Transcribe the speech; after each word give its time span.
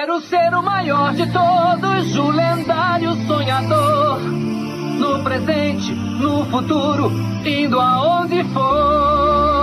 Quero 0.00 0.18
ser 0.22 0.54
o 0.54 0.62
maior 0.62 1.12
de 1.12 1.26
todos, 1.26 2.16
o 2.16 2.30
lendário 2.30 3.14
sonhador. 3.26 4.18
No 4.98 5.22
presente, 5.22 5.92
no 5.92 6.46
futuro, 6.46 7.12
indo 7.44 7.78
aonde 7.78 8.42
for. 8.44 9.59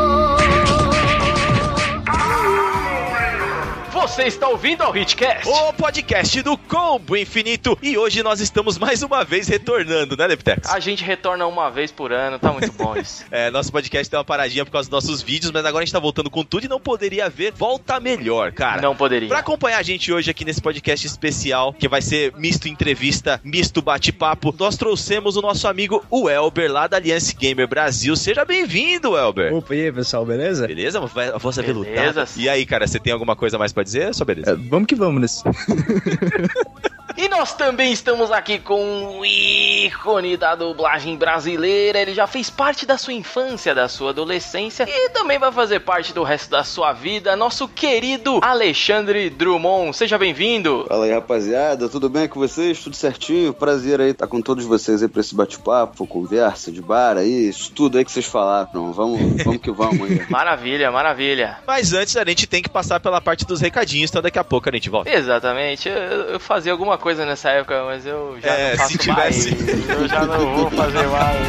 Você 4.08 4.24
está 4.24 4.48
ouvindo 4.48 4.84
ao 4.84 4.96
Hitcast? 4.96 5.48
O 5.50 5.74
podcast 5.74 6.42
do 6.42 6.58
Combo 6.58 7.18
Infinito. 7.18 7.78
E 7.84 7.98
hoje 7.98 8.24
nós 8.24 8.40
estamos 8.40 8.78
mais 8.78 9.04
uma 9.04 9.26
vez 9.26 9.50
retornando, 9.50 10.16
né, 10.16 10.28
Leptex? 10.28 10.70
A 10.70 10.80
gente 10.80 11.04
retorna 11.04 11.46
uma 11.46 11.70
vez 11.70 11.92
por 11.92 12.14
ano, 12.14 12.40
tá 12.40 12.54
muito 12.54 12.72
bom 12.72 12.96
isso. 12.96 13.26
é, 13.30 13.52
nosso 13.52 13.70
podcast 13.70 14.10
tem 14.10 14.18
uma 14.18 14.24
paradinha 14.24 14.64
por 14.64 14.72
causa 14.72 14.90
dos 14.90 15.04
nossos 15.04 15.22
vídeos, 15.22 15.52
mas 15.52 15.64
agora 15.66 15.84
a 15.84 15.86
gente 15.86 15.94
tá 15.94 16.00
voltando 16.00 16.30
com 16.30 16.42
tudo 16.42 16.66
e 16.66 16.70
não 16.70 16.80
poderia 16.80 17.26
haver 17.26 17.52
volta 17.52 18.00
melhor, 18.00 18.54
cara. 18.54 18.82
Não 18.82 18.96
poderia. 18.96 19.28
Pra 19.28 19.40
acompanhar 19.40 19.78
a 19.78 19.84
gente 19.84 20.12
hoje 20.12 20.32
aqui 20.32 20.46
nesse 20.46 20.62
podcast 20.62 21.06
especial, 21.06 21.74
que 21.74 21.90
vai 21.90 22.02
ser 22.02 22.34
misto 22.38 22.70
entrevista, 22.70 23.42
misto 23.44 23.82
bate-papo, 23.82 24.56
nós 24.58 24.78
trouxemos 24.78 25.36
o 25.36 25.42
nosso 25.42 25.68
amigo, 25.68 26.04
o 26.10 26.30
Elber, 26.30 26.72
lá 26.72 26.88
da 26.88 26.96
Aliança 26.96 27.36
Gamer 27.38 27.68
Brasil. 27.68 28.16
Seja 28.16 28.46
bem-vindo, 28.46 29.18
Elber. 29.18 29.54
Opa, 29.54 29.76
e 29.76 29.82
aí, 29.84 29.92
pessoal, 29.92 30.26
beleza? 30.26 30.66
Beleza? 30.66 30.98
A 31.00 31.38
voz 31.38 31.58
é 31.58 31.62
Beleza. 31.62 32.26
E 32.38 32.48
aí, 32.48 32.66
cara, 32.66 32.88
você 32.88 33.00
tem 33.00 33.12
alguma 33.12 33.36
coisa 33.36 33.58
mais 33.58 33.74
pra 33.74 33.84
dizer? 33.84 33.97
Só 34.14 34.26
beleza. 34.26 34.52
É, 34.52 34.56
vamos 34.56 34.88
que 34.88 34.96
vamos 34.96 35.22
nesse. 35.22 35.44
Nós 37.38 37.54
também 37.54 37.94
estamos 37.94 38.32
aqui 38.32 38.58
com 38.58 39.20
o 39.20 39.24
ícone 39.24 40.36
da 40.36 40.56
dublagem 40.56 41.16
brasileira. 41.16 42.00
Ele 42.00 42.16
já 42.16 42.26
fez 42.26 42.50
parte 42.50 42.84
da 42.84 42.98
sua 42.98 43.14
infância, 43.14 43.76
da 43.76 43.88
sua 43.88 44.10
adolescência 44.10 44.88
e 44.90 45.10
também 45.10 45.38
vai 45.38 45.52
fazer 45.52 45.82
parte 45.82 46.16
do 46.16 46.24
resto 46.24 46.50
da 46.50 46.64
sua 46.64 46.94
vida. 46.94 47.36
Nosso 47.36 47.68
querido 47.68 48.40
Alexandre 48.42 49.30
Drummond. 49.30 49.96
Seja 49.96 50.18
bem-vindo. 50.18 50.86
Fala 50.88 51.06
aí, 51.06 51.12
rapaziada, 51.12 51.88
tudo 51.88 52.10
bem 52.10 52.28
com 52.28 52.40
vocês? 52.40 52.82
Tudo 52.84 52.96
certinho? 52.96 53.54
Prazer 53.54 54.02
aí 54.02 54.10
estar 54.10 54.26
com 54.26 54.42
todos 54.42 54.66
vocês 54.66 55.04
aí 55.04 55.08
pra 55.08 55.22
esse 55.22 55.36
bate-papo, 55.36 56.08
conversa 56.08 56.72
de 56.72 56.82
bar 56.82 57.18
aí, 57.18 57.50
isso 57.50 57.72
tudo 57.72 58.00
aí 58.00 58.04
que 58.04 58.12
vocês 58.12 58.26
falaram. 58.26 58.92
Vamos, 58.92 59.20
vamos 59.46 59.62
que 59.62 59.70
vamos 59.70 60.10
aí. 60.10 60.26
Maravilha, 60.28 60.90
maravilha. 60.90 61.60
Mas 61.68 61.94
antes 61.94 62.18
a 62.18 62.26
gente 62.26 62.48
tem 62.48 62.64
que 62.64 62.70
passar 62.70 63.00
pela 63.00 63.22
parte 63.22 63.46
dos 63.46 63.62
recadinhos, 63.62 64.10
então 64.10 64.24
daqui 64.24 64.40
a 64.40 64.44
pouco 64.44 64.68
a 64.68 64.72
gente 64.72 64.90
volta. 64.90 65.12
Exatamente. 65.12 65.88
Eu, 65.88 65.94
eu 65.94 66.40
fazia 66.40 66.72
alguma 66.72 66.98
coisa 66.98 67.27
nessa 67.28 67.50
época, 67.52 67.84
mas 67.86 68.06
eu 68.06 68.40
já 68.42 68.50
É, 68.54 68.70
não 68.72 68.78
faço 68.78 68.92
se 68.94 68.98
tivesse. 68.98 69.56
mais. 69.56 69.90
Eu 69.90 70.08
já 70.08 70.26
não 70.26 70.56
vou 70.56 70.72
fazer 70.72 71.08
mais. 71.08 71.48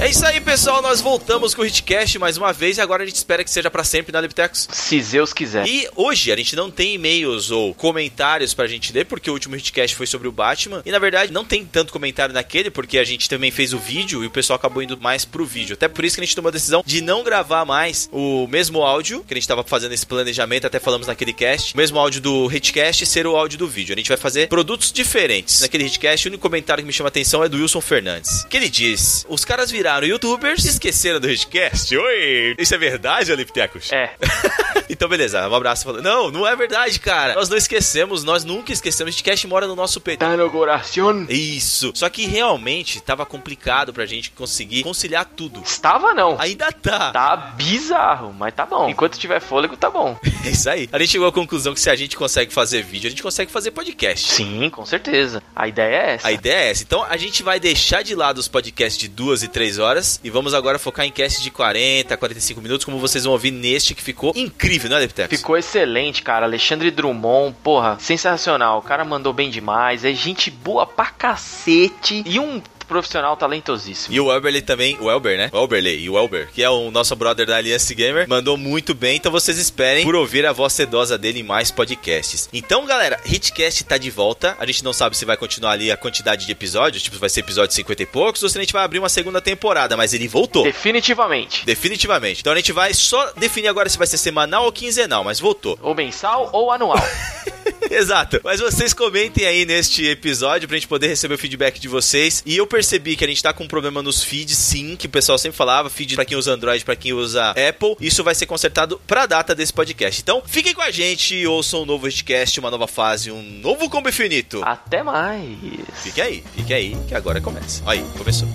É 0.00 0.08
isso 0.08 0.26
aí, 0.26 0.40
pessoal. 0.52 0.82
Nós 0.82 1.00
voltamos 1.00 1.54
com 1.54 1.62
o 1.62 1.66
Hitcast 1.66 2.18
mais 2.18 2.36
uma 2.36 2.52
vez 2.52 2.76
e 2.76 2.80
agora 2.82 3.02
a 3.04 3.06
gente 3.06 3.16
espera 3.16 3.42
que 3.42 3.50
seja 3.50 3.70
pra 3.70 3.82
sempre 3.84 4.12
na 4.12 4.20
Liptex. 4.20 4.68
Se 4.70 5.00
Zeus 5.00 5.32
quiser. 5.32 5.66
E 5.66 5.88
hoje 5.96 6.30
a 6.30 6.36
gente 6.36 6.54
não 6.54 6.70
tem 6.70 6.96
e-mails 6.96 7.50
ou 7.50 7.72
comentários 7.72 8.52
pra 8.52 8.66
gente 8.66 8.92
ler, 8.92 9.06
porque 9.06 9.30
o 9.30 9.32
último 9.32 9.56
Hitcast 9.56 9.96
foi 9.96 10.06
sobre 10.06 10.28
o 10.28 10.32
Batman. 10.32 10.82
E 10.84 10.90
na 10.90 10.98
verdade 10.98 11.32
não 11.32 11.42
tem 11.42 11.64
tanto 11.64 11.90
comentário 11.90 12.34
naquele, 12.34 12.70
porque 12.70 12.98
a 12.98 13.04
gente 13.04 13.30
também 13.30 13.50
fez 13.50 13.72
o 13.72 13.78
vídeo 13.78 14.22
e 14.22 14.26
o 14.26 14.30
pessoal 14.30 14.56
acabou 14.56 14.82
indo 14.82 15.00
mais 15.00 15.24
pro 15.24 15.46
vídeo. 15.46 15.72
Até 15.72 15.88
por 15.88 16.04
isso 16.04 16.16
que 16.16 16.20
a 16.20 16.24
gente 16.24 16.36
tomou 16.36 16.50
a 16.50 16.52
decisão 16.52 16.82
de 16.84 17.00
não 17.00 17.24
gravar 17.24 17.64
mais 17.64 18.10
o 18.12 18.46
mesmo 18.46 18.82
áudio, 18.82 19.24
que 19.26 19.32
a 19.32 19.36
gente 19.36 19.48
tava 19.48 19.64
fazendo 19.64 19.92
esse 19.92 20.04
planejamento, 20.04 20.66
até 20.66 20.78
falamos 20.78 21.06
naquele 21.06 21.32
cast. 21.32 21.72
O 21.72 21.78
mesmo 21.78 21.98
áudio 21.98 22.20
do 22.20 22.52
Hitcast 22.52 23.06
ser 23.06 23.26
o 23.26 23.36
áudio 23.36 23.58
do 23.58 23.68
vídeo. 23.68 23.94
A 23.94 23.96
gente 23.96 24.08
vai 24.08 24.18
fazer 24.18 24.48
produtos 24.48 24.92
diferentes. 24.92 25.62
Naquele 25.62 25.84
Hitcast, 25.84 26.26
o 26.26 26.30
único 26.30 26.42
comentário 26.42 26.82
que 26.82 26.86
me 26.86 26.92
chama 26.92 27.06
a 27.06 27.08
atenção 27.08 27.42
é 27.42 27.48
do 27.48 27.56
Wilson 27.56 27.80
Fernandes. 27.80 28.44
Que 28.50 28.58
ele 28.58 28.68
diz: 28.68 29.24
Os 29.30 29.46
caras 29.46 29.70
viraram 29.70 30.06
youtubers 30.42 30.64
esqueceram 30.64 31.20
do 31.20 31.30
Hitcast. 31.30 31.96
Oi! 31.96 32.56
Isso 32.58 32.74
é 32.74 32.78
verdade, 32.78 33.30
Oliptecos? 33.32 33.92
É. 33.92 34.10
Então, 34.92 35.08
beleza, 35.08 35.48
um 35.48 35.54
abraço. 35.54 35.84
falando, 35.84 36.02
Não, 36.04 36.30
não 36.30 36.46
é 36.46 36.54
verdade, 36.54 37.00
cara. 37.00 37.34
Nós 37.34 37.48
não 37.48 37.56
esquecemos, 37.56 38.24
nós 38.24 38.44
nunca 38.44 38.72
esquecemos. 38.72 39.14
O 39.14 39.18
Hitcast 39.18 39.46
mora 39.46 39.66
no 39.66 39.74
nosso 39.74 40.00
peito. 40.00 40.20
Tá 40.20 40.36
no 40.36 40.50
coração. 40.50 41.26
Isso. 41.30 41.92
Só 41.94 42.10
que 42.10 42.26
realmente 42.26 43.00
tava 43.00 43.24
complicado 43.24 43.92
pra 43.92 44.04
gente 44.04 44.30
conseguir 44.32 44.82
conciliar 44.82 45.24
tudo. 45.24 45.62
Estava 45.62 46.12
não. 46.12 46.38
Ainda 46.38 46.70
tá. 46.70 47.10
Tá 47.10 47.36
bizarro, 47.36 48.34
mas 48.38 48.52
tá 48.54 48.66
bom. 48.66 48.88
Enquanto 48.88 49.18
tiver 49.18 49.40
fôlego, 49.40 49.76
tá 49.76 49.88
bom. 49.90 50.18
É 50.44 50.50
isso 50.50 50.68
aí. 50.68 50.88
A 50.92 50.98
gente 50.98 51.10
chegou 51.10 51.28
à 51.28 51.32
conclusão 51.32 51.72
que 51.72 51.80
se 51.80 51.88
a 51.88 51.94
gente 51.94 52.16
consegue 52.16 52.52
fazer 52.52 52.82
vídeo, 52.82 53.06
a 53.06 53.10
gente 53.10 53.22
consegue 53.22 53.50
fazer 53.50 53.70
podcast. 53.70 54.32
Sim, 54.32 54.68
com 54.70 54.84
certeza. 54.84 55.40
A 55.54 55.68
ideia 55.68 55.94
é 55.94 56.14
essa. 56.14 56.26
A 56.26 56.32
ideia 56.32 56.54
é 56.64 56.70
essa. 56.70 56.82
Então 56.82 57.04
a 57.08 57.16
gente 57.16 57.44
vai 57.44 57.60
deixar 57.60 58.02
de 58.02 58.12
lado 58.12 58.38
os 58.38 58.48
podcasts 58.48 58.98
de 59.00 59.06
duas 59.06 59.44
e 59.44 59.48
três 59.48 59.78
horas 59.78 60.20
e 60.24 60.28
vamos 60.32 60.54
agora 60.54 60.78
focar 60.78 61.04
em 61.04 61.10
cast 61.10 61.42
de 61.42 61.50
40, 61.50 62.16
45 62.16 62.60
minutos, 62.60 62.84
como 62.84 62.98
vocês 62.98 63.24
vão 63.24 63.32
ouvir 63.32 63.50
neste 63.50 63.94
que 63.94 64.02
ficou 64.02 64.32
incrível, 64.34 64.90
né, 64.90 64.98
Leptex? 64.98 65.38
Ficou 65.38 65.56
excelente, 65.56 66.22
cara. 66.22 66.46
Alexandre 66.46 66.90
Drummond, 66.90 67.54
porra, 67.62 67.98
sensacional. 68.00 68.78
O 68.78 68.82
cara 68.82 69.04
mandou 69.04 69.32
bem 69.32 69.50
demais. 69.50 70.04
É 70.04 70.12
gente 70.12 70.50
boa 70.50 70.86
pra 70.86 71.06
cacete. 71.06 72.22
E 72.26 72.38
um 72.38 72.60
profissional 72.92 73.36
talentosíssimo. 73.36 74.14
E 74.14 74.20
o 74.20 74.30
Elberley 74.30 74.60
também, 74.60 74.96
o 75.00 75.10
Elber, 75.10 75.38
né? 75.38 75.50
O 75.52 75.58
Elberley 75.58 76.00
e 76.02 76.10
o 76.10 76.18
Elber, 76.18 76.48
que 76.52 76.62
é 76.62 76.68
o 76.68 76.90
nosso 76.90 77.16
brother 77.16 77.46
da 77.46 77.56
Aliança 77.56 77.94
Gamer, 77.94 78.28
mandou 78.28 78.56
muito 78.56 78.94
bem. 78.94 79.16
Então 79.16 79.32
vocês 79.32 79.58
esperem 79.58 80.04
por 80.04 80.14
ouvir 80.14 80.44
a 80.44 80.52
voz 80.52 80.74
sedosa 80.74 81.16
dele 81.16 81.40
em 81.40 81.42
mais 81.42 81.70
podcasts. 81.70 82.48
Então, 82.52 82.84
galera, 82.84 83.18
Hitcast 83.24 83.84
tá 83.84 83.96
de 83.96 84.10
volta. 84.10 84.54
A 84.58 84.66
gente 84.66 84.84
não 84.84 84.92
sabe 84.92 85.16
se 85.16 85.24
vai 85.24 85.36
continuar 85.36 85.72
ali 85.72 85.90
a 85.90 85.96
quantidade 85.96 86.44
de 86.44 86.52
episódios, 86.52 87.02
tipo, 87.02 87.18
vai 87.18 87.30
ser 87.30 87.40
episódio 87.40 87.74
50 87.74 88.02
e 88.02 88.06
poucos, 88.06 88.42
ou 88.42 88.48
se 88.48 88.58
a 88.58 88.60
gente 88.60 88.72
vai 88.72 88.84
abrir 88.84 88.98
uma 88.98 89.08
segunda 89.08 89.40
temporada, 89.40 89.96
mas 89.96 90.12
ele 90.12 90.28
voltou. 90.28 90.64
Definitivamente. 90.64 91.64
Definitivamente. 91.64 92.40
Então 92.40 92.52
a 92.52 92.56
gente 92.56 92.72
vai 92.72 92.92
só 92.92 93.32
definir 93.36 93.68
agora 93.68 93.88
se 93.88 93.98
vai 93.98 94.06
ser 94.06 94.18
semanal 94.18 94.64
ou 94.64 94.72
quinzenal, 94.72 95.24
mas 95.24 95.40
voltou. 95.40 95.78
Ou 95.80 95.94
mensal 95.94 96.50
ou 96.52 96.70
anual. 96.70 96.98
Exato. 97.98 98.40
Mas 98.42 98.60
vocês 98.60 98.92
comentem 98.92 99.46
aí 99.46 99.64
neste 99.64 100.06
episódio 100.06 100.68
pra 100.68 100.76
gente 100.76 100.88
poder 100.88 101.08
receber 101.08 101.34
o 101.34 101.38
feedback 101.38 101.78
de 101.78 101.88
vocês. 101.88 102.42
E 102.46 102.56
eu 102.56 102.66
percebi 102.66 103.16
que 103.16 103.24
a 103.24 103.28
gente 103.28 103.42
tá 103.42 103.52
com 103.52 103.64
um 103.64 103.68
problema 103.68 104.02
nos 104.02 104.22
feeds, 104.22 104.56
sim, 104.56 104.96
que 104.96 105.06
o 105.06 105.10
pessoal 105.10 105.38
sempre 105.38 105.56
falava, 105.56 105.90
feed 105.90 106.14
pra 106.14 106.24
quem 106.24 106.36
usa 106.36 106.52
Android, 106.52 106.84
pra 106.84 106.96
quem 106.96 107.12
usa 107.12 107.50
Apple. 107.50 107.96
Isso 108.00 108.24
vai 108.24 108.34
ser 108.34 108.46
consertado 108.46 109.00
pra 109.06 109.26
data 109.26 109.54
desse 109.54 109.72
podcast. 109.72 110.20
Então, 110.20 110.42
fiquem 110.46 110.74
com 110.74 110.82
a 110.82 110.90
gente, 110.90 111.46
ouçam 111.46 111.82
um 111.82 111.86
novo 111.86 112.02
podcast, 112.02 112.58
uma 112.60 112.70
nova 112.70 112.86
fase, 112.86 113.30
um 113.30 113.42
novo 113.42 113.88
combo 113.88 114.08
infinito. 114.08 114.62
Até 114.64 115.02
mais. 115.02 115.56
Fique 116.02 116.20
aí, 116.20 116.44
fique 116.54 116.72
aí, 116.72 116.96
que 117.08 117.14
agora 117.14 117.40
começa. 117.40 117.82
Aí, 117.86 118.04
começou. 118.16 118.48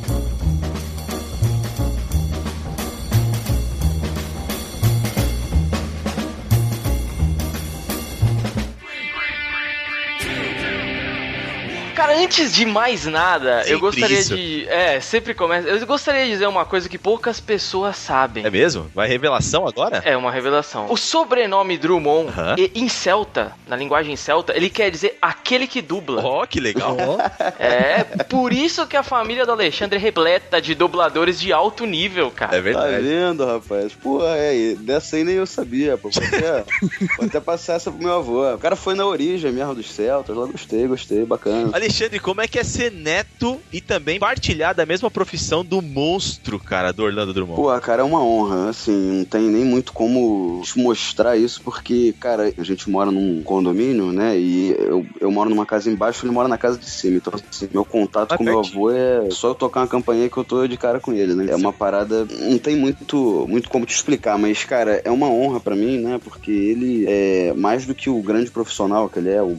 Cara, 11.97 12.15
antes 12.19 12.53
de 12.53 12.63
mais 12.65 13.05
nada, 13.07 13.61
eu 13.61 13.63
Sempre 13.63 13.79
gostaria 13.79 14.19
isso. 14.19 14.35
de. 14.35 14.67
É, 14.69 14.99
sempre 14.99 15.33
começa. 15.33 15.67
Eu 15.67 15.85
gostaria 15.87 16.25
de 16.25 16.29
dizer 16.31 16.47
uma 16.47 16.63
coisa 16.63 16.87
que 16.87 16.97
poucas 16.97 17.39
pessoas 17.39 17.97
sabem. 17.97 18.45
É 18.45 18.49
mesmo? 18.51 18.89
Vai 18.93 19.07
revelação 19.07 19.67
agora? 19.67 20.01
É 20.05 20.15
uma 20.15 20.31
revelação. 20.31 20.85
O 20.89 20.95
sobrenome 20.95 21.75
Drummond, 21.77 22.29
Aham. 22.29 22.55
e- 22.57 22.71
em 22.75 22.87
celta, 22.87 23.53
na 23.67 23.75
linguagem 23.75 24.15
celta, 24.15 24.55
ele 24.55 24.69
quer 24.69 24.91
dizer 24.91 25.17
aquele 25.21 25.65
que 25.65 25.81
dubla. 25.81 26.23
Ó, 26.23 26.45
que 26.45 26.59
legal. 26.59 26.95
É, 27.59 28.03
por 28.25 28.53
isso 28.53 28.85
que 28.85 28.95
a 28.95 29.01
família 29.03 29.45
do 29.45 29.51
Alexandre 29.51 29.97
é 29.97 30.01
repleta 30.01 30.61
de 30.61 30.75
dubladores 30.75 31.39
de 31.39 31.51
alto 31.51 31.85
nível, 31.85 32.29
cara. 32.29 32.53
É 32.55 32.57
Tá 32.57 32.61
verdade. 32.61 33.01
vendo, 33.01 33.43
rapaz? 33.45 33.93
Pô, 33.93 34.19
é, 34.23 34.75
dessa 34.75 35.15
aí 35.15 35.23
nem 35.23 35.35
eu 35.35 35.47
sabia, 35.47 35.97
pô. 35.97 36.09
Vou 36.11 36.23
até, 36.23 36.63
vou 37.17 37.25
até 37.25 37.39
passar 37.39 37.73
essa 37.73 37.91
pro 37.91 37.99
meu 38.03 38.13
avô. 38.13 38.53
O 38.53 38.57
cara 38.59 38.75
foi 38.75 38.93
na 38.93 39.05
origem 39.05 39.51
mesmo 39.51 39.73
dos 39.73 39.89
Celtas, 39.91 40.35
lá 40.37 40.45
gostei, 40.45 40.85
gostei, 40.87 41.25
bacana. 41.25 41.71
Alexandre, 41.87 42.19
como 42.19 42.41
é 42.41 42.47
que 42.49 42.59
é 42.59 42.65
ser 42.65 42.91
neto 42.91 43.61
e 43.71 43.79
também 43.79 44.19
partilhar 44.19 44.75
da 44.75 44.85
mesma 44.85 45.09
profissão 45.09 45.63
do 45.63 45.81
monstro, 45.81 46.59
cara, 46.59 46.91
do 46.91 47.03
Orlando 47.03 47.33
Drummond? 47.33 47.55
Pô, 47.55 47.79
cara, 47.79 48.01
é 48.01 48.05
uma 48.05 48.21
honra, 48.21 48.69
assim, 48.69 48.91
não 48.91 49.23
tem 49.23 49.43
nem 49.43 49.63
muito 49.63 49.93
como 49.93 50.61
te 50.65 50.77
mostrar 50.79 51.37
isso, 51.37 51.61
porque, 51.61 52.13
cara, 52.19 52.51
a 52.57 52.63
gente 52.63 52.89
mora 52.89 53.09
num 53.09 53.41
condomínio, 53.41 54.11
né, 54.11 54.37
e 54.37 54.75
eu, 54.77 55.05
eu 55.21 55.31
moro 55.31 55.49
numa 55.49 55.65
casa 55.65 55.89
embaixo, 55.89 56.25
ele 56.25 56.33
mora 56.33 56.49
na 56.49 56.57
casa 56.57 56.77
de 56.77 56.89
cima, 56.89 57.15
então, 57.17 57.33
assim, 57.49 57.69
meu 57.73 57.85
contato 57.85 58.33
Ah, 58.33 58.37
com 58.37 58.43
meu 58.43 58.61
pertinho. 58.61 58.77
avô 58.77 58.91
é 58.91 59.29
só 59.31 59.49
eu 59.49 59.55
tocar 59.55 59.79
uma 59.79 59.87
campainha 59.87 60.29
que 60.29 60.35
eu 60.37 60.43
tô 60.43 60.67
de 60.67 60.75
cara 60.75 60.99
com 60.99 61.13
ele, 61.13 61.33
né, 61.35 61.47
é 61.49 61.55
uma 61.55 61.71
parada, 61.71 62.27
não 62.41 62.57
tem 62.57 62.75
muito, 62.75 63.45
muito 63.47 63.69
como 63.69 63.85
te 63.85 63.95
explicar, 63.95 64.37
mas, 64.37 64.65
cara, 64.65 65.01
é 65.05 65.09
uma 65.09 65.29
honra 65.29 65.61
pra 65.61 65.73
mim, 65.75 65.99
né, 65.99 66.19
porque 66.21 66.51
ele 66.51 67.05
é 67.07 67.53
mais 67.55 67.85
do 67.85 67.95
que 67.95 68.09
o 68.09 68.21
grande 68.21 68.51
profissional 68.51 69.07
que 69.07 69.19
ele 69.19 69.29
é, 69.29 69.41
o, 69.41 69.57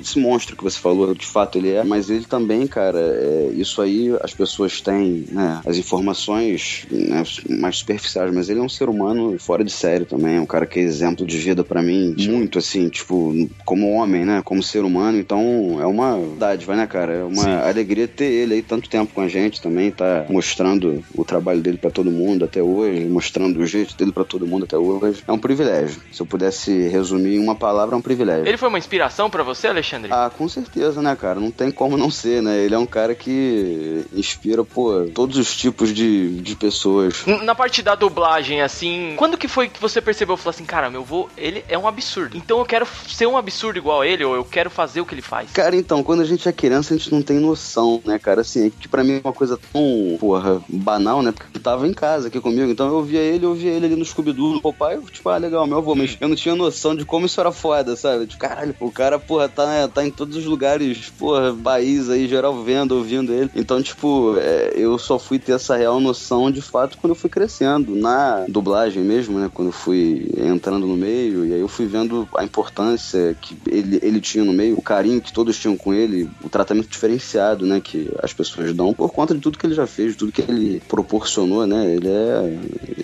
esse 0.00 0.20
monstro 0.20 0.56
que 0.56 0.62
você 0.62 0.78
falou, 0.78 1.12
de 1.14 1.26
fato, 1.26 1.47
ele 1.56 1.68
ele 1.68 1.76
é, 1.76 1.84
mas 1.84 2.08
ele 2.08 2.24
também, 2.24 2.66
cara, 2.66 2.98
é, 2.98 3.50
isso 3.54 3.82
aí 3.82 4.16
as 4.22 4.32
pessoas 4.32 4.80
têm, 4.80 5.26
né, 5.30 5.60
as 5.66 5.76
informações 5.76 6.86
né, 6.90 7.22
mais 7.60 7.76
superficiais, 7.76 8.32
mas 8.32 8.48
ele 8.48 8.60
é 8.60 8.62
um 8.62 8.68
ser 8.68 8.88
humano 8.88 9.38
fora 9.38 9.62
de 9.62 9.70
série 9.70 10.04
também, 10.04 10.36
é 10.36 10.40
um 10.40 10.46
cara 10.46 10.66
que 10.66 10.78
é 10.78 10.82
exemplo 10.82 11.26
de 11.26 11.36
vida 11.36 11.62
para 11.62 11.82
mim, 11.82 12.14
muito 12.18 12.58
assim, 12.58 12.88
tipo, 12.88 13.48
como 13.64 13.92
homem, 13.92 14.24
né, 14.24 14.42
como 14.44 14.62
ser 14.62 14.84
humano, 14.84 15.18
então 15.18 15.78
é 15.80 15.86
uma 15.86 16.18
dádiva, 16.38 16.74
né, 16.74 16.86
cara, 16.86 17.12
é 17.12 17.24
uma 17.24 17.42
Sim. 17.42 17.50
alegria 17.50 18.08
ter 18.08 18.24
ele 18.24 18.54
aí 18.54 18.62
tanto 18.62 18.88
tempo 18.88 19.12
com 19.12 19.20
a 19.20 19.28
gente 19.28 19.60
também, 19.60 19.90
tá 19.90 20.26
mostrando 20.28 21.04
o 21.14 21.24
trabalho 21.24 21.60
dele 21.60 21.78
para 21.78 21.90
todo 21.90 22.10
mundo 22.10 22.44
até 22.44 22.62
hoje, 22.62 23.04
mostrando 23.04 23.60
o 23.60 23.66
jeito 23.66 23.96
dele 23.96 24.12
para 24.12 24.24
todo 24.24 24.46
mundo 24.46 24.64
até 24.64 24.76
hoje, 24.76 25.22
é 25.26 25.32
um 25.32 25.38
privilégio. 25.38 26.00
Se 26.12 26.20
eu 26.20 26.26
pudesse 26.26 26.88
resumir 26.88 27.36
em 27.36 27.38
uma 27.38 27.54
palavra, 27.54 27.94
é 27.94 27.98
um 27.98 28.02
privilégio. 28.02 28.46
Ele 28.46 28.56
foi 28.56 28.68
uma 28.68 28.78
inspiração 28.78 29.28
para 29.28 29.42
você, 29.42 29.66
Alexandre? 29.66 30.10
Ah, 30.12 30.30
com 30.36 30.48
certeza, 30.48 31.02
né, 31.02 31.16
cara, 31.16 31.37
não 31.38 31.50
tem 31.50 31.70
como 31.70 31.96
não 31.96 32.10
ser, 32.10 32.42
né, 32.42 32.58
ele 32.58 32.74
é 32.74 32.78
um 32.78 32.86
cara 32.86 33.14
que 33.14 34.04
inspira, 34.12 34.64
pô, 34.64 35.06
todos 35.14 35.36
os 35.36 35.56
tipos 35.56 35.94
de, 35.94 36.40
de 36.40 36.56
pessoas. 36.56 37.24
Na 37.42 37.54
parte 37.54 37.82
da 37.82 37.94
dublagem, 37.94 38.62
assim, 38.62 39.14
quando 39.16 39.36
que 39.36 39.48
foi 39.48 39.68
que 39.68 39.80
você 39.80 40.00
percebeu, 40.00 40.36
falou 40.36 40.50
assim, 40.50 40.64
cara, 40.64 40.90
meu 40.90 41.02
avô, 41.02 41.28
ele 41.36 41.64
é 41.68 41.78
um 41.78 41.86
absurdo, 41.86 42.36
então 42.36 42.58
eu 42.58 42.64
quero 42.64 42.86
ser 43.08 43.26
um 43.26 43.36
absurdo 43.36 43.78
igual 43.78 44.02
a 44.02 44.06
ele, 44.06 44.24
ou 44.24 44.34
eu 44.34 44.44
quero 44.44 44.70
fazer 44.70 45.00
o 45.00 45.06
que 45.06 45.14
ele 45.14 45.22
faz? 45.22 45.50
Cara, 45.52 45.76
então, 45.76 46.02
quando 46.02 46.20
a 46.20 46.24
gente 46.24 46.48
é 46.48 46.52
criança, 46.52 46.94
a 46.94 46.96
gente 46.96 47.12
não 47.12 47.22
tem 47.22 47.38
noção, 47.38 48.00
né, 48.04 48.18
cara, 48.18 48.40
assim, 48.40 48.66
é 48.66 48.70
que 48.70 48.88
pra 48.88 49.04
mim 49.04 49.16
é 49.16 49.20
uma 49.22 49.32
coisa 49.32 49.58
tão, 49.72 50.16
porra, 50.18 50.62
banal, 50.68 51.22
né, 51.22 51.32
porque 51.32 51.48
ele 51.54 51.62
tava 51.62 51.86
em 51.86 51.94
casa 51.94 52.28
aqui 52.28 52.40
comigo, 52.40 52.70
então 52.70 52.88
eu 52.88 53.02
via 53.02 53.20
ele, 53.20 53.44
eu 53.44 53.54
via 53.54 53.70
ele 53.70 53.86
ali 53.86 53.96
no 53.96 54.04
Scooby-Doo, 54.04 54.54
no 54.54 54.60
Popeye, 54.60 55.00
tipo, 55.10 55.28
ah, 55.28 55.36
legal, 55.36 55.66
meu 55.66 55.78
avô, 55.78 55.94
mas 55.94 56.16
eu 56.20 56.28
não 56.28 56.36
tinha 56.36 56.54
noção 56.54 56.94
de 56.94 57.04
como 57.04 57.26
isso 57.26 57.40
era 57.40 57.52
foda, 57.52 57.96
sabe? 57.96 58.26
Tipo, 58.26 58.40
caralho, 58.40 58.74
o 58.80 58.90
cara, 58.90 59.18
porra, 59.18 59.48
tá, 59.48 59.88
tá 59.88 60.04
em 60.04 60.10
todos 60.10 60.36
os 60.36 60.44
lugares, 60.44 61.10
porra, 61.18 61.27
país 61.62 62.08
aí, 62.08 62.28
geral 62.28 62.62
vendo, 62.62 62.92
ouvindo 62.92 63.32
ele. 63.32 63.50
Então, 63.54 63.82
tipo, 63.82 64.36
é, 64.38 64.72
eu 64.74 64.98
só 64.98 65.18
fui 65.18 65.38
ter 65.38 65.52
essa 65.52 65.76
real 65.76 66.00
noção 66.00 66.50
de 66.50 66.60
fato 66.60 66.98
quando 66.98 67.12
eu 67.12 67.16
fui 67.16 67.30
crescendo, 67.30 67.94
na 67.94 68.44
dublagem 68.48 69.02
mesmo, 69.02 69.38
né? 69.38 69.50
Quando 69.52 69.68
eu 69.68 69.72
fui 69.72 70.30
entrando 70.36 70.86
no 70.86 70.96
meio, 70.96 71.44
e 71.44 71.54
aí 71.54 71.60
eu 71.60 71.68
fui 71.68 71.86
vendo 71.86 72.28
a 72.36 72.44
importância 72.44 73.36
que 73.40 73.56
ele, 73.66 73.98
ele 74.02 74.20
tinha 74.20 74.44
no 74.44 74.52
meio, 74.52 74.76
o 74.76 74.82
carinho 74.82 75.20
que 75.20 75.32
todos 75.32 75.58
tinham 75.58 75.76
com 75.76 75.92
ele, 75.92 76.28
o 76.42 76.48
tratamento 76.48 76.88
diferenciado, 76.88 77.66
né? 77.66 77.80
Que 77.80 78.10
as 78.22 78.32
pessoas 78.32 78.74
dão 78.74 78.92
por 78.92 79.10
conta 79.12 79.34
de 79.34 79.40
tudo 79.40 79.58
que 79.58 79.66
ele 79.66 79.74
já 79.74 79.86
fez, 79.86 80.16
tudo 80.16 80.32
que 80.32 80.42
ele 80.42 80.82
proporcionou, 80.88 81.66
né? 81.66 81.94
Ele 81.94 82.08
é. 82.08 82.58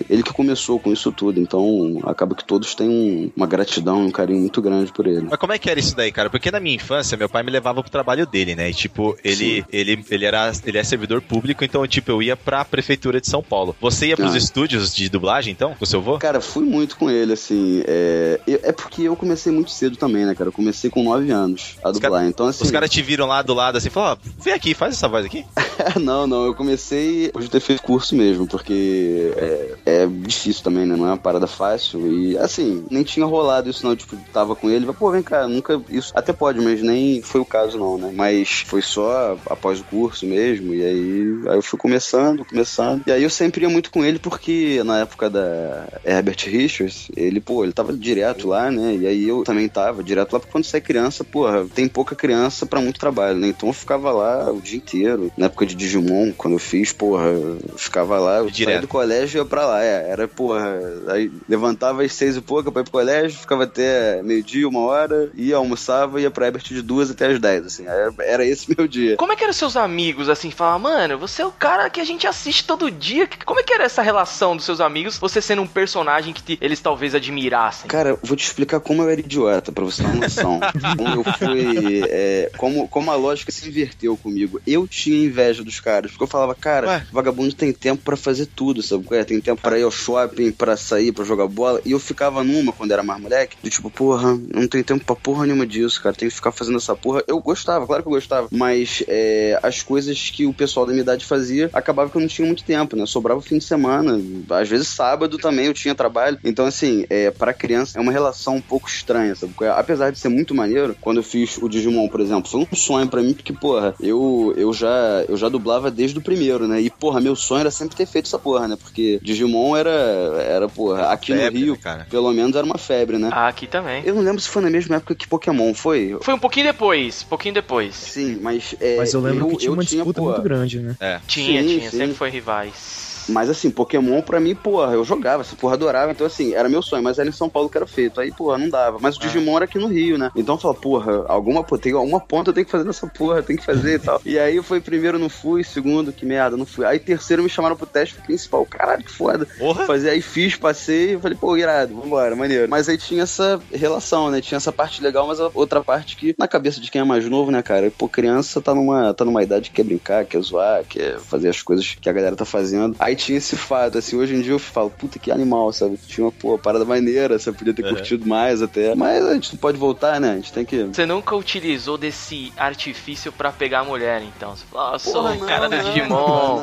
Ele 0.09 0.23
que 0.23 0.33
começou 0.33 0.79
com 0.79 0.91
isso 0.91 1.11
tudo, 1.11 1.39
então 1.39 1.99
acaba 2.05 2.35
que 2.35 2.43
todos 2.43 2.75
têm 2.75 2.89
um, 2.89 3.31
uma 3.35 3.47
gratidão, 3.47 4.05
um 4.05 4.11
carinho 4.11 4.39
muito 4.39 4.61
grande 4.61 4.91
por 4.91 5.07
ele. 5.07 5.27
Mas 5.29 5.39
como 5.39 5.53
é 5.53 5.59
que 5.59 5.69
era 5.69 5.79
isso 5.79 5.95
daí, 5.95 6.11
cara? 6.11 6.29
Porque 6.29 6.51
na 6.51 6.59
minha 6.59 6.75
infância, 6.75 7.17
meu 7.17 7.29
pai 7.29 7.43
me 7.43 7.51
levava 7.51 7.81
pro 7.81 7.91
trabalho 7.91 8.14
dele, 8.23 8.55
né? 8.55 8.69
E 8.69 8.73
tipo, 8.73 9.17
ele, 9.23 9.65
ele, 9.71 10.05
ele 10.11 10.25
era 10.25 10.51
ele 10.63 10.77
é 10.77 10.83
servidor 10.83 11.21
público, 11.21 11.65
então, 11.65 11.85
tipo, 11.87 12.11
eu 12.11 12.21
ia 12.21 12.37
pra 12.37 12.63
prefeitura 12.63 13.19
de 13.19 13.27
São 13.27 13.41
Paulo. 13.41 13.75
Você 13.81 14.07
ia 14.07 14.15
pros 14.15 14.35
ah. 14.35 14.37
estúdios 14.37 14.93
de 14.93 15.09
dublagem, 15.09 15.51
então, 15.51 15.73
com 15.73 15.83
o 15.83 15.87
seu 15.87 15.99
avô? 15.99 16.19
Cara, 16.19 16.39
fui 16.39 16.63
muito 16.63 16.97
com 16.97 17.09
ele, 17.09 17.33
assim. 17.33 17.83
É, 17.87 18.39
é 18.47 18.71
porque 18.71 19.03
eu 19.03 19.15
comecei 19.15 19.51
muito 19.51 19.71
cedo 19.71 19.97
também, 19.97 20.25
né, 20.25 20.35
cara? 20.35 20.49
Eu 20.49 20.53
comecei 20.53 20.89
com 20.89 21.03
9 21.03 21.31
anos 21.31 21.77
a 21.83 21.91
dublar. 21.91 22.11
Cara, 22.11 22.27
então, 22.27 22.47
assim. 22.47 22.63
Os 22.63 22.71
caras 22.71 22.89
te 22.89 23.01
viram 23.01 23.25
lá 23.25 23.41
do 23.41 23.53
lado 23.53 23.77
assim, 23.77 23.89
falaram, 23.89 24.19
ó, 24.23 24.29
vem 24.43 24.53
aqui, 24.53 24.73
faz 24.73 24.93
essa 24.93 25.07
voz 25.07 25.25
aqui. 25.25 25.45
não, 25.99 26.27
não, 26.27 26.45
eu 26.45 26.53
comecei 26.53 27.31
hoje 27.33 27.49
ter 27.49 27.59
feito 27.59 27.81
curso 27.81 28.15
mesmo, 28.15 28.47
porque 28.47 29.33
é, 29.37 29.75
é, 29.85 30.07
difícil 30.07 30.63
também, 30.63 30.85
né? 30.85 30.95
Não 30.95 31.05
é 31.05 31.09
uma 31.09 31.17
parada 31.17 31.47
fácil. 31.47 32.05
E 32.11 32.37
assim, 32.37 32.85
nem 32.91 33.03
tinha 33.03 33.25
rolado 33.25 33.69
isso, 33.69 33.85
não. 33.85 33.95
Tipo, 33.95 34.17
tava 34.31 34.55
com 34.55 34.69
ele, 34.69 34.91
pô, 34.93 35.11
vem 35.11 35.23
cá, 35.23 35.47
nunca. 35.47 35.81
Isso 35.89 36.11
até 36.15 36.33
pode, 36.33 36.59
mas 36.61 36.81
nem 36.81 37.21
foi 37.21 37.41
o 37.41 37.45
caso, 37.45 37.77
não, 37.77 37.97
né? 37.97 38.04
Mas 38.13 38.63
foi 38.65 38.81
só 38.81 39.37
após 39.49 39.79
o 39.79 39.83
curso 39.83 40.25
mesmo. 40.25 40.73
E 40.73 40.83
aí, 40.83 41.39
aí 41.47 41.57
eu 41.57 41.61
fui 41.61 41.77
começando, 41.79 42.45
começando. 42.45 43.03
E 43.07 43.11
aí 43.11 43.23
eu 43.23 43.29
sempre 43.29 43.63
ia 43.63 43.69
muito 43.69 43.91
com 43.91 44.03
ele, 44.03 44.19
porque 44.19 44.81
na 44.83 44.99
época 44.99 45.29
da 45.29 45.87
Herbert 46.03 46.37
Richards, 46.45 47.09
ele, 47.15 47.39
pô, 47.39 47.63
ele 47.63 47.73
tava 47.73 47.93
direto 47.93 48.47
lá, 48.47 48.71
né? 48.71 48.95
E 48.95 49.07
aí 49.07 49.27
eu 49.27 49.43
também 49.43 49.67
tava 49.67 50.03
direto 50.03 50.33
lá, 50.33 50.39
porque 50.39 50.51
quando 50.51 50.65
você 50.65 50.77
é 50.77 50.81
criança, 50.81 51.23
porra, 51.23 51.65
tem 51.73 51.87
pouca 51.87 52.15
criança 52.15 52.65
para 52.65 52.81
muito 52.81 52.99
trabalho, 52.99 53.37
né? 53.37 53.47
Então 53.47 53.69
eu 53.69 53.73
ficava 53.73 54.11
lá 54.11 54.51
o 54.51 54.61
dia 54.61 54.77
inteiro. 54.77 55.31
Na 55.37 55.45
época 55.47 55.65
de 55.65 55.75
Digimon, 55.75 56.31
quando 56.37 56.53
eu 56.53 56.59
fiz, 56.59 56.91
porra, 56.91 57.27
eu 57.27 57.77
ficava 57.77 58.19
lá, 58.19 58.37
eu 58.39 58.49
direto. 58.49 58.65
saía 58.65 58.81
do 58.81 58.87
colégio 58.87 59.37
e 59.37 59.39
ia 59.41 59.45
pra 59.45 59.65
lá. 59.65 59.83
É, 59.83 60.09
era, 60.09 60.27
porra, 60.27 60.79
aí 61.07 61.31
levantava 61.47 62.03
às 62.03 62.13
seis 62.13 62.35
e 62.35 62.41
pouca 62.41 62.71
pra 62.71 62.81
ir 62.81 62.83
pro 62.83 62.91
colégio, 62.91 63.39
ficava 63.39 63.63
até 63.63 64.21
meio-dia, 64.23 64.67
uma 64.67 64.81
hora, 64.81 65.29
ia, 65.35 65.55
almoçava, 65.55 66.19
ia 66.19 66.31
pra 66.31 66.47
Herbert 66.47 66.63
de 66.63 66.81
duas 66.81 67.09
até 67.11 67.27
as 67.27 67.39
dez, 67.39 67.65
assim. 67.65 67.87
Era 68.19 68.45
esse 68.45 68.67
meu 68.75 68.87
dia. 68.87 69.17
Como 69.17 69.31
é 69.31 69.35
que 69.35 69.43
eram 69.43 69.53
seus 69.53 69.75
amigos, 69.75 70.29
assim, 70.29 70.51
falavam, 70.51 70.79
mano, 70.79 71.17
você 71.17 71.41
é 71.41 71.45
o 71.45 71.51
cara 71.51 71.89
que 71.89 71.99
a 71.99 72.05
gente 72.05 72.27
assiste 72.27 72.65
todo 72.65 72.91
dia. 72.91 73.27
Como 73.45 73.59
é 73.59 73.63
que 73.63 73.73
era 73.73 73.83
essa 73.83 74.01
relação 74.01 74.55
dos 74.55 74.65
seus 74.65 74.79
amigos, 74.79 75.17
você 75.17 75.41
sendo 75.41 75.61
um 75.61 75.67
personagem 75.67 76.33
que 76.33 76.41
te, 76.41 76.57
eles 76.61 76.79
talvez 76.79 77.15
admirassem? 77.15 77.87
Cara, 77.87 78.17
vou 78.23 78.35
te 78.35 78.45
explicar 78.45 78.79
como 78.79 79.01
eu 79.01 79.09
era 79.09 79.19
idiota, 79.19 79.71
pra 79.71 79.83
você 79.83 80.03
ter 80.03 80.09
uma 80.09 80.21
noção. 80.21 80.59
como 80.97 81.09
eu 81.09 81.23
fui. 81.23 82.03
É, 82.09 82.51
como, 82.57 82.87
como 82.87 83.11
a 83.11 83.15
lógica 83.15 83.51
se 83.51 83.67
inverteu 83.67 84.17
comigo. 84.17 84.61
Eu 84.65 84.87
tinha 84.87 85.25
inveja 85.25 85.63
dos 85.63 85.79
caras, 85.79 86.11
porque 86.11 86.23
eu 86.23 86.27
falava, 86.27 86.55
cara, 86.55 86.87
Ué? 86.87 87.07
vagabundo 87.11 87.53
tem 87.53 87.71
tempo 87.71 88.03
para 88.03 88.17
fazer 88.17 88.45
tudo, 88.47 88.81
sabe? 88.81 89.05
É? 89.11 89.23
Tem 89.23 89.39
tempo 89.39 89.61
para 89.61 89.79
ir 89.79 89.83
ao 89.83 89.91
shopping, 89.91 90.51
para 90.51 90.75
sair, 90.77 91.11
para 91.11 91.23
jogar 91.23 91.47
bola. 91.47 91.81
E 91.85 91.91
eu 91.91 91.99
ficava 91.99 92.43
numa 92.43 92.73
quando 92.73 92.91
era 92.91 93.03
mais 93.03 93.21
moleque, 93.21 93.57
do 93.61 93.69
tipo, 93.69 93.89
porra, 93.89 94.37
não 94.53 94.67
tem 94.67 94.83
tempo 94.83 95.05
pra 95.05 95.15
porra 95.15 95.45
nenhuma 95.45 95.65
disso, 95.65 96.01
cara. 96.01 96.15
Tem 96.15 96.29
que 96.29 96.35
ficar 96.35 96.51
fazendo 96.51 96.77
essa 96.77 96.95
porra. 96.95 97.23
Eu 97.27 97.39
gostava, 97.39 97.84
claro 97.85 98.03
que 98.03 98.09
eu 98.09 98.13
gostava. 98.13 98.47
Mas 98.51 99.03
é, 99.07 99.59
as 99.61 99.81
coisas 99.81 100.29
que 100.29 100.45
o 100.45 100.53
pessoal 100.53 100.85
da 100.85 100.91
minha 100.91 101.03
idade 101.03 101.25
fazia, 101.25 101.69
acabava 101.73 102.09
que 102.09 102.17
eu 102.17 102.21
não 102.21 102.27
tinha 102.27 102.45
muito 102.45 102.63
tempo, 102.63 102.95
né? 102.95 103.05
Sobrava 103.05 103.41
fim 103.41 103.57
de 103.57 103.63
semana. 103.63 104.19
Às 104.49 104.69
vezes 104.69 104.87
sábado 104.87 105.37
também 105.37 105.65
eu 105.65 105.73
tinha 105.73 105.95
trabalho. 105.95 106.39
Então, 106.43 106.65
assim, 106.65 107.05
é, 107.09 107.31
para 107.31 107.53
criança 107.53 107.97
é 107.97 108.01
uma 108.01 108.11
relação 108.11 108.55
um 108.55 108.61
pouco 108.61 108.87
estranha, 108.87 109.35
sabe? 109.35 109.53
Apesar 109.75 110.11
de 110.11 110.19
ser 110.19 110.29
muito 110.29 110.55
maneiro, 110.55 110.95
quando 110.99 111.17
eu 111.17 111.23
fiz 111.23 111.57
o 111.57 111.67
Digimon, 111.67 112.07
por 112.07 112.19
exemplo, 112.19 112.49
foi 112.49 112.67
um 112.71 112.75
sonho 112.75 113.07
para 113.07 113.21
mim, 113.21 113.33
porque, 113.33 113.53
porra, 113.53 113.95
eu, 113.99 114.53
eu, 114.57 114.73
já, 114.73 115.25
eu 115.27 115.37
já 115.37 115.49
dublava 115.49 115.91
desde 115.91 116.17
o 116.17 116.21
primeiro, 116.21 116.67
né? 116.67 116.81
E, 116.81 116.89
porra, 116.89 117.19
meu 117.19 117.35
sonho 117.35 117.61
era 117.61 117.71
sempre 117.71 117.95
ter 117.95 118.05
feito 118.05 118.25
essa 118.25 118.39
porra, 118.39 118.67
né? 118.67 118.77
Porque 118.81 119.19
Digimon 119.21 119.75
era, 119.75 119.89
era 119.89 120.67
porra, 120.67 121.07
aqui 121.11 121.33
febre, 121.33 121.59
no 121.59 121.65
Rio, 121.65 121.73
né, 121.73 121.79
cara? 121.81 122.07
pelo 122.09 122.31
menos 122.31 122.55
era 122.55 122.65
uma 122.65 122.77
febre, 122.77 123.17
né? 123.17 123.29
Ah, 123.31 123.47
aqui 123.47 123.67
também. 123.67 124.03
Eu 124.05 124.15
não 124.15 124.21
lembro 124.21 124.41
se 124.41 124.49
foi 124.49 124.61
na 124.61 124.69
mesma 124.69 124.97
época 124.97 125.15
que 125.15 125.27
Pokémon, 125.27 125.73
foi? 125.73 126.17
Foi 126.21 126.33
um 126.33 126.39
pouquinho 126.39 126.67
depois, 126.67 127.23
um 127.23 127.29
pouquinho 127.29 127.53
depois. 127.53 127.74
Sim, 127.91 128.39
mas... 128.41 128.75
É, 128.79 128.97
mas 128.97 129.13
eu 129.13 129.21
lembro 129.21 129.45
eu, 129.45 129.49
que 129.49 129.57
tinha 129.57 129.71
uma 129.71 129.83
disputa 129.83 130.21
muito 130.21 130.41
grande, 130.41 130.79
né? 130.79 130.95
É. 130.99 131.19
Tinha, 131.27 131.61
sim, 131.61 131.67
tinha, 131.67 131.91
sim. 131.91 131.97
sempre 131.97 132.15
foi 132.15 132.29
rivais. 132.29 133.04
Mas 133.27 133.49
assim, 133.49 133.69
Pokémon 133.69 134.21
pra 134.21 134.39
mim, 134.39 134.55
porra, 134.55 134.93
eu 134.93 135.03
jogava, 135.03 135.41
essa 135.41 135.55
porra 135.55 135.73
adorava. 135.73 136.11
Então, 136.11 136.25
assim, 136.25 136.53
era 136.53 136.69
meu 136.69 136.81
sonho, 136.81 137.03
mas 137.03 137.19
era 137.19 137.27
em 137.27 137.33
São 137.33 137.49
Paulo 137.49 137.69
que 137.69 137.77
era 137.77 137.87
feito. 137.87 138.19
Aí, 138.19 138.31
porra, 138.31 138.57
não 138.57 138.69
dava. 138.69 138.97
Mas 138.99 139.15
o 139.15 139.19
ah. 139.21 139.25
Digimon 139.25 139.55
era 139.55 139.65
aqui 139.65 139.77
no 139.77 139.87
Rio, 139.87 140.17
né? 140.17 140.31
Então 140.35 140.55
eu 140.55 140.59
falava, 140.59 140.79
porra, 140.79 141.25
alguma, 141.27 141.63
tem 141.63 141.93
alguma 141.93 142.19
ponta 142.19 142.49
eu 142.49 142.53
tenho 142.53 142.65
que 142.65 142.71
fazer 142.71 142.85
nessa 142.85 143.07
porra, 143.07 143.41
tem 143.41 143.55
que 143.55 143.65
fazer 143.65 143.95
e 143.95 143.99
tal. 143.99 144.21
E 144.25 144.37
aí 144.37 144.55
eu 144.55 144.63
fui 144.63 144.79
primeiro, 144.79 145.19
não 145.19 145.29
fui, 145.29 145.63
segundo, 145.63 146.11
que 146.11 146.25
merda, 146.25 146.57
não 146.57 146.65
fui. 146.65 146.85
Aí 146.85 146.99
terceiro 146.99 147.43
me 147.43 147.49
chamaram 147.49 147.75
pro 147.75 147.85
teste 147.85 148.15
principal. 148.15 148.65
Caralho, 148.65 149.03
que 149.03 149.11
foda. 149.11 149.45
Porra. 149.57 149.85
Fazer 149.85 150.09
aí, 150.09 150.21
fiz, 150.21 150.55
passei, 150.55 151.17
falei, 151.17 151.37
pô, 151.37 151.57
irado, 151.57 151.95
vambora, 151.95 152.35
maneiro. 152.35 152.69
Mas 152.69 152.89
aí 152.89 152.97
tinha 152.97 153.23
essa 153.23 153.59
relação, 153.73 154.29
né? 154.31 154.41
Tinha 154.41 154.57
essa 154.57 154.71
parte 154.71 155.01
legal, 155.01 155.27
mas 155.27 155.39
a 155.39 155.49
outra 155.53 155.83
parte 155.83 156.15
que, 156.15 156.35
na 156.37 156.47
cabeça 156.47 156.79
de 156.79 156.91
quem 156.91 157.01
é 157.01 157.03
mais 157.03 157.27
novo, 157.27 157.51
né, 157.51 157.61
cara? 157.61 157.91
Pô, 157.95 158.07
criança 158.07 158.61
tá 158.61 158.73
numa, 158.73 159.13
tá 159.13 159.25
numa 159.25 159.43
idade 159.43 159.69
que 159.69 159.75
quer 159.75 159.83
brincar, 159.83 160.25
quer 160.25 160.41
zoar, 160.41 160.83
quer 160.83 161.19
fazer 161.19 161.49
as 161.49 161.61
coisas 161.61 161.95
que 161.99 162.09
a 162.09 162.13
galera 162.13 162.35
tá 162.35 162.45
fazendo. 162.45 162.95
Aí 162.99 163.14
tinha 163.15 163.37
esse 163.37 163.55
fato 163.55 163.97
assim, 163.97 164.15
hoje 164.15 164.35
em 164.35 164.41
dia 164.41 164.53
eu 164.53 164.59
falo, 164.59 164.89
puta 164.89 165.19
que 165.19 165.31
animal, 165.31 165.71
sabe? 165.71 165.97
Tinha 165.97 166.25
uma 166.25 166.31
pô, 166.31 166.57
parada 166.57 166.85
maneira, 166.85 167.39
você 167.39 167.51
podia 167.51 167.73
ter 167.73 167.83
uhum. 167.83 167.95
curtido 167.95 168.27
mais 168.27 168.61
até. 168.61 168.95
Mas 168.95 169.25
a 169.25 169.33
gente 169.33 169.53
não 169.53 169.59
pode 169.59 169.77
voltar, 169.77 170.19
né? 170.19 170.31
A 170.31 170.35
gente 170.35 170.53
tem 170.53 170.65
que. 170.65 170.83
Você 170.83 171.05
nunca 171.05 171.35
utilizou 171.35 171.97
desse 171.97 172.51
artifício 172.57 173.31
pra 173.31 173.51
pegar 173.51 173.79
a 173.79 173.83
mulher, 173.83 174.21
então? 174.23 174.55
Você 174.55 174.65
falou, 174.65 174.93
oh, 174.93 174.99
sou 174.99 175.13
Porra, 175.13 175.35
o 175.35 175.47
cara 175.47 175.69
não, 175.69 175.77
do 175.77 175.83
Digimon. 175.83 176.61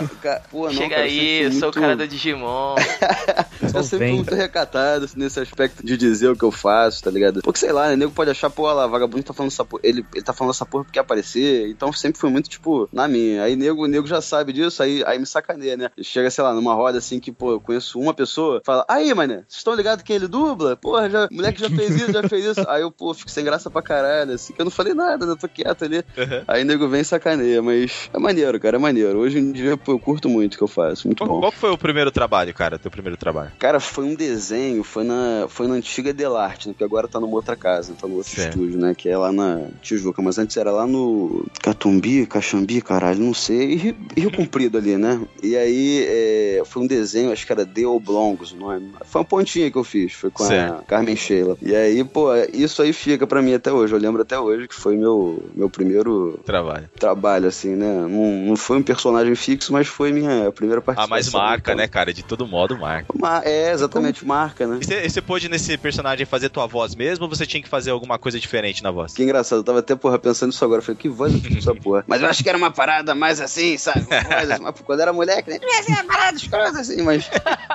Pô, 0.51 0.65
não, 0.67 0.73
Chega 0.73 0.97
cara, 0.97 1.03
aí, 1.03 1.43
eu 1.43 1.53
sou 1.53 1.69
o 1.71 1.73
cara 1.73 1.97
do 1.97 2.07
Digimon. 2.07 2.77
eu 3.63 3.83
sempre 3.83 4.09
fui 4.09 4.17
muito 4.17 4.35
recatado 4.35 5.05
assim, 5.05 5.19
nesse 5.19 5.41
aspecto 5.41 5.85
de 5.85 5.97
dizer 5.97 6.29
o 6.29 6.37
que 6.37 6.45
eu 6.45 6.53
faço, 6.53 7.03
tá 7.03 7.11
ligado? 7.11 7.41
Porque 7.43 7.59
sei 7.59 7.73
lá, 7.73 7.89
né? 7.89 7.95
O 7.95 7.97
nego 7.97 8.13
pode 8.13 8.31
achar, 8.31 8.51
pô, 8.51 8.71
lá, 8.73 8.87
vagabundo 8.87 9.23
tá 9.23 9.33
falando 9.33 9.51
essa 9.51 9.65
porra. 9.65 9.83
Ele, 9.85 10.05
ele 10.15 10.25
tá 10.25 10.33
falando 10.33 10.53
essa 10.53 10.67
porra 10.67 10.85
porque 10.85 10.95
quer 10.95 11.01
aparecer. 11.01 11.69
Então 11.69 11.93
sempre 11.93 12.21
foi 12.21 12.31
muito, 12.31 12.49
tipo, 12.49 12.89
na 12.93 13.09
minha. 13.09 13.43
Aí 13.43 13.57
nego, 13.57 13.87
nego 13.87 14.07
já 14.07 14.21
sabe 14.21 14.53
disso, 14.53 14.83
aí, 14.83 15.03
aí 15.07 15.19
me 15.19 15.27
sacaneia, 15.27 15.77
né? 15.77 15.91
Chega, 16.03 16.31
sei 16.31 16.42
sei 16.43 16.49
lá, 16.49 16.53
numa 16.53 16.75
roda 16.75 16.99
assim 16.99 17.21
que, 17.21 17.31
pô, 17.31 17.53
eu 17.53 17.61
conheço 17.61 18.01
uma 18.01 18.13
pessoa, 18.13 18.61
fala, 18.65 18.85
aí, 18.89 19.15
mané, 19.15 19.45
vocês 19.47 19.59
estão 19.59 19.75
ligados 19.75 20.03
que 20.03 20.13
ele 20.13 20.27
dubla? 20.27 20.77
Porra, 20.77 21.09
já, 21.09 21.27
o 21.31 21.35
moleque 21.35 21.61
já 21.61 21.71
fez 21.71 21.95
isso, 21.95 22.13
já 22.13 22.29
fez 22.29 22.45
isso. 22.45 22.65
Aí 22.69 22.83
eu, 22.83 22.91
pô, 22.91 23.15
fico 23.15 23.31
sem 23.31 23.45
graça 23.45 23.71
pra 23.71 23.81
caralho, 23.81 24.33
assim, 24.33 24.53
que 24.53 24.61
eu 24.61 24.65
não 24.65 24.73
falei 24.73 24.93
nada, 24.93 25.25
né? 25.25 25.37
Tô 25.39 25.49
quieto 25.49 25.85
ali. 25.85 25.99
Uhum. 25.99 26.45
Aí 26.49 26.65
nego 26.65 26.89
vem 26.89 27.03
e 27.03 27.05
sacaneia, 27.05 27.63
mas 27.63 28.11
é 28.13 28.19
maneiro, 28.19 28.59
cara, 28.59 28.77
é 28.77 28.81
maneiro. 28.81 29.19
Hoje 29.19 29.39
em 29.39 29.53
dia, 29.53 29.77
pô, 29.77 29.93
eu 29.93 29.99
curto 30.01 30.29
muito 30.29 30.55
o 30.55 30.59
que 30.59 30.65
eu 30.65 30.69
faço, 30.69 31.07
muito 31.07 31.19
qual, 31.19 31.29
bom. 31.29 31.41
Qual 31.41 31.53
foi 31.53 31.71
o 31.71 31.79
primeiro 31.79 32.11
trabalho, 32.11 32.53
cara, 32.53 32.79
teu 32.79 32.91
primeiro 32.91 33.17
trabalho? 33.17 33.53
Cara, 33.59 33.79
foi 33.79 34.05
um 34.05 34.15
desenho, 34.15 34.83
foi 34.83 35.05
na, 35.05 35.47
foi 35.49 35.69
na 35.69 35.75
antiga 35.75 36.13
Delarte, 36.13 36.69
né? 36.69 36.75
Que 36.77 36.83
agora 36.83 37.07
tá 37.07 37.21
numa 37.21 37.35
outra 37.35 37.55
casa, 37.55 37.95
tá 37.95 38.09
no 38.09 38.17
outro 38.17 38.41
estúdio, 38.41 38.79
né? 38.79 38.95
Que 38.97 39.09
é 39.09 39.17
lá 39.17 39.31
na 39.31 39.69
Tijuca, 39.81 40.21
mas 40.21 40.39
antes 40.39 40.57
era 40.57 40.73
lá 40.73 40.87
no 40.87 41.47
Catumbi, 41.63 42.27
Caxambi, 42.27 42.81
caralho, 42.81 43.21
não 43.21 43.35
sei. 43.35 43.95
E 44.17 44.21
Rio 44.21 44.33
Comprido 44.33 44.79
ali, 44.79 44.97
né? 44.97 45.21
E 45.43 45.57
aí 45.57 46.05
é, 46.09 46.32
foi 46.67 46.83
um 46.83 46.87
desenho, 46.87 47.33
acho 47.33 47.47
que 47.47 47.53
era 47.53 47.67
The 47.67 47.87
Oblongos 47.87 48.53
o 48.53 48.57
nome. 48.57 48.93
Foi 49.05 49.21
uma 49.21 49.25
pontinha 49.25 49.71
que 49.71 49.77
eu 49.77 49.85
fiz, 49.85 50.13
foi 50.13 50.31
com 50.31 50.45
certo. 50.45 50.81
a 50.81 50.83
Carmen 50.83 51.17
Sheila. 51.17 51.57
E 51.61 51.75
aí, 51.75 52.03
pô, 52.05 52.29
isso 52.53 52.83
aí 52.83 52.93
fica 52.93 53.27
pra 53.27 53.43
mim 53.43 53.55
até 53.55 53.73
hoje. 53.73 53.93
Eu 53.93 53.99
lembro 53.99 54.23
até 54.23 54.39
hoje 54.39 54.69
que 54.69 54.75
foi 54.75 54.97
meu, 54.97 55.43
meu 55.55 55.69
primeiro 55.71 56.41
trabalho. 56.45 56.89
Trabalho, 56.99 57.49
assim, 57.49 57.75
né? 57.75 58.07
Não, 58.09 58.49
não 58.49 58.57
foi 58.57 58.79
um 58.79 58.83
personagem 58.83 59.35
fixo, 59.35 59.73
mas 59.73 59.89
foi 59.89 60.13
minha 60.13 60.51
primeira 60.53 60.81
participação. 60.81 61.17
Ah, 61.17 61.19
mas 61.19 61.33
marca, 61.33 61.75
né, 61.75 61.87
cara? 61.87 62.13
De 62.13 62.23
todo 62.23 62.47
modo, 62.47 62.77
marca. 62.79 63.13
É, 63.45 63.73
exatamente, 63.73 64.21
Como... 64.21 64.33
marca, 64.33 64.67
né? 64.67 64.81
E 64.81 65.11
você 65.11 65.21
pôde 65.21 65.49
nesse 65.49 65.77
personagem 65.77 66.27
fazer 66.27 66.49
tua 66.49 66.67
voz 66.67 66.95
mesmo 66.95 67.25
ou 67.25 67.29
você 67.29 67.47
tinha 67.47 67.63
que 67.63 67.69
fazer 67.69 67.91
alguma 67.91 68.19
coisa 68.19 68.39
diferente 68.39 68.83
na 68.83 68.91
voz? 68.91 69.15
Que 69.15 69.23
engraçado, 69.23 69.61
eu 69.61 69.65
tava 69.65 69.79
até, 69.81 69.95
porra, 69.95 70.19
pensando 70.19 70.51
nisso 70.51 70.65
agora. 70.65 70.81
Eu 70.81 70.85
falei, 70.85 70.99
que 70.99 71.09
voz 71.09 71.33
é 71.33 71.59
essa 71.59 71.75
porra? 71.77 72.05
Mas 72.07 72.23
eu 72.23 72.29
acho 72.29 72.43
que 72.43 72.49
era 72.49 72.59
uma 72.59 72.71
parada 72.71 73.15
mais 73.15 73.41
assim, 73.41 73.77
sabe? 73.79 74.01
Uma 74.01 74.23
voz, 74.23 74.51
assim, 74.51 74.63
mas 74.63 74.81
quando 74.81 75.01
era 75.01 75.13
moleque, 75.13 75.51
né? 75.51 75.59
Assim, 76.31 76.47
uma 76.47 76.51
parada 76.51 76.81
escrota, 76.81 76.81
assim, 76.81 77.03
mas 77.03 77.31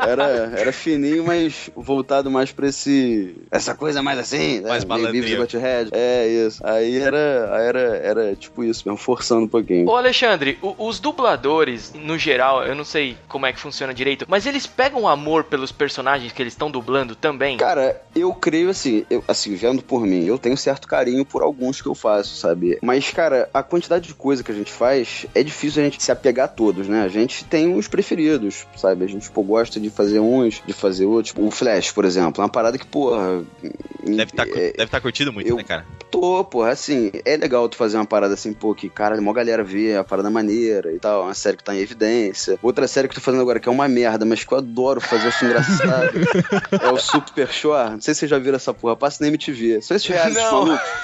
era, 0.05 0.23
era 0.57 0.71
fininho, 0.71 1.25
mas 1.25 1.69
voltado 1.75 2.29
mais 2.31 2.51
pra 2.51 2.67
esse. 2.67 3.35
Essa 3.51 3.75
coisa 3.75 4.01
mais 4.01 4.19
assim, 4.19 4.61
mais 4.61 4.83
né? 4.83 4.89
malandrinho. 4.89 5.47
É, 5.91 6.27
isso. 6.27 6.65
Aí 6.65 6.97
era, 6.97 7.17
era, 7.17 7.79
era 7.79 8.35
tipo 8.35 8.63
isso 8.63 8.83
mesmo, 8.85 8.97
forçando 8.97 9.45
um 9.45 9.47
pouquinho. 9.47 9.87
Ô, 9.87 9.95
Alexandre, 9.95 10.57
o, 10.61 10.87
os 10.87 10.99
dubladores, 10.99 11.93
no 11.93 12.17
geral, 12.17 12.63
eu 12.63 12.75
não 12.75 12.85
sei 12.85 13.17
como 13.27 13.45
é 13.45 13.53
que 13.53 13.59
funciona 13.59 13.93
direito, 13.93 14.25
mas 14.27 14.45
eles 14.45 14.65
pegam 14.65 15.07
amor 15.07 15.45
pelos 15.45 15.71
personagens 15.71 16.31
que 16.31 16.41
eles 16.41 16.53
estão 16.53 16.71
dublando 16.71 17.15
também? 17.15 17.57
Cara, 17.57 18.01
eu 18.15 18.33
creio 18.33 18.69
assim, 18.69 19.05
eu, 19.09 19.23
assim, 19.27 19.55
vendo 19.55 19.81
por 19.81 20.05
mim, 20.05 20.25
eu 20.25 20.37
tenho 20.37 20.57
certo 20.57 20.87
carinho 20.87 21.25
por 21.25 21.41
alguns 21.41 21.81
que 21.81 21.87
eu 21.87 21.95
faço, 21.95 22.35
sabe? 22.35 22.77
Mas, 22.81 23.09
cara, 23.11 23.49
a 23.53 23.63
quantidade 23.63 24.07
de 24.07 24.13
coisa 24.13 24.43
que 24.43 24.51
a 24.51 24.55
gente 24.55 24.71
faz 24.71 25.25
é 25.33 25.43
difícil 25.43 25.81
a 25.81 25.85
gente 25.85 26.01
se 26.01 26.11
apegar 26.11 26.45
a 26.45 26.49
todos, 26.49 26.87
né? 26.87 27.03
A 27.03 27.07
gente 27.07 27.45
tem 27.45 27.67
uns 27.67 27.87
preferidos, 27.87 28.36
sabe? 28.75 29.05
A 29.05 29.07
gente, 29.07 29.29
pô, 29.29 29.43
gosta 29.43 29.79
de 29.79 29.89
fazer 29.89 30.19
uns, 30.19 30.61
de 30.65 30.73
fazer 30.73 31.05
outros. 31.05 31.33
O 31.37 31.51
Flash, 31.51 31.91
por 31.91 32.05
exemplo, 32.05 32.41
é 32.41 32.45
uma 32.45 32.51
parada 32.51 32.77
que, 32.77 32.85
porra. 32.85 33.43
Deve 34.03 34.23
estar 34.23 34.45
tá, 34.45 34.51
é, 34.51 34.73
deve 34.73 34.87
tá 34.87 35.01
curtindo 35.01 35.33
muito, 35.33 35.55
né, 35.55 35.63
cara? 35.63 35.85
Tô, 36.09 36.43
porra, 36.43 36.69
assim, 36.69 37.11
é 37.25 37.35
legal 37.35 37.67
tu 37.67 37.75
fazer 37.75 37.97
uma 37.97 38.05
parada 38.05 38.33
assim, 38.33 38.53
pô, 38.53 38.73
que, 38.73 38.89
cara, 38.89 39.19
uma 39.19 39.33
galera 39.33 39.63
vê 39.63 39.95
a 39.95 40.03
parada 40.03 40.29
maneira 40.29 40.93
e 40.93 40.99
tal, 40.99 41.23
uma 41.23 41.33
série 41.33 41.57
que 41.57 41.63
tá 41.63 41.75
em 41.75 41.79
evidência. 41.79 42.57
Outra 42.61 42.87
série 42.87 43.07
que 43.07 43.13
eu 43.13 43.15
tô 43.15 43.21
fazendo 43.21 43.41
agora, 43.41 43.59
que 43.59 43.67
é 43.67 43.71
uma 43.71 43.87
merda, 43.87 44.25
mas 44.25 44.43
que 44.43 44.53
eu 44.53 44.57
adoro 44.57 45.01
fazer, 45.01 45.27
acho 45.27 45.45
engraçado, 45.45 46.11
é 46.81 46.91
o 46.91 46.97
Super 46.97 47.49
Shore. 47.49 47.91
Não 47.91 48.01
sei 48.01 48.13
se 48.13 48.21
vocês 48.21 48.29
já 48.29 48.39
viram 48.39 48.55
essa 48.55 48.73
porra, 48.73 48.95
passa 48.95 49.23
na 49.23 49.27
MTV. 49.27 49.81
São 49.81 49.97
esses 49.97 50.07
reais 50.07 50.33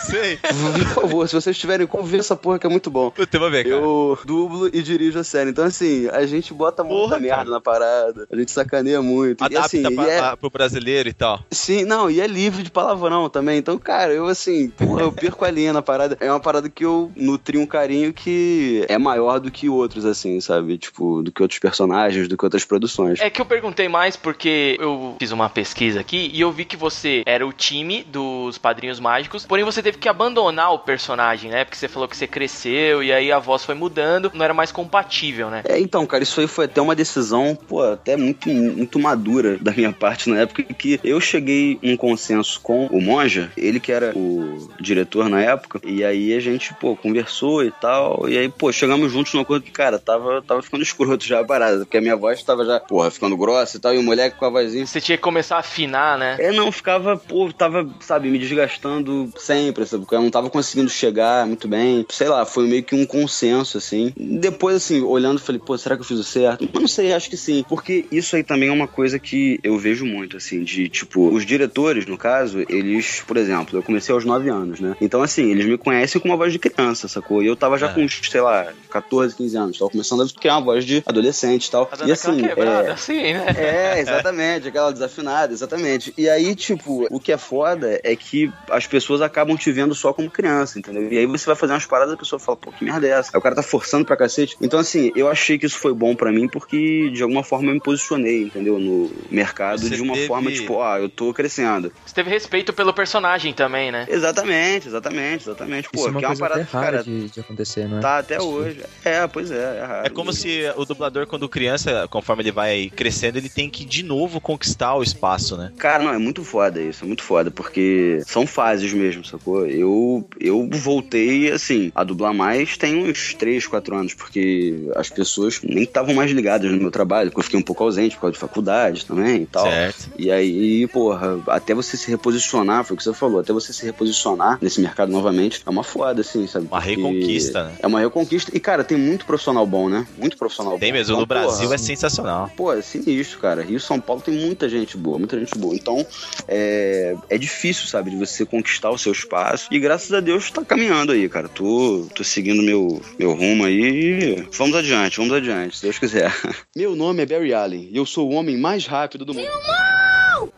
sei. 0.01 0.37
Por 0.37 1.01
favor, 1.01 1.27
se 1.27 1.35
vocês 1.35 1.57
tiverem 1.57 1.85
como 1.85 2.03
ver 2.03 2.19
essa 2.19 2.35
porra 2.35 2.59
que 2.59 2.65
é 2.65 2.69
muito 2.69 2.89
bom. 2.89 3.11
Eu 3.17 3.39
vou 3.39 3.51
ver, 3.51 3.63
cara. 3.63 3.75
Eu 3.75 4.17
dublo 4.25 4.69
e 4.73 4.81
dirijo 4.81 5.19
a 5.19 5.23
série. 5.23 5.49
Então, 5.49 5.65
assim, 5.65 6.07
a 6.09 6.25
gente 6.25 6.53
bota 6.53 6.83
porra, 6.83 7.12
muita 7.20 7.36
merda 7.36 7.51
na 7.51 7.62
parada. 7.62 8.27
A 8.32 8.36
gente 8.36 8.51
sacaneia 8.51 9.01
muito. 9.01 9.43
Adapta 9.43 9.77
e, 9.77 9.86
assim, 9.86 9.96
pra, 9.96 10.12
é... 10.12 10.36
pro 10.36 10.50
brasileiro 10.50 11.10
e 11.10 11.13
tal. 11.13 11.43
Sim, 11.51 11.86
não, 11.86 12.10
e 12.10 12.22
é 12.22 12.27
livre 12.27 12.63
de 12.63 12.72
palavrão 12.72 13.29
também. 13.29 13.58
Então, 13.58 13.77
cara, 13.77 14.13
eu 14.13 14.27
assim, 14.27 14.70
porra, 14.70 15.01
eu 15.01 15.12
perco 15.12 15.46
a 15.46 15.51
linha 15.51 15.74
na 15.74 15.82
parada. 15.82 16.17
É 16.20 16.29
uma 16.29 16.39
parada 16.39 16.70
que 16.70 16.86
eu 16.86 17.12
nutri 17.15 17.58
um 17.58 17.65
carinho 17.65 18.13
que 18.13 18.86
é 18.88 18.98
maior 18.98 19.39
do 19.39 19.51
que 19.51 19.70
outros, 19.70 20.05
assim, 20.05 20.39
sabe? 20.39 20.77
Tipo, 20.77 21.22
do 21.22 21.32
que 21.32 21.41
outros 21.41 21.60
personagens, 21.60 22.27
do 22.27 22.38
que 22.38 22.46
outras 22.46 22.65
produções. 22.65 23.20
É 23.20 23.29
que 23.29 23.41
eu 23.41 23.46
perguntei 23.46 23.88
mais 23.88 24.15
porque 24.15 24.77
eu 24.79 25.15
fiz 25.20 25.32
uma 25.32 25.50
pesquisa 25.50 26.00
aqui 26.00 26.29
e 26.34 26.41
eu 26.41 26.51
vi 26.51 26.65
que 26.65 26.77
você 26.77 27.24
era 27.25 27.46
o 27.46 27.53
time 27.53 28.03
dos 28.03 28.58
Padrinhos 28.58 29.00
Mágicos, 29.00 29.46
porém 29.46 29.63
você 29.63 29.82
teve 29.82 29.98
que 29.98 30.10
abandonar 30.10 30.74
o 30.74 30.79
personagem, 30.79 31.51
né? 31.51 31.63
Porque 31.63 31.77
você 31.77 31.88
falou 31.88 32.08
que 32.08 32.17
você 32.17 32.27
cresceu 32.27 33.03
e 33.03 33.12
aí 33.12 33.32
a 33.32 33.39
voz 33.39 33.63
foi 33.63 33.75
mudando, 33.75 34.32
não 34.34 34.43
era 34.43 34.53
mais 34.53 34.72
compatível, 34.72 35.50
né? 35.50 35.63
É, 35.65 35.79
então, 35.79 36.05
cara, 36.05 36.24
isso 36.24 36.39
aí 36.39 36.48
foi 36.48 36.65
até 36.65 36.82
uma 36.82 36.96
decisão, 37.03 37.57
pô, 37.67 37.83
até 37.83 38.15
muito, 38.15 38.50
muito 38.50 38.98
madura 38.98 39.57
da 39.60 39.72
minha 39.72 39.91
parte 39.91 40.29
na 40.29 40.39
época, 40.39 40.63
que 40.63 41.00
eu 41.03 41.19
cheguei 41.19 41.77
em 41.83 41.95
consenso 41.95 42.60
com 42.62 42.88
o 42.88 43.01
Monja, 43.01 43.51
ele 43.55 43.79
que 43.79 43.91
era 43.91 44.17
o 44.17 44.69
diretor 44.79 45.29
na 45.29 45.41
época, 45.41 45.79
e 45.83 46.03
aí 46.03 46.33
a 46.33 46.39
gente, 46.39 46.74
pô, 46.75 46.95
conversou 46.95 47.63
e 47.63 47.72
tal, 47.72 48.27
e 48.27 48.38
aí, 48.38 48.50
pô, 48.50 48.72
chegamos 48.72 49.12
juntos 49.12 49.33
numa 49.33 49.45
coisa 49.45 49.63
que, 49.63 49.72
cara, 49.72 50.00
tava, 50.00 50.41
tava 50.41 50.62
ficando 50.62 50.81
escroto 50.81 51.25
já 51.25 51.41
a 51.41 51.45
parada, 51.45 51.79
porque 51.79 51.98
a 51.98 52.01
minha 52.01 52.15
voz 52.15 52.41
tava 52.41 52.65
já, 52.65 52.79
porra, 52.79 53.12
ficando 53.12 53.38
grossa 53.38 53.77
e 53.77 53.79
tal, 53.79 53.93
e 53.93 53.98
o 53.98 54.03
moleque 54.03 54.38
com 54.38 54.45
a 54.45 54.50
vozinha. 54.50 54.86
Você 54.86 55.01
tinha 55.01 55.17
que 55.17 55.24
começar 55.24 55.57
a 55.57 55.60
afinar, 55.60 56.17
né? 56.17 56.38
É, 56.39 56.51
não, 56.51 56.72
ficava, 56.72 57.17
pô, 57.17 57.51
tava, 57.51 57.88
sabe, 58.00 58.29
me 58.29 58.39
desgastando 58.39 59.31
sempre, 59.38 59.86
sabe, 59.86 60.03
porque 60.03 60.15
eu 60.15 60.22
não 60.22 60.31
tava 60.31 60.50
conseguindo 60.50 60.89
chegar 60.89 61.45
muito 61.45 61.67
bem, 61.67 62.05
sei 62.10 62.29
lá, 62.29 62.45
foi 62.45 62.67
meio 62.67 62.83
que 62.83 62.95
um 62.95 63.05
consenso, 63.05 63.77
assim. 63.77 64.13
Depois, 64.15 64.77
assim, 64.77 65.01
olhando, 65.01 65.39
falei, 65.39 65.62
pô, 65.63 65.77
será 65.77 65.95
que 65.95 66.01
eu 66.01 66.05
fiz 66.05 66.19
o 66.19 66.24
certo? 66.24 66.67
Mas 66.72 66.81
não 66.81 66.88
sei, 66.93 67.13
acho 67.13 67.29
que 67.29 67.38
sim, 67.38 67.65
porque 67.67 68.05
isso 68.12 68.35
aí 68.35 68.43
também 68.43 68.69
é 68.69 68.71
uma 68.71 68.88
coisa 68.88 69.17
que 69.17 69.59
eu 69.63 69.77
vejo 69.77 70.05
muito, 70.05 70.38
assim, 70.38 70.63
de, 70.63 70.88
tipo, 70.88 71.29
os 71.29 71.45
diretores, 71.45 72.05
no 72.05 72.17
caso, 72.17 72.63
eles, 72.69 73.23
por 73.25 73.38
exemplo, 73.38 73.77
eu 73.77 73.83
comecei 73.83 74.13
aos 74.13 74.23
9 74.23 74.50
anos, 74.50 74.79
né? 74.79 74.95
Então, 75.01 75.21
assim, 75.21 75.51
eles 75.51 75.65
me 75.65 75.77
conhecem 75.77 76.21
com 76.21 76.27
uma 76.27 76.38
voz 76.38 76.53
de 76.53 76.59
criança, 76.59 77.07
sacou? 77.07 77.41
E 77.41 77.47
eu 77.47 77.55
tava 77.55 77.77
já 77.77 77.89
é. 77.89 77.93
com, 77.93 78.07
sei 78.07 78.41
lá, 78.41 78.71
14, 78.89 79.35
15 79.35 79.57
anos, 79.57 79.77
tava 79.79 79.91
começando 79.91 80.21
a 80.21 80.39
criar 80.39 80.57
uma 80.57 80.65
voz 80.65 80.85
de 80.85 81.03
adolescente 81.05 81.65
e 81.65 81.71
tal. 81.71 81.89
E 82.05 82.12
assim, 82.12 82.38
quebrada, 82.38 82.89
é... 82.89 82.91
assim, 82.91 83.33
né? 83.33 83.45
É, 83.57 84.00
exatamente, 84.00 84.67
aquela 84.67 84.91
desafinada, 84.91 85.53
exatamente. 85.53 86.13
E 86.17 86.29
aí, 86.29 86.55
tipo, 86.55 87.07
o 87.09 87.19
que 87.19 87.31
é 87.31 87.38
foda 87.38 88.00
é 88.03 88.15
que 88.15 88.51
as 88.69 88.85
pessoas 88.85 89.21
acabam 89.21 89.57
te 89.57 89.71
vendo 89.71 89.95
só 89.95 90.13
como 90.13 90.29
criança, 90.29 90.77
entendeu? 90.77 91.12
E 91.12 91.17
aí 91.17 91.25
você 91.25 91.45
vai 91.45 91.55
fazer 91.55 91.73
umas 91.73 91.85
paradas 91.85 92.12
e 92.12 92.15
a 92.15 92.19
pessoa 92.19 92.39
fala, 92.39 92.57
pô, 92.57 92.71
que 92.71 92.85
merda 92.85 93.07
é 93.07 93.12
essa? 93.12 93.31
Aí 93.33 93.39
o 93.39 93.41
cara 93.41 93.55
tá 93.55 93.63
forçando 93.63 94.05
pra 94.05 94.15
cacete. 94.15 94.55
Então, 94.62 94.79
assim, 94.79 95.12
eu 95.15 95.29
achei 95.29 95.57
que 95.57 95.65
isso 95.65 95.77
foi 95.77 95.93
bom 95.93 96.15
para 96.15 96.31
mim 96.31 96.47
porque, 96.47 96.77
de 97.11 97.23
alguma 97.23 97.43
forma, 97.43 97.69
eu 97.69 97.75
me 97.75 97.79
posicionei, 97.79 98.43
entendeu? 98.43 98.79
No 98.79 99.11
mercado 99.29 99.81
você 99.81 99.95
de 99.95 100.01
uma 100.01 100.13
teve... 100.13 100.27
forma, 100.27 100.51
tipo, 100.51 100.81
ah, 100.81 100.99
eu 100.99 101.09
tô 101.09 101.33
crescendo. 101.33 101.91
Você 102.05 102.13
teve 102.13 102.29
respeito 102.29 102.73
pelo 102.73 102.93
personagem 102.93 103.53
também, 103.53 103.91
né? 103.91 104.05
Exatamente, 104.09 104.87
exatamente, 104.87 105.43
exatamente. 105.43 105.89
Pô, 105.89 105.99
isso 105.99 106.07
é 106.07 106.11
uma 106.11 106.19
que 106.19 106.25
é 106.25 106.27
uma 106.29 106.37
parada 106.37 106.67
rara 106.71 107.03
de, 107.03 107.29
de, 107.29 107.39
acontecer, 107.39 107.87
não 107.87 107.97
é? 107.97 108.01
Tá 108.01 108.17
até 108.19 108.41
hoje. 108.41 108.81
É, 109.03 109.25
pois 109.27 109.51
é, 109.51 109.79
é 109.79 109.85
raro. 109.85 110.07
É 110.07 110.09
como 110.09 110.33
se 110.33 110.63
o 110.75 110.85
dublador, 110.85 111.27
quando 111.27 111.47
criança, 111.49 112.07
conforme 112.09 112.43
ele 112.43 112.51
vai 112.51 112.91
crescendo, 112.95 113.37
ele 113.37 113.49
tem 113.49 113.69
que 113.69 113.85
de 113.85 114.03
novo 114.03 114.39
conquistar 114.39 114.95
o 114.95 115.03
espaço, 115.03 115.57
né? 115.57 115.71
Cara, 115.77 116.03
não, 116.03 116.13
é 116.13 116.17
muito 116.17 116.43
foda 116.43 116.81
isso, 116.81 117.03
é 117.03 117.07
muito 117.07 117.23
foda, 117.23 117.51
porque 117.51 118.21
são 118.25 118.45
fases 118.45 118.93
mesmo, 118.93 119.23
sacou? 119.25 119.65
Eu, 119.67 120.27
eu 120.39 120.69
voltei, 120.71 121.51
assim, 121.51 121.91
a 121.95 122.03
dublar 122.03 122.33
mais 122.33 122.77
tem 122.77 122.95
uns 122.95 123.33
3, 123.33 123.67
4 123.67 123.95
anos, 123.95 124.13
porque 124.13 124.89
as 124.95 125.09
pessoas 125.09 125.61
nem 125.63 125.83
estavam 125.83 126.13
mais 126.13 126.31
ligadas 126.31 126.71
no 126.74 126.82
meu 126.82 126.92
trabalho, 126.92 127.30
porque 127.30 127.39
eu 127.39 127.44
fiquei 127.44 127.60
um 127.60 127.63
pouco 127.63 127.84
ausente 127.84 128.15
por 128.15 128.22
causa 128.22 128.34
de 128.34 128.39
faculdade 128.39 129.06
também 129.06 129.44
e 129.44 129.46
tal. 129.46 129.63
Certo. 129.63 130.10
E 130.18 130.32
aí, 130.32 130.88
porra, 130.88 131.39
até 131.48 131.74
você 131.74 131.98
se 131.98 132.10
reposicionar, 132.10 132.84
foi 132.84 132.96
o 132.96 132.98
que 132.98 133.03
você 133.03 133.13
falou, 133.13 133.39
até 133.39 133.53
você 133.53 133.74
se 133.74 133.86
reposicionar 133.86 134.58
nesse 134.62 134.82
mercado 134.82 135.12
novamente, 135.12 135.62
é 135.65 135.70
uma 135.70 135.84
foda, 135.84 136.22
assim, 136.22 136.46
sabe? 136.48 136.68
Uma 136.68 136.82
porque 136.82 136.96
reconquista, 136.96 137.63
né? 137.65 137.72
É 137.80 137.88
uma 137.88 138.00
reconquista. 138.00 138.51
E, 138.56 138.60
cara, 138.60 138.84
tem 138.84 138.98
muito 138.98 139.25
profissional 139.25 139.65
bom, 139.65 139.89
né? 139.89 140.06
Muito 140.18 140.38
profissional 140.38 140.74
tem 140.74 140.80
bom. 140.80 140.86
Tem 140.86 140.92
mesmo, 140.94 141.13
então, 141.13 141.22
no 141.22 141.25
Brasil 141.25 141.63
porra, 141.63 141.75
é 141.75 141.77
sensacional. 141.77 142.51
Pô, 142.56 142.74
é 142.74 142.82
sinistro, 142.82 143.39
cara. 143.39 143.62
Rio 143.62 143.80
São 143.80 144.00
Paulo 144.00 144.22
tem 144.22 144.34
muita 144.34 144.68
gente 144.70 144.98
boa, 144.98 145.18
muita 145.18 145.39
gente 145.39 145.58
boa. 145.58 145.75
Então, 145.75 146.06
é, 146.48 147.15
é 147.30 147.38
difícil, 147.38 147.88
sabe, 147.88 148.12
de 148.12 148.18
você 148.18 148.46
conquistar 148.46 148.89
o 148.89 148.98
seu 148.98 149.12
espaço. 149.12 149.68
E 149.72 149.80
graças 149.80 150.12
a 150.13 150.20
Deus 150.20 150.51
tá 150.51 150.63
caminhando 150.63 151.12
aí, 151.12 151.27
cara. 151.30 151.48
Tô, 151.48 152.08
tô 152.15 152.24
seguindo 152.24 152.62
meu, 152.62 153.01
meu 153.18 153.34
rumo 153.34 153.65
aí 153.65 153.82
e 153.82 154.48
vamos 154.51 154.75
adiante, 154.75 155.18
vamos 155.18 155.34
adiante, 155.34 155.77
se 155.77 155.84
Deus 155.84 156.00
quiser. 156.00 156.34
Meu 156.75 156.96
nome 156.96 157.22
é 157.22 157.25
Barry 157.25 157.53
Allen 157.53 157.89
e 157.91 157.98
eu 157.98 158.05
sou 158.05 158.29
o 158.29 158.34
homem 158.34 158.58
mais 158.58 158.86
rápido 158.86 159.25
do 159.25 159.34
mundo. 159.34 159.48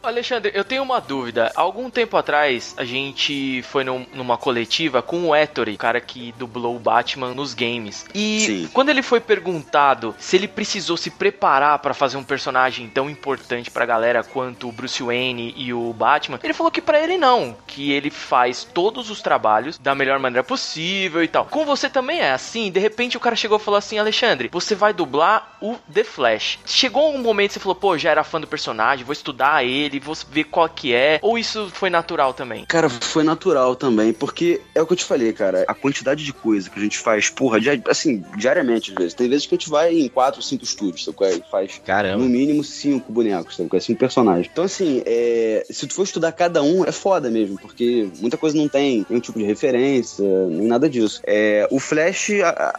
Alexandre, 0.01 0.51
eu 0.53 0.63
tenho 0.63 0.83
uma 0.83 0.99
dúvida. 0.99 1.51
Algum 1.55 1.89
tempo 1.89 2.15
atrás, 2.15 2.73
a 2.77 2.85
gente 2.85 3.61
foi 3.63 3.83
num, 3.83 4.05
numa 4.13 4.37
coletiva 4.37 5.01
com 5.01 5.27
o 5.27 5.35
Ettore, 5.35 5.73
o 5.73 5.77
cara 5.77 5.99
que 5.99 6.33
dublou 6.37 6.75
o 6.75 6.79
Batman 6.79 7.33
nos 7.33 7.53
games. 7.53 8.05
E 8.13 8.39
Sim. 8.39 8.69
quando 8.71 8.89
ele 8.89 9.01
foi 9.01 9.19
perguntado 9.19 10.15
se 10.19 10.35
ele 10.35 10.47
precisou 10.47 10.95
se 10.95 11.09
preparar 11.09 11.79
para 11.79 11.93
fazer 11.93 12.17
um 12.17 12.23
personagem 12.23 12.87
tão 12.87 13.09
importante 13.09 13.71
pra 13.71 13.85
galera 13.85 14.23
quanto 14.23 14.69
o 14.69 14.71
Bruce 14.71 15.01
Wayne 15.01 15.53
e 15.57 15.73
o 15.73 15.91
Batman, 15.93 16.39
ele 16.43 16.53
falou 16.53 16.71
que 16.71 16.81
para 16.81 17.01
ele 17.01 17.17
não, 17.17 17.55
que 17.65 17.91
ele 17.91 18.09
faz 18.09 18.63
todos 18.63 19.09
os 19.09 19.21
trabalhos 19.21 19.77
da 19.77 19.95
melhor 19.95 20.19
maneira 20.19 20.43
possível 20.43 21.23
e 21.23 21.27
tal. 21.27 21.45
Com 21.45 21.65
você 21.65 21.89
também 21.89 22.19
é 22.19 22.31
assim? 22.31 22.71
De 22.71 22.79
repente 22.79 23.17
o 23.17 23.19
cara 23.19 23.35
chegou 23.35 23.57
e 23.57 23.61
falou 23.61 23.77
assim: 23.77 23.97
Alexandre, 23.97 24.49
você 24.51 24.75
vai 24.75 24.93
dublar 24.93 25.57
o 25.61 25.75
The 25.95 26.03
Flash. 26.03 26.59
Chegou 26.65 27.15
um 27.15 27.19
momento 27.19 27.51
que 27.51 27.53
você 27.53 27.59
falou, 27.61 27.75
pô, 27.75 27.97
já 27.97 28.11
era 28.11 28.21
fã 28.21 28.39
do 28.39 28.45
personagem, 28.45 29.05
vou 29.05 29.13
estudar 29.13 29.63
ele, 29.63 29.97
vou 29.97 30.13
ver 30.29 30.43
qual 30.43 30.67
que 30.67 30.93
é. 30.93 31.19
Ou 31.21 31.37
isso 31.37 31.69
foi 31.73 31.89
natural 31.89 32.33
também? 32.33 32.65
Cara, 32.65 32.89
foi 32.89 33.23
natural 33.23 33.77
também, 33.77 34.11
porque 34.11 34.59
é 34.75 34.81
o 34.81 34.85
que 34.85 34.91
eu 34.91 34.97
te 34.97 35.05
falei, 35.05 35.31
cara. 35.31 35.63
A 35.69 35.73
quantidade 35.73 36.25
de 36.25 36.33
coisa 36.33 36.69
que 36.69 36.77
a 36.77 36.83
gente 36.83 36.97
faz, 36.97 37.29
porra, 37.29 37.59
assim, 37.87 38.25
diariamente 38.37 38.91
às 38.91 38.97
vezes. 38.97 39.13
Tem 39.13 39.29
vezes 39.29 39.45
que 39.45 39.55
a 39.55 39.57
gente 39.57 39.69
vai 39.69 39.97
em 39.97 40.09
quatro, 40.09 40.41
cinco 40.41 40.65
estúdios, 40.65 41.05
sabe? 41.05 41.17
É? 41.21 41.39
Faz 41.49 41.81
Caramba. 41.85 42.17
no 42.17 42.29
mínimo 42.29 42.61
cinco 42.61 43.13
bonecos, 43.13 43.55
sabe? 43.55 43.69
É? 43.71 43.79
Cinco 43.79 43.99
personagens. 43.99 44.49
Então, 44.51 44.65
assim, 44.65 45.01
é... 45.05 45.65
se 45.69 45.87
tu 45.87 45.93
for 45.93 46.03
estudar 46.03 46.33
cada 46.33 46.61
um, 46.61 46.83
é 46.83 46.91
foda 46.91 47.29
mesmo, 47.29 47.57
porque 47.57 48.09
muita 48.19 48.35
coisa 48.35 48.57
não 48.57 48.67
tem 48.67 49.05
nenhum 49.09 49.21
tipo 49.21 49.39
de 49.39 49.45
referência, 49.45 50.25
nem 50.47 50.67
nada 50.67 50.89
disso. 50.89 51.21
É... 51.25 51.65
O 51.71 51.79
Flash 51.79 52.31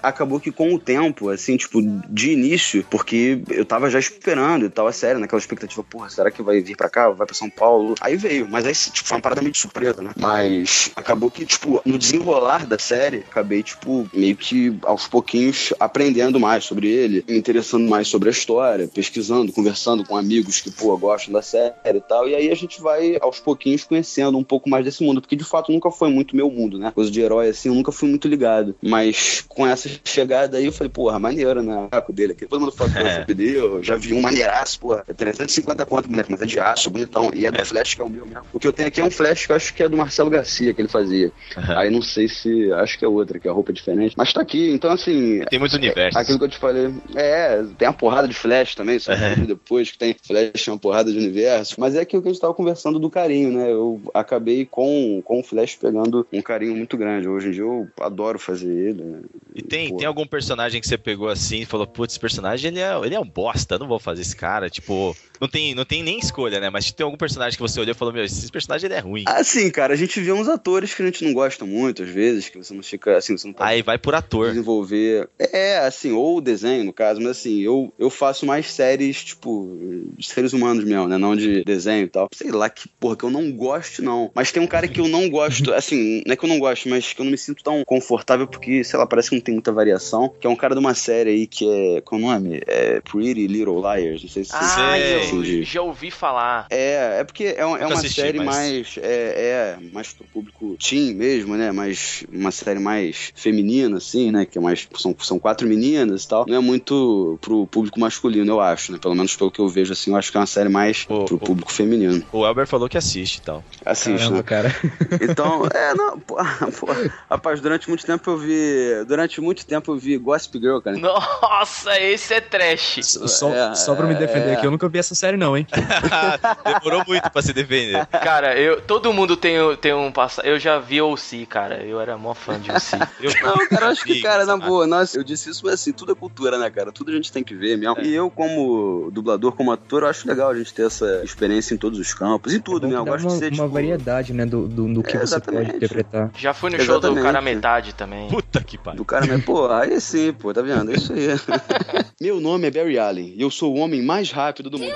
acabou 0.02 0.38
que 0.38 0.52
com 0.52 0.75
o 0.75 0.78
tempo, 0.78 1.30
assim, 1.30 1.56
tipo, 1.56 1.80
de 2.11 2.32
início, 2.32 2.85
porque 2.90 3.05
eu 3.50 3.64
tava 3.64 3.90
já 3.90 3.98
esperando 3.98 4.66
e 4.66 4.70
tal, 4.70 4.86
a 4.86 4.92
série, 4.92 5.18
naquela 5.18 5.38
expectativa, 5.38 5.84
porra, 5.84 6.08
será 6.08 6.30
que 6.30 6.42
vai 6.42 6.60
vir 6.60 6.76
pra 6.76 6.88
cá? 6.88 7.10
Vai 7.10 7.26
pra 7.26 7.36
São 7.36 7.50
Paulo? 7.50 7.94
Aí 8.00 8.16
veio, 8.16 8.48
mas 8.48 8.66
aí, 8.66 8.75
tipo, 8.75 9.06
foi 9.06 9.16
uma 9.16 9.22
parada 9.22 9.40
meio 9.40 9.52
de 9.52 9.58
surpresa, 9.58 10.02
né? 10.02 10.10
Mas 10.16 10.90
acabou 10.96 11.30
que, 11.30 11.44
tipo, 11.44 11.80
no 11.84 11.98
desenrolar 11.98 12.66
da 12.66 12.78
série, 12.78 13.18
acabei, 13.18 13.62
tipo, 13.62 14.08
meio 14.12 14.36
que 14.36 14.76
aos 14.82 15.06
pouquinhos 15.06 15.72
aprendendo 15.78 16.40
mais 16.40 16.64
sobre 16.64 16.88
ele, 16.88 17.25
me 17.28 17.36
interessando 17.36 17.88
mais 17.88 18.08
sobre 18.08 18.28
a 18.28 18.32
história, 18.32 18.88
pesquisando, 18.88 19.52
conversando 19.52 20.04
com 20.04 20.16
amigos 20.16 20.60
que, 20.60 20.70
pô, 20.70 20.96
gostam 20.96 21.32
da 21.32 21.42
série 21.42 21.75
e 21.84 22.00
tal. 22.00 22.28
E 22.28 22.34
aí 22.34 22.50
a 22.50 22.54
gente 22.54 22.80
vai 22.80 23.16
aos 23.20 23.38
pouquinhos 23.38 23.84
conhecendo 23.84 24.38
um 24.38 24.44
pouco 24.44 24.68
mais 24.68 24.84
desse 24.84 25.02
mundo, 25.02 25.20
porque 25.20 25.36
de 25.36 25.44
fato 25.44 25.72
nunca 25.72 25.90
foi 25.90 26.10
muito 26.10 26.36
meu 26.36 26.50
mundo, 26.50 26.78
né? 26.78 26.92
Coisa 26.94 27.10
de 27.10 27.20
herói 27.20 27.48
assim, 27.48 27.68
eu 27.68 27.75
nunca 27.75 27.92
fui 27.92 28.08
muito 28.08 28.28
ligado. 28.28 28.75
Mas 28.82 29.44
com 29.48 29.66
essa 29.66 29.88
chegada 30.04 30.56
aí 30.58 30.66
eu 30.66 30.72
falei, 30.72 30.90
porra, 30.90 31.18
maneiro, 31.18 31.62
né? 31.62 31.88
O 32.08 32.12
dele 32.12 32.32
aqui. 32.32 32.46
Todo 32.46 32.60
mundo 32.60 32.72
fala 32.72 32.90
é. 32.98 33.26
eu 33.38 33.82
já 33.82 33.96
vi 33.96 34.12
um 34.12 34.20
maneiraço, 34.20 34.80
porra. 34.80 35.04
É 35.08 35.12
350 35.12 35.86
conto, 35.86 36.10
moleque, 36.10 36.30
mas 36.30 36.42
é 36.42 36.46
de 36.46 36.58
aço, 36.60 36.90
bonitão. 36.90 37.30
E 37.34 37.46
é 37.46 37.50
do 37.50 37.60
é. 37.60 37.64
Flash 37.64 37.94
que 37.94 38.02
é 38.02 38.04
o 38.04 38.08
meu 38.08 38.26
mesmo. 38.26 38.44
O 38.52 38.58
que 38.58 38.66
eu 38.66 38.72
tenho 38.72 38.88
aqui 38.88 39.00
é 39.00 39.04
um 39.04 39.10
Flash 39.10 39.46
que 39.46 39.52
eu 39.52 39.56
acho 39.56 39.74
que 39.74 39.82
é 39.82 39.88
do 39.88 39.96
Marcelo 39.96 40.30
Garcia 40.30 40.74
que 40.74 40.80
ele 40.80 40.88
fazia. 40.88 41.32
Uhum. 41.56 41.78
Aí 41.78 41.90
não 41.90 42.02
sei 42.02 42.28
se. 42.28 42.72
Acho 42.72 42.98
que 42.98 43.04
é 43.04 43.08
outra, 43.08 43.38
que 43.38 43.48
é 43.48 43.50
roupa 43.50 43.72
diferente. 43.72 44.14
Mas 44.16 44.32
tá 44.32 44.40
aqui, 44.42 44.70
então 44.70 44.90
assim. 44.90 45.42
Tem 45.48 45.58
muitos 45.58 45.76
universos. 45.76 46.16
É, 46.16 46.22
aquilo 46.22 46.38
que 46.38 46.44
eu 46.44 46.48
te 46.48 46.58
falei. 46.58 46.92
É, 47.14 47.62
tem 47.78 47.88
uma 47.88 47.94
porrada 47.94 48.26
de 48.26 48.34
Flash 48.34 48.74
também, 48.74 48.98
só 48.98 49.12
uhum. 49.12 49.44
depois 49.46 49.90
que 49.90 49.98
tem 49.98 50.16
Flash, 50.20 50.68
uma 50.68 50.78
porrada 50.78 51.10
de 51.10 51.18
universo. 51.18 51.76
Mas 51.78 51.94
é 51.94 52.00
aquilo 52.00 52.22
que 52.22 52.28
a 52.28 52.32
gente 52.32 52.40
tava 52.40 52.54
conversando 52.54 52.98
do 52.98 53.10
carinho, 53.10 53.52
né? 53.52 53.70
Eu 53.70 54.00
acabei 54.12 54.66
com, 54.66 55.22
com 55.24 55.40
o 55.40 55.42
Flash 55.44 55.76
pegando 55.76 56.26
um 56.32 56.42
carinho 56.42 56.76
muito 56.76 56.96
grande. 56.96 57.28
Hoje 57.28 57.48
em 57.48 57.52
dia 57.52 57.62
eu 57.62 57.88
adoro 58.00 58.38
fazer 58.38 58.72
ele. 58.72 59.02
Né? 59.02 59.20
E 59.54 59.62
tem, 59.62 59.96
tem 59.96 60.06
algum 60.06 60.26
personagem 60.26 60.80
que 60.80 60.88
você 60.88 60.98
pegou 60.98 61.28
assim 61.28 61.60
e 61.60 61.66
falou, 61.66 61.86
putz, 61.86 62.16
esse 62.16 62.20
personagem 62.20 62.70
ele 62.76 62.80
é, 62.80 63.06
ele 63.06 63.14
é 63.14 63.21
um 63.21 63.26
bosta, 63.26 63.78
não 63.78 63.88
vou 63.88 63.99
fazer 63.99 64.23
esse 64.23 64.37
cara. 64.37 64.68
Tipo, 64.68 65.16
não 65.40 65.49
tem, 65.49 65.75
não 65.75 65.85
tem 65.85 66.02
nem 66.02 66.18
escolha, 66.18 66.61
né? 66.61 66.71
Mas 66.71 66.90
tem 66.92 67.04
algum 67.04 67.16
personagem 67.16 67.56
que 67.56 67.62
você 67.62 67.80
olhou 67.80 67.92
e 67.92 67.99
falou, 67.99 68.12
meu, 68.12 68.25
esse 68.25 68.50
personagem 68.50 68.87
ele 68.87 68.95
é 68.95 69.00
ruim. 69.00 69.25
Ah, 69.26 69.42
sim, 69.42 69.71
cara. 69.71 69.95
A 69.95 69.97
gente 69.97 70.21
vê 70.21 70.33
uns 70.33 70.49
atores 70.49 70.95
que 70.95 71.02
a 71.02 71.06
gente 71.06 71.25
não 71.25 71.33
gosta 71.33 71.64
muito, 71.64 72.02
às 72.02 72.09
vezes, 72.09 72.49
que 72.49 72.59
você 72.59 72.75
não 72.75 72.83
fica, 72.83 73.16
assim, 73.16 73.37
você 73.37 73.47
não 73.47 73.54
pode 73.54 73.71
Aí 73.71 73.83
vai 73.83 73.99
por 73.99 74.14
ator. 74.14 74.49
Desenvolver. 74.49 75.28
É, 75.38 75.78
assim, 75.78 76.12
ou 76.12 76.40
desenho, 76.40 76.85
no 76.85 76.92
caso, 76.92 77.21
mas 77.21 77.38
assim, 77.38 77.61
eu, 77.61 77.92
eu 77.99 78.11
faço 78.11 78.47
mais 78.47 78.71
séries, 78.71 79.25
tipo, 79.25 80.06
de 80.16 80.26
seres 80.26 80.52
humanos 80.52 80.85
mesmo, 80.85 81.09
né? 81.09 81.16
Não 81.16 81.35
de 81.35 81.64
desenho 81.64 82.04
e 82.04 82.09
tal. 82.09 82.28
Sei 82.33 82.50
lá 82.50 82.68
que, 82.68 82.88
porra, 83.00 83.16
que 83.16 83.25
eu 83.25 83.30
não 83.30 83.50
gosto, 83.52 84.02
não. 84.02 84.30
Mas 84.35 84.52
tem 84.52 84.62
um 84.62 84.66
cara 84.66 84.88
que 84.88 85.00
eu 85.00 85.09
não 85.09 85.28
gosto, 85.28 85.73
assim, 85.75 86.23
não 86.26 86.33
é 86.33 86.37
que 86.37 86.45
eu 86.45 86.49
não 86.49 86.59
gosto, 86.59 86.88
mas 86.88 87.12
que 87.12 87.21
eu 87.21 87.25
não 87.25 87.33
me 87.33 87.38
sinto 87.38 87.62
tão 87.62 87.85
confortável 87.85 88.47
porque, 88.47 88.83
sei 88.85 88.99
lá, 88.99 89.06
parece 89.06 89.30
que 89.30 89.37
não 89.37 89.42
tem 89.42 89.54
muita 89.54 89.73
variação. 89.73 90.33
Que 90.40 90.47
é 90.47 90.50
um 90.50 90.56
cara 90.56 90.75
de 90.75 90.80
uma 90.80 90.95
série 90.95 91.30
aí 91.30 91.47
que 91.47 91.68
é. 91.68 92.00
Qual 92.00 92.21
é 92.21 92.25
o 92.25 92.26
nome? 92.26 92.61
É 92.66 93.00
Pretty 93.00 93.46
Little 93.46 93.80
Liars. 93.80 94.23
Não 94.23 94.30
sei 94.30 94.44
se 94.44 94.50
ah, 94.54 94.61
você 94.61 95.30
eu 95.32 95.62
já 95.62 95.82
ouvi 95.82 96.11
falar. 96.11 96.66
É, 96.70 97.20
é 97.20 97.25
porque 97.25 97.44
é, 97.44 97.61
é 97.61 97.64
uma 97.64 97.94
assisti, 97.94 98.20
série 98.20 98.38
mas... 98.38 98.46
mais. 98.46 98.99
É, 98.99 99.76
é, 99.78 99.78
mais 99.92 100.12
pro 100.12 100.25
público 100.25 100.76
teen 100.76 101.14
mesmo, 101.14 101.56
né? 101.56 101.70
Mais. 101.70 102.25
Uma 102.32 102.50
série 102.50 102.80
mais 102.80 103.32
feminina, 103.35 103.99
assim, 103.99 104.30
né? 104.30 104.44
Que 104.44 104.58
é 104.58 104.61
mais. 104.61 104.88
São, 104.96 105.14
são 105.20 105.38
quatro 105.38 105.68
meninas 105.68 106.25
e 106.25 106.28
tal. 106.28 106.44
Não 106.46 106.56
é 106.56 106.61
muito 106.61 107.38
pro 107.40 107.66
público 107.66 108.00
masculino, 108.00 108.52
eu 108.52 108.61
acho, 108.61 108.92
né? 108.92 108.99
Pelo 109.00 109.14
menos 109.14 109.37
pelo 109.37 109.50
que 109.50 109.61
eu 109.61 109.68
vejo, 109.68 109.92
assim, 109.92 110.11
eu 110.11 110.16
acho 110.16 110.30
que 110.30 110.37
é 110.37 110.40
uma 110.40 110.46
série 110.46 110.68
mais 110.68 111.06
o, 111.08 111.25
pro 111.25 111.37
o, 111.37 111.38
público 111.38 111.73
feminino. 111.73 112.25
O 112.32 112.44
Elber 112.44 112.66
falou 112.66 112.88
que 112.88 112.99
assiste 112.99 113.37
e 113.37 113.42
tal. 113.42 113.64
Assiste, 113.85 114.28
Caramba, 114.28 114.37
né? 114.37 114.42
cara. 114.42 114.76
Então, 115.20 115.66
é, 115.73 115.94
não, 115.94 116.18
pô, 116.18 116.37
pô, 116.80 116.87
rapaz, 117.28 117.61
durante 117.61 117.88
muito 117.88 118.04
tempo 118.04 118.30
eu 118.30 118.38
vi. 118.38 119.04
Durante 119.06 119.40
muito 119.40 119.64
tempo 119.66 119.92
eu 119.92 119.96
vi 119.96 120.16
Gossip 120.18 120.58
Girl, 120.58 120.78
cara. 120.78 120.96
Nossa, 120.96 122.00
esse 122.00 122.35
é 122.35 122.40
trash. 122.56 123.00
Só, 123.02 123.54
é, 123.54 123.75
só 123.75 123.94
pra 123.94 124.06
me 124.06 124.14
defender 124.14 124.50
é... 124.50 124.52
aqui, 124.54 124.66
eu 124.66 124.70
nunca 124.70 124.88
vi 124.88 124.98
essa 124.98 125.14
série, 125.14 125.36
não, 125.36 125.56
hein? 125.56 125.66
Demorou 126.64 127.04
muito 127.06 127.30
pra 127.30 127.42
se 127.42 127.52
defender. 127.52 128.06
Cara, 128.06 128.58
eu, 128.58 128.80
todo 128.80 129.12
mundo 129.12 129.36
tem, 129.36 129.58
tem 129.80 129.94
um 129.94 130.10
passado. 130.10 130.46
Eu 130.46 130.58
já 130.58 130.78
vi 130.78 131.00
O.C., 131.00 131.46
cara. 131.46 131.82
Eu 131.84 132.00
era 132.00 132.16
mó 132.16 132.34
fã 132.34 132.58
de 132.58 132.70
O.C. 132.70 132.96
Eu, 133.20 133.32
não, 133.42 133.68
cara, 133.68 133.88
acho 133.88 134.04
que, 134.04 134.20
cara, 134.20 134.44
na 134.44 134.56
boa, 134.56 134.86
nossa, 134.86 135.18
eu 135.18 135.25
disse 135.25 135.50
isso, 135.50 135.62
mas 135.64 135.75
assim, 135.75 135.92
tudo 135.92 136.12
é 136.12 136.14
cultura, 136.14 136.58
né, 136.58 136.70
cara? 136.70 136.92
Tudo 136.92 137.10
a 137.10 137.14
gente 137.14 137.32
tem 137.32 137.42
que 137.42 137.54
ver 137.54 137.76
mesmo. 137.76 137.98
É. 137.98 138.04
E 138.04 138.14
eu, 138.14 138.30
como 138.30 139.10
dublador, 139.10 139.52
como 139.52 139.72
ator, 139.72 140.02
eu 140.02 140.08
acho 140.08 140.28
legal 140.28 140.50
a 140.50 140.54
gente 140.54 140.72
ter 140.72 140.87
essa 140.87 141.22
experiência 141.24 141.74
em 141.74 141.76
todos 141.76 141.98
os 141.98 142.14
campos, 142.14 142.54
em 142.54 142.61
tudo, 142.61 142.87
é 142.87 142.90
né? 142.90 142.96
Eu 142.96 143.04
gosto 143.04 143.24
uma, 143.24 143.33
de 143.33 143.38
ser, 143.38 143.52
Uma 143.52 143.64
tipo... 143.64 143.68
variedade, 143.68 144.33
né, 144.33 144.46
do, 144.46 144.68
do, 144.68 144.94
do 144.94 145.02
que 145.02 145.16
é, 145.16 145.20
você 145.20 145.40
pode 145.40 145.76
interpretar. 145.76 146.31
Já 146.37 146.54
fui 146.54 146.70
no 146.70 146.76
exatamente. 146.76 147.04
show 147.04 147.14
do 147.14 147.22
cara 147.22 147.40
metade 147.40 147.94
também. 147.94 148.28
Puta 148.28 148.62
que 148.62 148.78
pariu. 148.78 148.98
Do 148.98 149.04
cara 149.04 149.26
metade, 149.26 149.42
pô, 149.42 149.70
aí 149.70 150.00
sim, 150.00 150.33
pô, 150.33 150.52
tá 150.52 150.62
vendo? 150.62 150.90
É 150.90 150.94
isso 150.94 151.12
aí. 151.12 151.26
Meu 152.20 152.40
nome 152.46 152.68
é 152.68 152.70
Barry 152.70 152.96
Allen 152.96 153.35
e 153.37 153.42
eu 153.42 153.50
sou 153.50 153.74
o 153.74 153.78
homem 153.80 154.00
mais 154.00 154.30
rápido 154.30 154.70
do 154.70 154.78
mundo. 154.78 154.94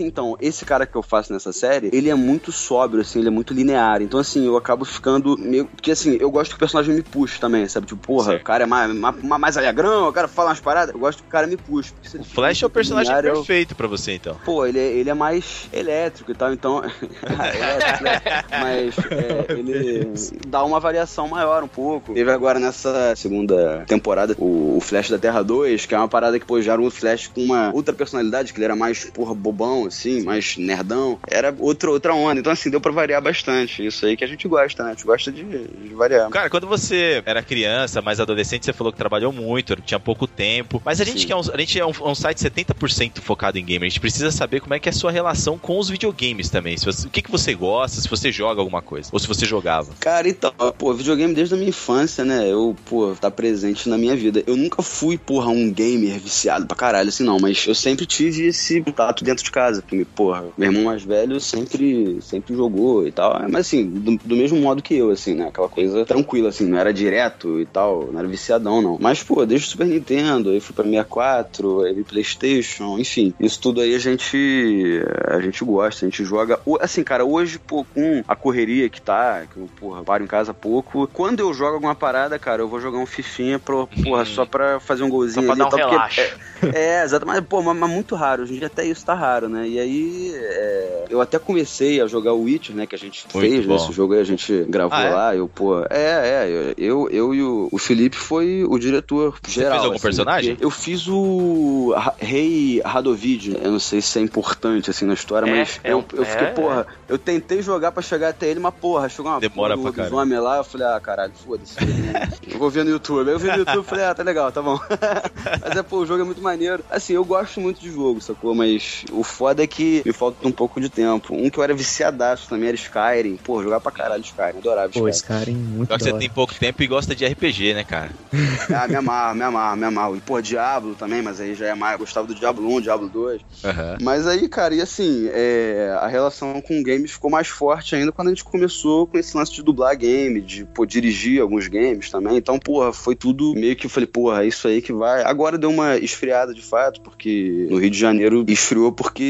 Então, 0.00 0.36
esse 0.40 0.64
cara 0.64 0.86
que 0.86 0.96
eu 0.96 1.02
faço 1.02 1.32
nessa 1.32 1.52
série, 1.52 1.90
ele 1.92 2.08
é 2.08 2.14
muito 2.14 2.52
sóbrio, 2.52 3.00
assim, 3.00 3.20
ele 3.20 3.28
é 3.28 3.30
muito 3.30 3.54
linear. 3.54 4.02
Então, 4.02 4.18
assim, 4.20 4.46
eu 4.46 4.56
acabo 4.56 4.84
ficando 4.84 5.36
meio. 5.36 5.66
Porque, 5.66 5.90
assim, 5.90 6.16
eu 6.20 6.30
gosto 6.30 6.50
que 6.50 6.56
o 6.56 6.58
personagem 6.58 6.94
me 6.94 7.02
puxe 7.02 7.38
também, 7.40 7.66
sabe? 7.68 7.86
Tipo, 7.86 8.00
porra, 8.00 8.32
Sim. 8.32 8.38
o 8.38 8.44
cara 8.44 8.64
é 8.64 8.66
mais, 8.66 8.94
mais, 8.94 9.16
mais 9.22 9.56
alegrão, 9.56 10.08
o 10.08 10.12
cara 10.12 10.28
fala 10.28 10.50
umas 10.50 10.60
paradas. 10.60 10.94
Eu 10.94 11.00
gosto 11.00 11.22
que 11.22 11.28
o 11.28 11.30
cara 11.30 11.46
me 11.46 11.56
puxe. 11.56 11.92
O 12.18 12.24
Flash 12.24 12.62
é 12.62 12.66
o 12.66 12.70
personagem 12.70 13.14
linear, 13.14 13.34
perfeito 13.34 13.72
eu... 13.72 13.76
pra 13.76 13.86
você, 13.86 14.12
então. 14.12 14.36
Pô, 14.44 14.66
ele 14.66 14.78
é, 14.78 14.92
ele 14.92 15.10
é 15.10 15.14
mais 15.14 15.68
elétrico 15.72 16.30
e 16.30 16.34
tal, 16.34 16.52
então. 16.52 16.82
elétrico, 17.22 18.04
né? 18.04 18.20
Mas 18.50 18.94
é, 19.10 19.52
ele 19.58 20.12
dá 20.46 20.64
uma 20.64 20.80
variação 20.80 21.28
maior 21.28 21.62
um 21.62 21.68
pouco. 21.68 22.14
Teve 22.14 22.30
agora 22.30 22.58
nessa 22.58 23.14
segunda 23.16 23.84
temporada 23.86 24.34
o, 24.38 24.76
o 24.76 24.80
Flash 24.80 25.10
da 25.10 25.18
Terra 25.18 25.42
2, 25.42 25.86
que 25.86 25.94
é 25.94 25.98
uma 25.98 26.08
parada 26.08 26.38
que, 26.38 26.46
pô, 26.46 26.60
já 26.60 26.72
era 26.72 26.82
um 26.82 26.90
Flash 26.90 27.28
com 27.28 27.42
uma 27.42 27.70
outra 27.74 27.94
personalidade, 27.94 28.52
que 28.52 28.58
ele 28.58 28.64
era 28.64 28.76
mais, 28.76 29.04
porra, 29.04 29.34
bobão, 29.34 29.77
assim, 29.86 30.22
mais 30.22 30.56
nerdão. 30.56 31.18
Era 31.26 31.54
outra, 31.58 31.90
outra 31.90 32.14
onda. 32.14 32.40
Então, 32.40 32.52
assim, 32.52 32.70
deu 32.70 32.80
pra 32.80 32.92
variar 32.92 33.22
bastante. 33.22 33.84
Isso 33.84 34.06
aí 34.06 34.16
que 34.16 34.24
a 34.24 34.28
gente 34.28 34.46
gosta, 34.48 34.82
né? 34.82 34.90
A 34.90 34.92
gente 34.94 35.04
gosta 35.04 35.30
de, 35.32 35.42
de 35.44 35.94
variar. 35.94 36.28
Cara, 36.30 36.50
quando 36.50 36.66
você 36.66 37.22
era 37.24 37.42
criança, 37.42 38.02
mais 38.02 38.20
adolescente, 38.20 38.64
você 38.64 38.72
falou 38.72 38.92
que 38.92 38.98
trabalhou 38.98 39.32
muito, 39.32 39.76
tinha 39.76 40.00
pouco 40.00 40.26
tempo. 40.26 40.80
Mas 40.84 41.00
a 41.00 41.04
gente, 41.04 41.26
que 41.26 41.32
é 41.32 41.36
um, 41.36 41.40
a 41.40 41.58
gente 41.58 41.78
é 41.78 41.86
um, 41.86 41.92
um 42.02 42.14
site 42.14 42.38
70% 42.38 43.20
focado 43.20 43.58
em 43.58 43.64
game. 43.64 43.84
A 43.84 43.88
gente 43.88 44.00
precisa 44.00 44.30
saber 44.30 44.60
como 44.60 44.74
é 44.74 44.78
que 44.78 44.88
é 44.88 44.90
a 44.90 44.94
sua 44.94 45.10
relação 45.10 45.58
com 45.58 45.78
os 45.78 45.88
videogames 45.88 46.48
também. 46.48 46.76
Se 46.76 46.84
você, 46.86 47.06
o 47.06 47.10
que, 47.10 47.22
que 47.22 47.30
você 47.30 47.54
gosta, 47.54 48.00
se 48.00 48.08
você 48.08 48.32
joga 48.32 48.60
alguma 48.60 48.82
coisa. 48.82 49.10
Ou 49.12 49.18
se 49.18 49.26
você 49.26 49.44
jogava. 49.44 49.92
Cara, 50.00 50.28
então, 50.28 50.52
pô, 50.76 50.92
videogame 50.94 51.34
desde 51.34 51.54
a 51.54 51.56
minha 51.56 51.70
infância, 51.70 52.24
né? 52.24 52.50
Eu, 52.50 52.76
pô, 52.86 53.14
tá 53.20 53.30
presente 53.30 53.88
na 53.88 53.98
minha 53.98 54.16
vida. 54.16 54.42
Eu 54.46 54.56
nunca 54.56 54.82
fui, 54.82 55.18
porra, 55.18 55.48
um 55.48 55.70
gamer 55.70 56.18
viciado 56.18 56.66
pra 56.66 56.76
caralho, 56.76 57.08
assim, 57.08 57.24
não. 57.24 57.38
Mas 57.38 57.66
eu 57.66 57.74
sempre 57.74 58.06
tive 58.06 58.46
esse 58.46 58.80
contato 58.82 59.24
dentro 59.24 59.44
de 59.44 59.50
casa. 59.50 59.67
Porque, 59.76 60.04
porra, 60.04 60.44
meu 60.56 60.70
irmão 60.70 60.84
mais 60.84 61.02
velho 61.02 61.40
sempre, 61.40 62.18
sempre 62.22 62.54
jogou 62.54 63.06
e 63.06 63.12
tal. 63.12 63.40
Mas 63.48 63.66
assim, 63.66 63.86
do, 63.86 64.16
do, 64.16 64.36
mesmo 64.36 64.58
modo 64.58 64.82
que 64.82 64.94
eu, 64.94 65.10
assim, 65.10 65.34
né? 65.34 65.48
Aquela 65.48 65.68
coisa 65.68 66.04
tranquila, 66.04 66.48
assim, 66.48 66.66
não 66.66 66.78
era 66.78 66.92
direto 66.92 67.60
e 67.60 67.66
tal, 67.66 68.08
não 68.12 68.18
era 68.18 68.28
viciadão, 68.28 68.80
não. 68.80 68.98
Mas, 69.00 69.22
pô, 69.22 69.44
desde 69.44 69.66
o 69.66 69.70
Super 69.70 69.86
Nintendo, 69.86 70.50
aí 70.50 70.60
fui 70.60 70.74
pra 70.74 70.84
64, 70.84 71.82
aí 71.82 72.04
Playstation, 72.04 72.98
enfim. 72.98 73.34
Isso 73.38 73.60
tudo 73.60 73.80
aí 73.80 73.94
a 73.94 73.98
gente. 73.98 75.02
A 75.28 75.40
gente 75.40 75.64
gosta, 75.64 76.04
a 76.04 76.08
gente 76.08 76.24
joga. 76.24 76.58
Assim, 76.80 77.02
cara, 77.02 77.24
hoje, 77.24 77.58
pô, 77.58 77.84
com 77.84 78.22
a 78.26 78.34
correria 78.34 78.88
que 78.88 79.00
tá, 79.00 79.44
que 79.52 79.58
eu, 79.58 79.68
porra, 79.78 80.02
paro 80.02 80.24
em 80.24 80.26
casa 80.26 80.54
pouco. 80.54 81.08
Quando 81.12 81.40
eu 81.40 81.52
jogo 81.52 81.74
alguma 81.74 81.94
parada, 81.94 82.38
cara, 82.38 82.62
eu 82.62 82.68
vou 82.68 82.80
jogar 82.80 82.98
um 82.98 83.06
fifinha 83.06 83.58
pro, 83.58 83.88
porra, 84.02 84.24
só 84.24 84.46
pra 84.46 84.80
fazer 84.80 85.02
um 85.02 85.08
golzinho 85.08 85.46
só 85.46 85.54
pra 85.54 85.64
ali. 85.64 85.70
Dar 85.70 85.86
um 85.86 85.90
relaxo. 85.90 86.20
É, 86.20 86.98
é, 86.98 87.04
exato, 87.04 87.26
mas, 87.26 87.40
pô, 87.40 87.62
mas, 87.62 87.76
mas, 87.76 87.90
muito 87.90 88.14
raro. 88.14 88.42
Hoje 88.42 88.54
em 88.54 88.58
dia 88.58 88.66
até 88.66 88.84
isso 88.84 89.04
tá 89.04 89.14
raro, 89.14 89.48
né? 89.48 89.57
Né? 89.58 89.68
E 89.68 89.78
aí 89.78 90.32
é, 90.34 91.04
eu 91.10 91.20
até 91.20 91.38
comecei 91.38 92.00
a 92.00 92.06
jogar 92.06 92.32
o 92.32 92.42
Witcher, 92.42 92.74
né? 92.74 92.86
Que 92.86 92.94
a 92.94 92.98
gente 92.98 93.26
Muito 93.32 93.48
fez 93.48 93.66
nesse 93.66 93.92
jogo 93.92 94.14
aí, 94.14 94.20
a 94.20 94.24
gente 94.24 94.64
gravou 94.68 94.96
ah, 94.96 95.02
é? 95.02 95.10
lá. 95.10 95.36
Eu, 95.36 95.48
pô, 95.48 95.80
é, 95.80 95.86
é. 95.90 96.74
Eu, 96.76 97.08
eu 97.10 97.34
e 97.34 97.42
o, 97.42 97.68
o 97.70 97.78
Felipe 97.78 98.16
foi 98.16 98.64
o 98.64 98.78
diretor 98.78 99.38
geral. 99.46 99.70
Você 99.70 99.70
fez 99.70 99.84
algum 99.84 99.94
assim, 99.94 100.02
personagem? 100.02 100.56
Eu 100.60 100.70
fiz 100.70 101.08
o 101.08 101.94
Rei 102.18 102.80
Radovid. 102.84 103.58
Eu 103.62 103.72
não 103.72 103.80
sei 103.80 104.00
se 104.00 104.18
é 104.18 104.22
importante 104.22 104.90
assim 104.90 105.04
na 105.04 105.14
história, 105.14 105.48
é, 105.48 105.50
mas 105.50 105.80
é, 105.82 105.92
eu, 105.92 106.04
eu 106.12 106.24
fiquei, 106.24 106.46
é, 106.46 106.50
porra, 106.50 106.86
eu 107.08 107.18
tentei 107.18 107.62
jogar 107.62 107.92
pra 107.92 108.02
chegar 108.02 108.28
até 108.28 108.48
ele, 108.48 108.60
mas 108.60 108.74
porra, 108.74 109.08
chegou 109.08 109.30
uma 109.30 109.40
Demora 109.40 109.76
porra 109.76 110.08
do 110.08 110.16
homem 110.16 110.38
lá, 110.38 110.58
eu 110.58 110.64
falei, 110.64 110.86
ah, 110.86 111.00
caralho, 111.00 111.32
foda-se. 111.34 111.76
eu 112.46 112.58
vou 112.58 112.70
ver 112.70 112.84
no 112.84 112.90
YouTube. 112.90 113.28
Aí 113.28 113.34
eu 113.34 113.38
vi 113.38 113.48
no 113.48 113.58
YouTube 113.58 113.84
e 113.84 113.88
falei, 113.88 114.04
ah, 114.04 114.14
tá 114.14 114.22
legal, 114.22 114.52
tá 114.52 114.62
bom. 114.62 114.78
mas 115.62 115.76
é, 115.76 115.82
pô, 115.82 115.98
o 115.98 116.06
jogo 116.06 116.22
é 116.22 116.24
muito 116.24 116.42
maneiro. 116.42 116.84
Assim, 116.90 117.14
eu 117.14 117.24
gosto 117.24 117.60
muito 117.60 117.80
de 117.80 117.90
jogo, 117.90 118.20
sacou? 118.20 118.54
Mas 118.54 119.04
o 119.12 119.22
foda 119.38 119.62
é 119.62 119.66
que 119.68 120.02
me 120.04 120.12
falta 120.12 120.48
um 120.48 120.50
pouco 120.50 120.80
de 120.80 120.88
tempo. 120.88 121.32
Um 121.32 121.48
que 121.48 121.58
eu 121.58 121.62
era 121.62 121.72
viciadaço 121.72 122.48
também 122.48 122.68
era 122.70 122.76
Skyrim. 122.76 123.36
Pô, 123.36 123.62
jogar 123.62 123.78
pra 123.78 123.92
caralho 123.92 124.20
Skyrim, 124.20 124.58
adorava 124.58 124.88
Skyrim. 124.88 125.04
Pô, 125.04 125.08
Skyrim, 125.08 125.54
muito 125.54 125.88
Só 125.90 125.96
que 125.96 126.04
você 126.04 126.12
tem 126.14 126.28
pouco 126.28 126.54
tempo 126.56 126.82
e 126.82 126.86
gosta 126.88 127.14
de 127.14 127.24
RPG, 127.24 127.74
né, 127.74 127.84
cara? 127.84 128.10
ah, 128.74 128.88
me 128.88 128.96
amarro, 128.96 129.36
me 129.36 129.44
amarro, 129.44 129.76
me 129.76 129.84
amarro. 129.84 130.16
E, 130.16 130.20
pô, 130.20 130.42
Diablo 130.42 130.96
também, 130.96 131.22
mas 131.22 131.40
aí 131.40 131.54
já 131.54 131.68
é 131.68 131.74
mais. 131.74 131.92
Eu 131.92 132.00
gostava 132.00 132.26
do 132.26 132.34
Diablo 132.34 132.68
1, 132.76 132.80
Diablo 132.80 133.08
2. 133.08 133.40
Uhum. 133.40 133.96
Mas 134.02 134.26
aí, 134.26 134.48
cara, 134.48 134.74
e 134.74 134.80
assim, 134.80 135.28
é, 135.32 135.96
a 136.00 136.08
relação 136.08 136.60
com 136.60 136.82
games 136.82 137.12
ficou 137.12 137.30
mais 137.30 137.46
forte 137.46 137.94
ainda 137.94 138.10
quando 138.10 138.28
a 138.28 138.30
gente 138.32 138.42
começou 138.42 139.06
com 139.06 139.18
esse 139.18 139.36
lance 139.36 139.52
de 139.52 139.62
dublar 139.62 139.96
game, 139.96 140.40
de, 140.40 140.64
pô, 140.64 140.84
dirigir 140.84 141.40
alguns 141.40 141.68
games 141.68 142.10
também. 142.10 142.36
Então, 142.36 142.58
porra, 142.58 142.92
foi 142.92 143.14
tudo 143.14 143.54
meio 143.54 143.76
que 143.76 143.86
eu 143.86 143.90
falei, 143.90 144.08
porra, 144.08 144.42
é 144.42 144.48
isso 144.48 144.66
aí 144.66 144.82
que 144.82 144.92
vai. 144.92 145.22
Agora 145.22 145.56
deu 145.56 145.70
uma 145.70 145.96
esfriada 145.96 146.52
de 146.52 146.62
fato, 146.62 147.00
porque 147.02 147.68
no 147.70 147.78
Rio 147.78 147.90
de 147.90 147.98
Janeiro 147.98 148.44
esfriou 148.48 148.90
porque 148.90 149.27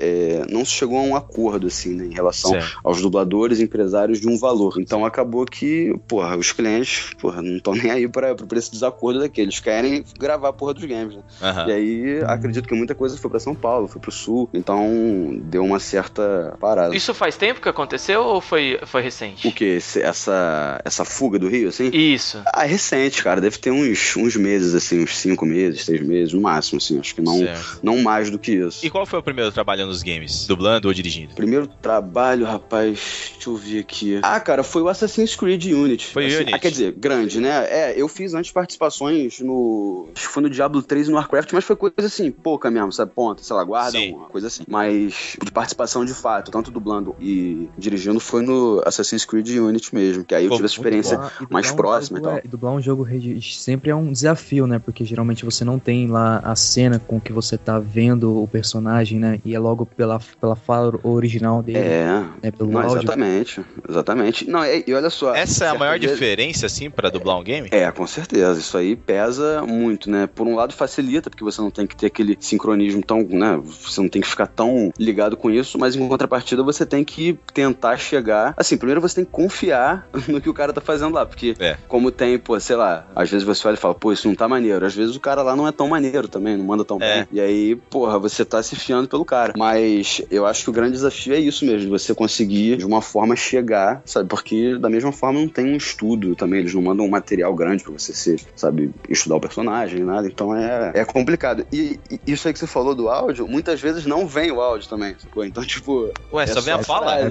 é, 0.00 0.46
não 0.50 0.64
se 0.64 0.72
chegou 0.72 0.98
a 0.98 1.02
um 1.02 1.16
acordo, 1.16 1.66
assim, 1.66 1.94
né, 1.94 2.06
em 2.06 2.14
relação 2.14 2.52
certo. 2.52 2.78
aos 2.82 3.00
dubladores 3.00 3.60
empresários 3.60 4.20
de 4.20 4.28
um 4.28 4.38
valor. 4.38 4.76
Então 4.78 5.04
acabou 5.04 5.44
que, 5.44 5.94
porra, 6.06 6.36
os 6.36 6.52
clientes, 6.52 7.14
porra, 7.20 7.42
não 7.42 7.56
estão 7.56 7.74
nem 7.76 7.90
aí 7.90 8.08
pra, 8.08 8.34
pra 8.34 8.58
esse 8.58 8.70
desacordo 8.70 9.20
daqueles. 9.20 9.60
Querem 9.60 10.04
gravar 10.18 10.48
a 10.48 10.52
porra 10.52 10.74
dos 10.74 10.84
games, 10.84 11.16
né? 11.16 11.22
Uhum. 11.40 11.68
E 11.68 11.72
aí 11.72 12.20
acredito 12.24 12.68
que 12.68 12.74
muita 12.74 12.94
coisa 12.94 13.16
foi 13.16 13.30
pra 13.30 13.40
São 13.40 13.54
Paulo, 13.54 13.88
foi 13.88 14.00
pro 14.00 14.12
Sul. 14.12 14.48
Então 14.52 15.38
deu 15.42 15.64
uma 15.64 15.78
certa 15.78 16.56
parada. 16.60 16.94
Isso 16.94 17.14
faz 17.14 17.36
tempo 17.36 17.60
que 17.60 17.68
aconteceu 17.68 18.22
ou 18.22 18.40
foi, 18.40 18.78
foi 18.84 19.02
recente? 19.02 19.46
O 19.46 19.52
que? 19.52 19.78
Essa, 20.00 20.80
essa 20.84 21.04
fuga 21.04 21.38
do 21.38 21.48
Rio, 21.48 21.68
assim? 21.68 21.90
Isso. 21.92 22.42
Ah, 22.52 22.64
é 22.64 22.68
recente, 22.68 23.22
cara. 23.22 23.40
Deve 23.40 23.58
ter 23.58 23.70
uns, 23.70 24.16
uns 24.16 24.36
meses, 24.36 24.74
assim, 24.74 25.02
uns 25.02 25.16
cinco 25.16 25.44
meses, 25.46 25.84
seis 25.84 26.00
meses, 26.00 26.32
no 26.32 26.40
máximo, 26.40 26.78
assim. 26.78 26.98
Acho 26.98 27.14
que 27.14 27.22
não, 27.22 27.40
não 27.82 28.02
mais 28.02 28.30
do 28.30 28.38
que 28.38 28.52
isso. 28.52 28.84
E 28.84 28.90
qual 28.90 29.06
foi 29.06 29.18
o 29.18 29.22
primeiro 29.36 29.52
trabalho 29.52 29.86
nos 29.86 30.02
games? 30.02 30.46
Dublando 30.46 30.88
ou 30.88 30.94
dirigindo? 30.94 31.34
Primeiro 31.34 31.66
trabalho, 31.66 32.46
rapaz, 32.46 33.32
deixa 33.34 33.50
eu 33.50 33.56
ver 33.56 33.80
aqui. 33.80 34.18
Ah, 34.22 34.40
cara, 34.40 34.62
foi 34.62 34.80
o 34.80 34.88
Assassin's 34.88 35.36
Creed 35.36 35.66
Unity. 35.66 36.06
Foi 36.06 36.24
assim, 36.24 36.36
Unity. 36.36 36.54
Ah, 36.54 36.58
quer 36.58 36.70
dizer, 36.70 36.92
grande, 36.92 37.38
né? 37.38 37.66
É, 37.68 37.94
eu 38.00 38.08
fiz 38.08 38.32
antes 38.32 38.50
participações 38.50 39.40
no. 39.40 40.08
Acho 40.16 40.26
que 40.26 40.32
foi 40.32 40.42
no 40.42 40.48
Diablo 40.48 40.82
3 40.82 41.08
e 41.08 41.10
no 41.10 41.16
Warcraft, 41.18 41.52
mas 41.52 41.64
foi 41.64 41.76
coisa 41.76 42.06
assim, 42.06 42.30
pouca 42.30 42.70
mesmo, 42.70 42.90
sabe? 42.92 43.12
Ponta, 43.14 43.42
sei 43.42 43.54
lá, 43.54 43.62
guarda, 43.62 43.98
Sim. 43.98 44.14
uma 44.14 44.28
coisa 44.28 44.46
assim. 44.46 44.64
Mas 44.66 45.36
de 45.42 45.52
participação 45.52 46.02
de 46.02 46.14
fato, 46.14 46.50
tanto 46.50 46.70
dublando 46.70 47.14
e 47.20 47.68
dirigindo, 47.76 48.18
foi 48.18 48.42
no 48.42 48.82
Assassin's 48.86 49.26
Creed 49.26 49.48
Unity 49.50 49.94
mesmo. 49.94 50.24
Que 50.24 50.34
aí 50.34 50.44
eu 50.44 50.48
Pô, 50.48 50.56
tive 50.56 50.66
essa 50.66 50.76
experiência 50.76 51.16
dublar, 51.18 51.48
mais 51.50 51.70
próxima 51.70 52.18
um 52.18 52.22
e 52.22 52.24
tal. 52.24 52.32
É, 52.36 52.40
e 52.42 52.48
dublar 52.48 52.72
um 52.72 52.80
jogo 52.80 53.06
sempre 53.42 53.90
é 53.90 53.94
um 53.94 54.10
desafio, 54.10 54.66
né? 54.66 54.78
Porque 54.78 55.04
geralmente 55.04 55.44
você 55.44 55.62
não 55.62 55.78
tem 55.78 56.06
lá 56.06 56.38
a 56.38 56.56
cena 56.56 56.98
com 56.98 57.20
que 57.20 57.32
você 57.32 57.58
tá 57.58 57.78
vendo 57.78 58.42
o 58.42 58.48
personagem, 58.48 59.18
né? 59.18 59.25
E 59.44 59.54
é 59.54 59.58
logo 59.58 59.86
pela, 59.86 60.20
pela 60.40 60.56
fala 60.56 60.98
original 61.02 61.62
dele. 61.62 61.78
É, 61.78 62.24
né? 62.42 62.50
pelo 62.50 62.70
não, 62.70 62.80
áudio. 62.80 62.98
exatamente. 62.98 63.60
Exatamente. 63.88 64.48
Não, 64.48 64.64
e, 64.64 64.84
e 64.86 64.94
olha 64.94 65.10
só. 65.10 65.34
Essa 65.34 65.66
é 65.66 65.68
a 65.68 65.74
maior 65.74 65.98
vezes... 65.98 66.16
diferença, 66.16 66.66
assim, 66.66 66.90
para 66.90 67.10
dublar 67.10 67.38
um 67.38 67.42
game? 67.42 67.68
É, 67.70 67.90
com 67.90 68.06
certeza. 68.06 68.58
Isso 68.58 68.76
aí 68.76 68.96
pesa 68.96 69.62
muito, 69.62 70.10
né? 70.10 70.26
Por 70.26 70.46
um 70.46 70.54
lado 70.54 70.72
facilita, 70.72 71.30
porque 71.30 71.44
você 71.44 71.60
não 71.60 71.70
tem 71.70 71.86
que 71.86 71.96
ter 71.96 72.06
aquele 72.06 72.36
sincronismo 72.40 73.02
tão, 73.02 73.22
né? 73.22 73.60
Você 73.62 74.00
não 74.00 74.08
tem 74.08 74.22
que 74.22 74.28
ficar 74.28 74.46
tão 74.46 74.92
ligado 74.98 75.36
com 75.36 75.50
isso, 75.50 75.78
mas 75.78 75.96
em 75.96 76.08
contrapartida 76.08 76.62
você 76.62 76.84
tem 76.84 77.04
que 77.04 77.38
tentar 77.52 77.96
chegar. 77.96 78.54
Assim, 78.56 78.76
primeiro 78.76 79.00
você 79.00 79.16
tem 79.16 79.24
que 79.24 79.30
confiar 79.30 80.06
no 80.28 80.40
que 80.40 80.48
o 80.48 80.54
cara 80.54 80.72
tá 80.72 80.80
fazendo 80.80 81.14
lá, 81.14 81.26
porque 81.26 81.54
é. 81.58 81.76
como 81.88 82.10
tem, 82.10 82.38
pô, 82.38 82.58
sei 82.60 82.76
lá, 82.76 83.06
às 83.14 83.30
vezes 83.30 83.46
você 83.46 83.66
olha 83.66 83.74
e 83.74 83.78
fala, 83.78 83.94
pô, 83.94 84.12
isso 84.12 84.28
não 84.28 84.34
tá 84.34 84.48
maneiro. 84.48 84.84
Às 84.84 84.94
vezes 84.94 85.16
o 85.16 85.20
cara 85.20 85.42
lá 85.42 85.56
não 85.56 85.66
é 85.66 85.72
tão 85.72 85.88
maneiro 85.88 86.28
também, 86.28 86.56
não 86.56 86.64
manda 86.64 86.84
tão 86.84 86.98
é. 87.00 87.18
bem. 87.18 87.28
E 87.32 87.40
aí, 87.40 87.76
porra, 87.76 88.18
você 88.18 88.44
tá 88.44 88.62
se 88.62 88.76
fiando 88.76 89.08
pelo 89.16 89.24
cara. 89.24 89.54
Mas 89.56 90.20
eu 90.30 90.46
acho 90.46 90.64
que 90.64 90.70
o 90.70 90.72
grande 90.72 90.92
desafio 90.92 91.34
é 91.34 91.38
isso 91.38 91.64
mesmo, 91.64 91.90
você 91.90 92.14
conseguir 92.14 92.76
de 92.76 92.84
uma 92.84 93.00
forma 93.00 93.34
chegar, 93.34 94.02
sabe? 94.04 94.28
Porque 94.28 94.76
da 94.78 94.88
mesma 94.88 95.12
forma 95.12 95.40
não 95.40 95.48
tem 95.48 95.72
um 95.72 95.76
estudo 95.76 96.34
também, 96.34 96.60
eles 96.60 96.74
não 96.74 96.82
mandam 96.82 97.06
um 97.06 97.08
material 97.08 97.54
grande 97.54 97.82
pra 97.82 97.92
você 97.92 98.12
se, 98.12 98.36
sabe, 98.54 98.90
estudar 99.08 99.36
o 99.36 99.40
personagem, 99.40 100.04
nada. 100.04 100.26
Então 100.26 100.54
é, 100.54 100.92
é 100.94 101.04
complicado. 101.04 101.66
E, 101.72 101.98
e 102.10 102.20
isso 102.26 102.46
aí 102.46 102.52
que 102.52 102.58
você 102.58 102.66
falou 102.66 102.94
do 102.94 103.08
áudio, 103.08 103.48
muitas 103.48 103.80
vezes 103.80 104.04
não 104.06 104.26
vem 104.26 104.50
o 104.50 104.60
áudio 104.60 104.88
também, 104.88 105.14
sacou? 105.18 105.44
Então, 105.44 105.64
tipo. 105.64 106.10
Ué, 106.32 106.44
é 106.44 106.46
só 106.46 106.60
vem 106.60 106.74
a 106.74 106.82
fala? 106.82 107.16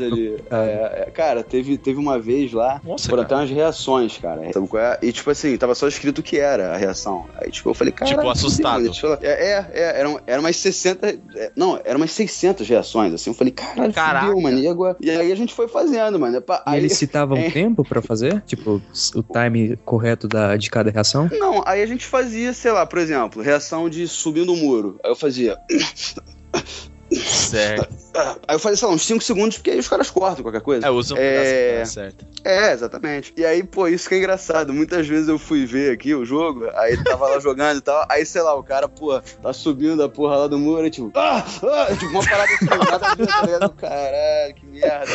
É, 0.50 1.06
é, 1.08 1.12
cara, 1.12 1.44
teve, 1.44 1.78
teve 1.78 2.00
uma 2.00 2.20
vez 2.20 2.52
lá, 2.52 2.82
Nossa, 2.84 3.10
foram 3.10 3.24
até 3.24 3.36
umas 3.36 3.50
reações, 3.50 4.18
cara. 4.18 4.52
Sabe 4.52 4.68
qual 4.68 4.82
é? 4.82 4.98
E 5.02 5.12
tipo 5.12 5.30
assim, 5.30 5.56
tava 5.58 5.76
só 5.76 5.88
escrito 5.88 6.20
o 6.20 6.24
que 6.24 6.38
era 6.38 6.74
a 6.74 6.78
reação. 6.78 7.26
Aí, 7.36 7.52
tipo, 7.52 7.70
eu 7.70 7.74
falei, 7.74 7.92
cara. 7.92 8.12
Tipo, 8.12 8.30
assustado. 8.30 8.90
É, 9.22 9.28
é, 9.28 9.72
é, 9.74 10.00
eram, 10.00 10.20
eram 10.26 10.44
umas 10.44 10.56
60. 10.56 11.08
É, 11.36 11.52
eram 11.84 12.00
umas 12.00 12.12
600 12.12 12.68
reações, 12.68 13.14
assim. 13.14 13.30
Eu 13.30 13.34
falei, 13.34 13.52
caralho, 13.52 13.94
Caraca. 13.94 14.28
fudeu, 14.28 14.42
manígua. 14.42 14.96
E 15.02 15.10
aí 15.10 15.32
a 15.32 15.36
gente 15.36 15.54
foi 15.54 15.68
fazendo, 15.68 16.20
mano. 16.20 16.44
Aí, 16.66 16.76
e 16.76 16.82
eles 16.82 16.94
citavam 16.94 17.38
é... 17.38 17.50
tempo 17.50 17.84
pra 17.84 18.02
fazer? 18.02 18.42
Tipo, 18.42 18.82
o 19.16 19.24
time 19.24 19.78
correto 19.84 20.28
da, 20.28 20.56
de 20.56 20.70
cada 20.70 20.92
reação? 20.92 21.30
Não, 21.32 21.64
aí 21.66 21.82
a 21.82 21.86
gente 21.86 22.06
fazia, 22.06 22.54
sei 22.54 22.72
lá, 22.72 22.86
por 22.86 23.00
exemplo, 23.00 23.42
reação 23.42 23.90
de 23.90 24.08
subindo 24.08 24.54
o 24.54 24.58
muro. 24.58 25.00
Aí 25.04 25.12
eu 25.12 25.16
fazia. 25.16 25.58
Certo. 27.12 28.05
Aí 28.48 28.56
eu 28.56 28.60
falei, 28.60 28.78
sei 28.78 28.88
lá, 28.88 28.94
uns 28.94 29.06
5 29.06 29.24
segundos, 29.24 29.58
porque 29.58 29.72
aí 29.72 29.80
os 29.80 29.88
caras 29.88 30.10
cortam 30.10 30.44
qualquer 30.44 30.62
coisa. 30.62 30.88
É, 30.88 30.90
usam 30.90 31.18
é... 31.20 31.80
Tá 31.80 31.86
certo. 31.86 32.26
É, 32.44 32.72
exatamente. 32.72 33.34
E 33.36 33.46
aí, 33.46 33.64
pô, 33.64 33.88
isso 33.88 34.08
que 34.08 34.16
é 34.16 34.18
engraçado. 34.20 34.74
Muitas 34.74 35.08
vezes 35.08 35.28
eu 35.28 35.40
fui 35.40 35.66
ver 35.66 35.92
aqui 35.92 36.14
o 36.14 36.26
jogo, 36.26 36.70
aí 36.76 37.02
tava 37.04 37.28
lá 37.28 37.40
jogando 37.42 37.78
e 37.78 37.82
tal, 37.82 38.06
aí, 38.10 38.26
sei 38.26 38.42
lá, 38.42 38.56
o 38.56 38.64
cara, 38.64 38.88
pô, 38.88 39.20
tá 39.20 39.52
subindo 39.52 40.04
a 40.04 40.10
porra 40.10 40.38
lá 40.38 40.48
do 40.48 40.58
muro, 40.58 40.86
e 40.86 40.90
tipo, 40.90 41.12
ah, 41.16 41.44
ah, 41.64 41.96
tipo, 41.96 42.06
uma 42.08 42.24
parada 42.24 42.54
assim, 42.54 42.66
nada 42.66 43.00
tá 43.00 43.70
Caralho, 43.70 44.56
que 44.56 44.66
merda. 44.66 45.12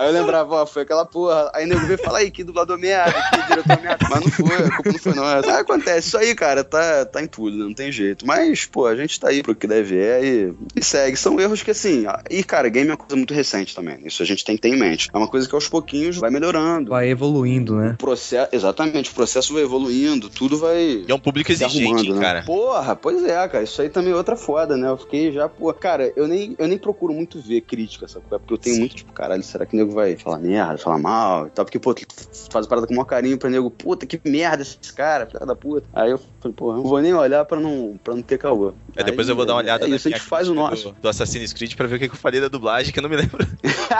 Aí 0.00 0.06
eu 0.06 0.12
lembrava, 0.12 0.54
ó, 0.54 0.66
foi 0.66 0.82
aquela 0.82 1.04
porra. 1.04 1.50
Aí 1.54 1.66
nego 1.66 1.86
veio 1.86 1.98
falar 1.98 2.18
aí, 2.18 2.30
que 2.30 2.44
dublador 2.44 2.78
merda, 2.78 3.12
que 3.12 3.48
diretor 3.48 3.82
merda. 3.82 4.06
Mas 4.10 4.20
não 4.20 4.30
foi, 4.30 4.56
a 4.56 4.70
culpa 4.70 4.92
não 4.92 4.98
foi 4.98 5.14
nossa. 5.14 5.52
Aí 5.52 5.60
acontece, 5.60 6.08
isso 6.08 6.18
aí, 6.18 6.34
cara, 6.34 6.64
tá, 6.64 7.04
tá 7.04 7.22
em 7.22 7.26
tudo, 7.26 7.56
não 7.56 7.74
tem 7.74 7.90
jeito. 7.90 8.26
Mas, 8.26 8.66
pô, 8.66 8.86
a 8.86 8.96
gente 8.96 9.18
tá 9.18 9.28
aí 9.28 9.42
pro 9.42 9.54
que 9.54 9.66
deve 9.66 9.98
é 9.98 10.24
e, 10.24 10.54
e 10.76 10.84
segue. 10.84 11.16
São 11.16 11.38
erros 11.40 11.62
que, 11.62 11.70
assim, 11.70 12.04
e, 12.30 12.41
cara, 12.44 12.68
game 12.68 12.88
é 12.88 12.92
uma 12.92 12.96
coisa 12.96 13.16
muito 13.16 13.34
recente 13.34 13.74
também. 13.74 13.98
Isso 14.04 14.22
a 14.22 14.26
gente 14.26 14.44
tem 14.44 14.56
que 14.56 14.62
ter 14.62 14.68
em 14.68 14.78
mente. 14.78 15.08
É 15.12 15.16
uma 15.16 15.28
coisa 15.28 15.48
que 15.48 15.54
aos 15.54 15.68
pouquinhos 15.68 16.16
vai 16.18 16.30
melhorando. 16.30 16.90
Vai 16.90 17.08
evoluindo, 17.08 17.76
né? 17.76 17.92
O 17.92 17.96
processo, 17.96 18.48
exatamente, 18.52 19.10
o 19.10 19.14
processo 19.14 19.52
vai 19.52 19.62
evoluindo, 19.62 20.28
tudo 20.28 20.58
vai. 20.58 21.04
E 21.06 21.10
é 21.10 21.14
um 21.14 21.18
público 21.18 21.52
exigente, 21.52 22.12
né? 22.12 22.20
cara. 22.20 22.42
Porra, 22.44 22.96
pois 22.96 23.22
é, 23.24 23.48
cara. 23.48 23.64
Isso 23.64 23.80
aí 23.80 23.88
também 23.88 24.12
é 24.12 24.16
outra 24.16 24.36
foda, 24.36 24.76
né? 24.76 24.88
Eu 24.88 24.96
fiquei 24.96 25.32
já, 25.32 25.48
pô. 25.48 25.72
Cara, 25.72 26.12
eu 26.16 26.28
nem, 26.28 26.54
eu 26.58 26.68
nem 26.68 26.78
procuro 26.78 27.12
muito 27.12 27.40
ver 27.40 27.62
crítica, 27.62 28.06
sabe? 28.08 28.24
Porque 28.28 28.54
eu 28.54 28.58
tenho 28.58 28.78
muito, 28.78 28.94
tipo, 28.94 29.12
caralho, 29.12 29.42
será 29.42 29.66
que 29.66 29.74
o 29.74 29.78
nego 29.78 29.92
vai 29.92 30.16
falar 30.16 30.38
merda, 30.38 30.78
falar 30.78 30.98
mal 30.98 31.46
e 31.46 31.50
tal? 31.50 31.64
Porque, 31.64 31.78
pô, 31.78 31.94
tu 31.94 32.06
faz 32.50 32.66
a 32.66 32.68
parada 32.68 32.86
com 32.86 32.92
o 32.92 32.96
maior 32.96 33.06
carinho 33.06 33.38
pra 33.38 33.50
nego, 33.50 33.70
puta, 33.70 34.06
que 34.06 34.20
merda 34.24 34.62
esse 34.62 34.78
cara, 34.94 35.26
filha 35.26 35.44
da 35.44 35.54
puta. 35.54 35.86
Aí 35.92 36.10
eu 36.10 36.20
falei, 36.40 36.54
pô, 36.56 36.72
não 36.72 36.82
vou 36.82 37.00
nem 37.00 37.14
olhar 37.14 37.44
pra 37.44 37.60
não, 37.60 37.98
pra 38.02 38.14
não 38.14 38.22
ter 38.22 38.38
caô. 38.38 38.72
É, 38.96 39.02
depois 39.02 39.28
eu 39.28 39.36
vou 39.36 39.46
dar 39.46 39.54
uma 39.54 39.60
olhada 39.60 39.86
é, 39.86 39.88
isso, 39.88 40.08
a 40.08 40.10
gente 40.10 40.20
faz 40.20 40.48
o 40.48 40.54
nosso. 40.54 40.90
Do, 40.90 41.02
do 41.02 41.08
Assassin's 41.08 41.52
Creed 41.52 41.74
pra 41.74 41.86
ver 41.86 41.96
o 41.96 41.98
que 41.98 42.06
eu 42.06 42.14
falei 42.14 42.31
da 42.40 42.48
dublagem, 42.48 42.92
que 42.92 42.98
eu 42.98 43.02
não 43.02 43.10
me 43.10 43.16
lembro. 43.16 43.46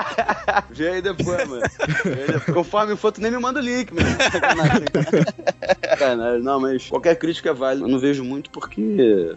Vê 0.71 0.88
aí 0.88 1.03
depois, 1.03 1.49
mano. 1.49 1.62
Conforme 2.53 2.97
for, 2.97 3.12
tu 3.12 3.21
nem 3.21 3.31
me 3.31 3.38
manda 3.38 3.61
o 3.61 3.62
link, 3.62 3.92
mano. 3.92 4.09
Não, 6.42 6.61
mas 6.61 6.88
qualquer 6.88 7.16
crítica 7.16 7.51
é 7.51 7.55
válida. 7.55 7.85
Eu 7.85 7.90
não 7.90 7.99
vejo 7.99 8.25
muito 8.25 8.51
porque 8.51 9.35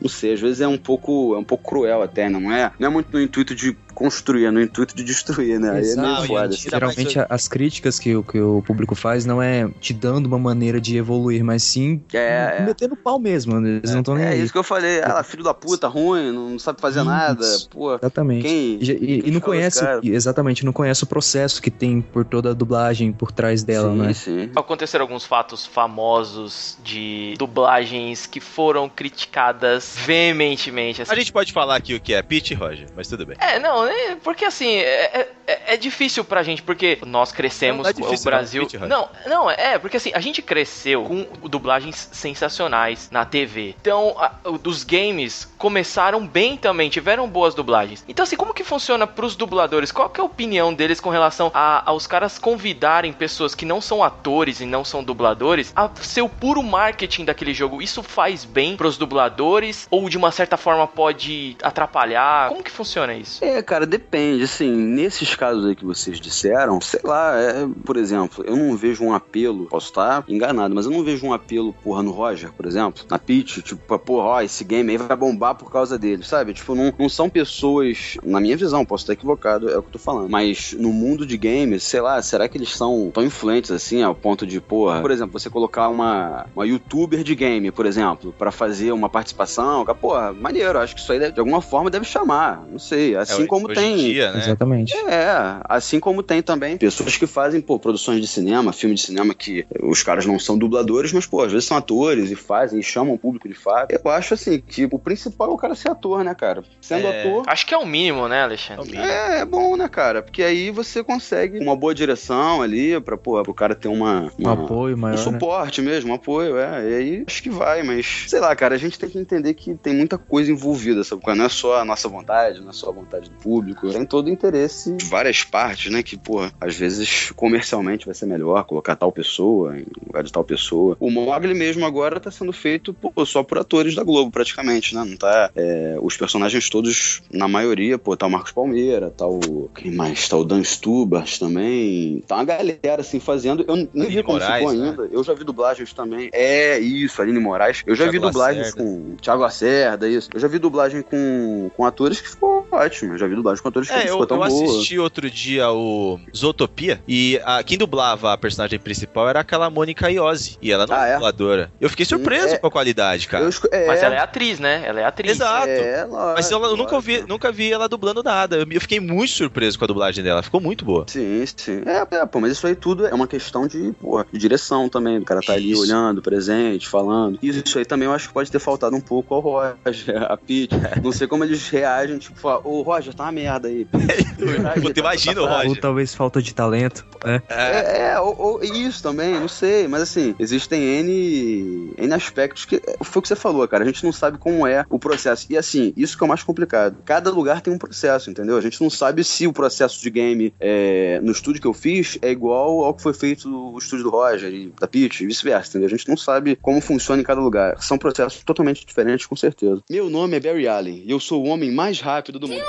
não 0.00 0.08
sei, 0.08 0.34
às 0.34 0.40
vezes 0.40 0.60
é 0.60 0.68
um 0.68 0.78
pouco, 0.78 1.34
é 1.34 1.38
um 1.38 1.44
pouco 1.44 1.68
cruel 1.68 2.02
até, 2.02 2.28
não 2.28 2.52
é? 2.52 2.70
Não 2.78 2.88
é 2.88 2.90
muito 2.90 3.12
no 3.12 3.20
intuito 3.20 3.54
de 3.54 3.76
construir, 3.98 4.44
é 4.44 4.50
no 4.52 4.60
intuito 4.62 4.94
de 4.94 5.02
destruir, 5.02 5.58
né? 5.58 5.70
Aí 5.72 5.90
é 5.90 5.96
meio 5.96 6.22
foda. 6.26 6.54
Assim. 6.54 6.70
Geralmente 6.70 7.18
as 7.28 7.48
críticas 7.48 7.98
que, 7.98 8.10
que 8.22 8.40
o 8.40 8.62
público 8.62 8.94
faz 8.94 9.26
não 9.26 9.42
é 9.42 9.68
te 9.80 9.92
dando 9.92 10.26
uma 10.26 10.38
maneira 10.38 10.80
de 10.80 10.96
evoluir, 10.96 11.42
mas 11.42 11.64
sim 11.64 12.00
é, 12.12 12.62
metendo 12.64 12.94
pau 12.96 13.18
mesmo. 13.18 13.58
Né? 13.60 13.78
Eles 13.78 13.90
não 13.90 13.98
estão 14.00 14.14
nem 14.14 14.24
É 14.24 14.28
aí. 14.28 14.42
isso 14.42 14.52
que 14.52 14.58
eu 14.58 14.62
falei. 14.62 15.00
Ah, 15.02 15.22
filho 15.24 15.42
da 15.42 15.52
puta, 15.52 15.88
ruim, 15.88 16.30
não 16.30 16.58
sabe 16.60 16.80
fazer 16.80 17.00
Isso. 17.00 17.08
nada. 17.08 17.46
Pô, 17.70 17.94
Exatamente. 17.96 18.42
quem. 18.42 18.78
E, 18.80 18.90
e- 18.92 19.22
e 19.28 19.30
não 19.32 19.40
conhece, 19.40 19.84
exatamente, 20.04 20.64
não 20.64 20.72
conhece 20.72 21.02
o 21.02 21.06
processo 21.06 21.60
que 21.60 21.70
tem 21.70 22.00
por 22.00 22.24
toda 22.24 22.50
a 22.50 22.54
dublagem 22.54 23.12
por 23.12 23.32
trás 23.32 23.64
dela, 23.64 23.90
sim, 23.92 23.98
né? 23.98 24.12
sim. 24.14 24.50
Aconteceram 24.54 25.04
alguns 25.04 25.24
fatos 25.24 25.66
famosos 25.66 26.78
de 26.84 27.34
dublagens 27.38 28.26
que 28.26 28.38
foram 28.40 28.88
criticadas 28.88 29.96
veementemente. 30.06 31.02
assim. 31.02 31.10
A 31.12 31.14
gente 31.16 31.32
pode 31.32 31.52
falar 31.52 31.76
aqui 31.76 31.94
o 31.94 32.00
que 32.00 32.14
é 32.14 32.22
Pete 32.22 32.52
e 32.52 32.56
Roger, 32.56 32.86
mas 32.94 33.08
tudo 33.08 33.26
bem. 33.26 33.36
É, 33.40 33.58
não, 33.58 33.87
porque 34.22 34.44
assim, 34.44 34.76
é, 34.76 35.30
é, 35.48 35.74
é 35.74 35.76
difícil 35.76 36.24
pra 36.24 36.42
gente, 36.42 36.62
porque 36.62 36.98
nós 37.06 37.32
crescemos, 37.32 37.78
Não, 37.78 37.82
não 37.84 37.90
é 37.90 37.92
difícil, 37.92 38.22
o 38.22 38.24
Brasil... 38.30 38.68
não. 38.80 38.88
Não, 38.88 39.08
não, 39.26 39.50
é, 39.50 39.78
porque 39.78 39.96
assim, 39.96 40.10
a 40.14 40.20
gente 40.20 40.42
cresceu 40.42 41.04
com 41.04 41.26
dublagens 41.48 42.08
sensacionais 42.12 43.08
na 43.10 43.24
TV. 43.24 43.74
Então, 43.80 44.14
a- 44.18 44.32
o- 44.44 44.58
dos 44.58 44.84
games 44.84 45.48
começaram 45.58 46.26
bem 46.26 46.56
também, 46.56 46.88
tiveram 46.90 47.28
boas 47.28 47.54
dublagens. 47.54 48.04
Então, 48.08 48.22
assim, 48.22 48.36
como 48.36 48.52
que 48.54 48.62
funciona 48.64 49.06
pros 49.06 49.34
dubladores? 49.36 49.90
Qual 49.92 50.08
que 50.10 50.20
é 50.20 50.22
a 50.22 50.26
opinião 50.26 50.72
deles 50.74 51.00
com 51.00 51.10
relação 51.10 51.50
a, 51.54 51.88
aos 51.88 52.06
caras 52.06 52.38
convidarem 52.38 53.12
pessoas 53.12 53.54
que 53.54 53.64
não 53.64 53.80
são 53.80 54.02
atores 54.04 54.60
e 54.60 54.66
não 54.66 54.84
são 54.84 55.02
dubladores 55.02 55.72
a 55.74 55.88
ser 56.00 56.22
o 56.22 56.28
puro 56.28 56.62
marketing 56.62 57.24
daquele 57.24 57.54
jogo? 57.54 57.80
Isso 57.82 58.02
faz 58.02 58.44
bem 58.44 58.76
pros 58.76 58.96
dubladores? 58.96 59.86
Ou 59.90 60.08
de 60.08 60.16
uma 60.16 60.30
certa 60.30 60.56
forma 60.56 60.86
pode 60.86 61.56
atrapalhar? 61.62 62.48
Como 62.48 62.62
que 62.62 62.70
funciona 62.70 63.14
isso? 63.14 63.44
É, 63.44 63.62
cara, 63.62 63.86
depende. 63.86 64.44
Assim, 64.44 64.70
nesses 64.70 65.34
casos 65.38 65.64
aí 65.64 65.76
que 65.76 65.84
vocês 65.84 66.20
disseram, 66.20 66.80
sei 66.80 67.00
lá, 67.04 67.36
é, 67.38 67.66
por 67.84 67.96
exemplo, 67.96 68.44
eu 68.44 68.56
não 68.56 68.76
vejo 68.76 69.04
um 69.04 69.14
apelo, 69.14 69.66
posso 69.66 69.86
estar 69.88 70.24
enganado, 70.28 70.74
mas 70.74 70.84
eu 70.84 70.90
não 70.92 71.04
vejo 71.04 71.24
um 71.26 71.32
apelo, 71.32 71.72
porra, 71.72 72.02
no 72.02 72.10
Roger, 72.10 72.52
por 72.52 72.66
exemplo, 72.66 73.04
na 73.08 73.18
Peach, 73.18 73.62
tipo, 73.62 73.80
pra, 73.86 73.98
porra, 73.98 74.26
ó, 74.26 74.40
esse 74.42 74.64
game 74.64 74.90
aí 74.90 74.98
vai 74.98 75.16
bombar 75.16 75.54
por 75.54 75.70
causa 75.70 75.98
dele, 75.98 76.24
sabe? 76.24 76.52
Tipo, 76.52 76.74
não, 76.74 76.92
não 76.98 77.08
são 77.08 77.30
pessoas, 77.30 78.16
na 78.22 78.40
minha 78.40 78.56
visão, 78.56 78.84
posso 78.84 79.04
estar 79.04 79.12
equivocado, 79.12 79.68
é 79.70 79.78
o 79.78 79.82
que 79.82 79.88
eu 79.88 79.92
tô 79.92 79.98
falando, 79.98 80.28
mas 80.28 80.74
no 80.78 80.92
mundo 80.92 81.24
de 81.24 81.36
games, 81.36 81.82
sei 81.84 82.00
lá, 82.00 82.20
será 82.20 82.48
que 82.48 82.58
eles 82.58 82.74
são 82.74 83.10
tão 83.14 83.24
influentes 83.24 83.70
assim, 83.70 84.02
ao 84.02 84.14
ponto 84.14 84.46
de, 84.46 84.60
porra, 84.60 85.00
por 85.00 85.10
exemplo, 85.10 85.38
você 85.38 85.48
colocar 85.48 85.88
uma, 85.88 86.46
uma 86.54 86.66
youtuber 86.66 87.22
de 87.22 87.34
game, 87.34 87.70
por 87.70 87.86
exemplo, 87.86 88.34
pra 88.36 88.50
fazer 88.50 88.92
uma 88.92 89.08
participação, 89.08 89.84
porra, 90.00 90.32
maneiro, 90.32 90.78
acho 90.78 90.94
que 90.94 91.00
isso 91.00 91.12
aí 91.12 91.18
de 91.30 91.40
alguma 91.40 91.60
forma 91.60 91.90
deve 91.90 92.04
chamar, 92.04 92.64
não 92.70 92.78
sei, 92.78 93.16
assim 93.16 93.44
É, 93.44 93.46
como 93.46 93.66
hoje 93.66 93.74
tem. 93.74 93.94
Em 93.94 94.12
dia, 94.12 94.32
né? 94.32 94.38
Exatamente. 94.38 94.94
É, 94.96 95.27
assim 95.64 96.00
como 96.00 96.22
tem 96.22 96.42
também 96.42 96.76
pessoas 96.76 97.16
que 97.16 97.26
fazem, 97.26 97.60
pô, 97.60 97.78
produções 97.78 98.20
de 98.20 98.26
cinema, 98.26 98.72
filme 98.72 98.94
de 98.94 99.02
cinema 99.02 99.34
que 99.34 99.66
os 99.82 100.02
caras 100.02 100.26
não 100.26 100.38
são 100.38 100.56
dubladores, 100.58 101.12
mas, 101.12 101.26
pô, 101.26 101.42
às 101.42 101.52
vezes 101.52 101.66
são 101.66 101.76
atores 101.76 102.30
e 102.30 102.36
fazem, 102.36 102.80
e 102.80 102.82
chamam 102.82 103.14
o 103.14 103.18
público 103.18 103.48
de 103.48 103.54
fato. 103.54 103.92
Eu 103.92 104.10
acho 104.10 104.34
assim, 104.34 104.60
que 104.60 104.84
o 104.90 104.98
principal 104.98 105.50
é 105.50 105.54
o 105.54 105.56
cara 105.56 105.74
ser 105.74 105.90
ator, 105.90 106.22
né, 106.24 106.34
cara? 106.34 106.62
Sendo 106.80 107.06
É. 107.06 107.20
ator. 107.20 107.44
Acho 107.46 107.66
que 107.66 107.74
é 107.74 107.78
o 107.78 107.86
mínimo, 107.86 108.28
né, 108.28 108.42
Alexandre? 108.42 108.96
É, 108.96 109.40
é 109.40 109.44
bom, 109.44 109.76
né, 109.76 109.88
cara? 109.88 110.22
Porque 110.22 110.42
aí 110.42 110.70
você 110.70 111.02
consegue 111.02 111.58
uma 111.58 111.76
boa 111.76 111.94
direção 111.94 112.62
ali 112.62 113.00
pra, 113.00 113.16
pô, 113.16 113.42
pro 113.42 113.54
cara 113.54 113.74
ter 113.74 113.88
uma. 113.88 114.32
Um 114.38 114.48
uma- 114.48 114.52
apoio 114.52 114.96
um 114.96 115.00
maior, 115.00 115.16
né? 115.16 115.22
suporte 115.22 115.82
mesmo, 115.82 116.10
um 116.10 116.14
apoio, 116.14 116.56
é. 116.58 116.90
E 116.90 116.94
aí 116.94 117.24
acho 117.26 117.42
que 117.42 117.50
vai, 117.50 117.82
mas 117.82 118.24
sei 118.28 118.40
lá, 118.40 118.54
cara, 118.54 118.74
a 118.74 118.78
gente 118.78 118.98
tem 118.98 119.08
que 119.08 119.18
entender 119.18 119.54
que 119.54 119.74
tem 119.74 119.94
muita 119.94 120.16
coisa 120.18 120.50
envolvida, 120.50 121.04
sabe? 121.04 121.22
Não 121.36 121.44
é 121.44 121.48
só 121.48 121.78
a 121.80 121.84
nossa 121.84 122.08
vontade, 122.08 122.60
não 122.60 122.70
é 122.70 122.72
só 122.72 122.88
a 122.88 122.92
vontade 122.92 123.28
do 123.30 123.36
público, 123.36 123.88
tem 123.90 124.04
todo 124.04 124.26
o 124.26 124.30
interesse 124.30 124.92
de 124.94 125.04
várias 125.18 125.42
partes, 125.42 125.90
né? 125.90 126.02
Que, 126.02 126.16
pô, 126.16 126.48
às 126.60 126.76
vezes 126.76 127.32
comercialmente 127.34 128.06
vai 128.06 128.14
ser 128.14 128.26
melhor 128.26 128.64
colocar 128.64 128.94
tal 128.94 129.10
pessoa 129.10 129.76
em 129.76 129.84
lugar 130.06 130.22
de 130.22 130.32
tal 130.32 130.44
pessoa. 130.44 130.96
O 131.00 131.10
Mogli 131.10 131.54
mesmo 131.54 131.84
agora 131.84 132.20
tá 132.20 132.30
sendo 132.30 132.52
feito, 132.52 132.94
pô, 132.94 133.26
só 133.26 133.42
por 133.42 133.58
atores 133.58 133.94
da 133.96 134.04
Globo, 134.04 134.30
praticamente, 134.30 134.94
né? 134.94 135.04
Não 135.04 135.16
tá. 135.16 135.50
é, 135.56 135.96
os 136.00 136.16
personagens 136.16 136.68
todos, 136.70 137.20
na 137.32 137.48
maioria, 137.48 137.98
pô, 137.98 138.16
tá 138.16 138.26
o 138.26 138.30
Marcos 138.30 138.52
Palmeira, 138.52 139.10
tá 139.10 139.26
o. 139.26 139.68
Quem 139.74 139.90
mais? 139.92 140.28
Tá 140.28 140.36
o 140.36 140.44
Dan 140.44 140.62
Stubart 140.62 141.38
também. 141.38 142.22
Tá 142.26 142.36
uma 142.36 142.44
galera 142.44 143.00
assim 143.00 143.18
fazendo. 143.18 143.64
Eu 143.66 143.88
nem 143.92 144.08
vi 144.08 144.22
como 144.22 144.38
ficou 144.38 144.60
Moraes, 144.62 144.72
né? 144.78 144.88
ainda. 144.90 145.08
Eu 145.10 145.24
já 145.24 145.34
vi 145.34 145.42
dublagens 145.44 145.92
também. 145.92 146.30
É, 146.32 146.78
isso, 146.78 147.20
Aline 147.20 147.40
Moraes. 147.40 147.82
Eu 147.86 147.94
já 147.96 148.04
Thiago 148.04 148.12
vi 148.12 148.18
dublagens 148.20 148.66
Lacerda. 148.68 148.82
com 148.84 149.16
Thiago 149.16 149.42
Lacerda, 149.42 150.08
isso. 150.08 150.30
Eu 150.32 150.38
já 150.40 150.46
vi 150.48 150.58
dublagem 150.58 151.02
com, 151.02 151.70
com 151.76 151.84
atores 151.84 152.20
que 152.20 152.28
ficou 152.28 152.66
ótimo. 152.70 153.14
Eu 153.14 153.18
já 153.18 153.26
vi 153.26 153.34
dublagem 153.34 153.62
com 153.62 153.68
atores 153.68 153.88
que 153.88 153.94
É, 153.94 153.98
não 154.00 154.06
eu, 154.06 154.12
ficou 154.12 154.26
tão 154.26 154.44
eu 154.44 154.48
boa. 154.48 154.64
assisti 154.64 154.98
outro 155.08 155.30
dia 155.30 155.70
o 155.70 156.20
Zootopia 156.36 157.00
e 157.08 157.40
a, 157.44 157.62
quem 157.62 157.76
dublava 157.76 158.32
a 158.32 158.38
personagem 158.38 158.78
principal 158.78 159.28
era 159.28 159.40
aquela 159.40 159.68
Mônica 159.70 160.10
Iose. 160.10 160.56
E 160.62 160.70
ela 160.70 160.86
não 160.86 160.94
Ah, 160.94 161.06
é 161.06 161.10
é? 161.10 161.14
dubladora. 161.14 161.72
Eu 161.80 161.88
fiquei 161.90 162.04
surpreso 162.06 162.54
é. 162.54 162.58
com 162.58 162.66
a 162.66 162.70
qualidade, 162.70 163.26
cara. 163.26 163.48
Esco- 163.48 163.68
é, 163.72 163.86
Mas 163.86 164.02
ela 164.02 164.14
é 164.14 164.18
atriz, 164.18 164.58
né? 164.60 164.82
Ela 164.84 165.00
é 165.00 165.04
atriz. 165.04 165.32
Exato. 165.32 165.68
É, 165.68 166.04
lógico, 166.04 166.32
Mas 166.36 166.50
eu, 166.50 166.62
eu 166.64 166.76
nunca, 166.76 166.94
ouvi, 166.94 167.12
lógico. 167.12 167.28
nunca 167.28 167.52
vi 167.52 167.72
ela 167.72 167.88
dublando 167.88 168.22
nada. 168.22 168.56
Eu, 168.56 168.66
eu 168.70 168.80
fiquei 168.80 169.00
muito 169.00 169.30
surpreso 169.32 169.78
com 169.78 169.84
a 169.84 169.88
dublagem 169.88 170.22
dela. 170.22 170.42
Ficou 170.42 170.60
muito 170.60 170.84
boa. 170.84 171.04
Sim, 171.08 171.44
sim. 171.56 171.82
É, 171.86 172.16
é, 172.16 172.26
pô, 172.26 172.40
mas 172.40 172.52
isso 172.52 172.66
aí 172.66 172.74
tudo 172.74 173.06
é 173.06 173.14
uma 173.14 173.26
questão 173.26 173.66
de, 173.66 173.92
pô, 174.00 174.22
de 174.24 174.38
direção 174.38 174.88
também. 174.88 175.18
O 175.18 175.24
cara 175.24 175.40
tá 175.40 175.52
ali 175.54 175.72
Isso. 175.72 175.82
olhando, 175.82 176.20
presente, 176.22 176.88
falando. 176.88 177.38
Isso 177.42 177.78
aí 177.78 177.84
também 177.84 178.06
eu 178.06 178.12
acho 178.12 178.28
que 178.28 178.34
pode 178.34 178.50
ter 178.50 178.58
faltado 178.58 178.94
um 178.94 179.00
pouco 179.00 179.34
ao 179.34 179.40
Roger, 179.40 180.22
a 180.30 180.36
Pete. 180.36 180.74
Não 181.02 181.12
sei 181.12 181.26
como 181.26 181.44
eles 181.44 181.68
reagem, 181.68 182.18
tipo, 182.18 182.48
ô 182.64 182.82
Roger, 182.82 183.14
tá 183.14 183.24
uma 183.24 183.32
merda 183.32 183.68
aí. 183.68 183.86
Puta, 184.98 185.14
imagina 185.14 185.42
o 185.42 185.46
Roger. 185.46 185.70
Ou 185.70 185.76
talvez 185.76 186.14
falta 186.14 186.42
de 186.42 186.54
talento. 186.54 187.06
É. 187.24 187.42
É, 187.48 188.10
é 188.10 188.20
ou, 188.20 188.36
ou 188.38 188.62
isso 188.62 189.02
também, 189.02 189.34
não 189.34 189.48
sei, 189.48 189.88
mas 189.88 190.02
assim, 190.02 190.34
existem 190.38 190.82
N, 190.82 191.94
N 191.96 192.14
aspectos 192.14 192.64
que. 192.64 192.80
Foi 193.02 193.20
o 193.20 193.22
que 193.22 193.28
você 193.28 193.36
falou, 193.36 193.66
cara. 193.66 193.84
A 193.84 193.86
gente 193.86 194.04
não 194.04 194.12
sabe 194.12 194.38
como 194.38 194.66
é 194.66 194.84
o 194.90 194.98
processo. 194.98 195.46
E 195.50 195.56
assim, 195.56 195.92
isso 195.96 196.16
que 196.16 196.22
é 196.22 196.26
o 196.26 196.28
mais 196.28 196.42
complicado. 196.42 196.96
Cada 197.04 197.30
lugar 197.30 197.60
tem 197.60 197.72
um 197.72 197.78
processo, 197.78 198.30
entendeu? 198.30 198.56
A 198.56 198.60
gente 198.60 198.80
não 198.80 198.90
sabe 198.90 199.24
se 199.24 199.46
o 199.46 199.52
processo 199.52 200.00
de 200.00 200.10
game 200.10 200.54
é, 200.60 201.20
no 201.22 201.32
estúdio 201.32 201.60
que 201.60 201.66
eu 201.66 201.74
fiz 201.74 202.18
é 202.22 202.30
igual 202.30 202.84
ao 202.84 202.94
que 202.94 203.02
foi 203.02 203.14
feito 203.14 203.48
no 203.48 203.76
estúdio 203.78 204.04
do 204.04 204.10
Roger 204.10 204.52
e 204.52 204.72
da 204.78 204.86
Peach, 204.86 205.22
e 205.22 205.26
vice-versa, 205.26 205.70
entendeu? 205.70 205.86
A 205.86 205.96
gente 205.96 206.08
não 206.08 206.16
sabe 206.16 206.56
como 206.56 206.80
funciona 206.80 207.20
em 207.20 207.24
cada 207.24 207.40
lugar. 207.40 207.80
São 207.82 207.98
processos 207.98 208.42
totalmente 208.42 208.84
diferentes, 208.84 209.26
com 209.26 209.36
certeza. 209.36 209.82
Meu 209.90 210.08
nome 210.08 210.36
é 210.36 210.40
Barry 210.40 210.68
Allen 210.68 211.02
e 211.04 211.10
eu 211.10 211.20
sou 211.20 211.44
o 211.44 211.48
homem 211.48 211.72
mais 211.72 212.00
rápido 212.00 212.38
do 212.38 212.48
mundo. 212.48 212.64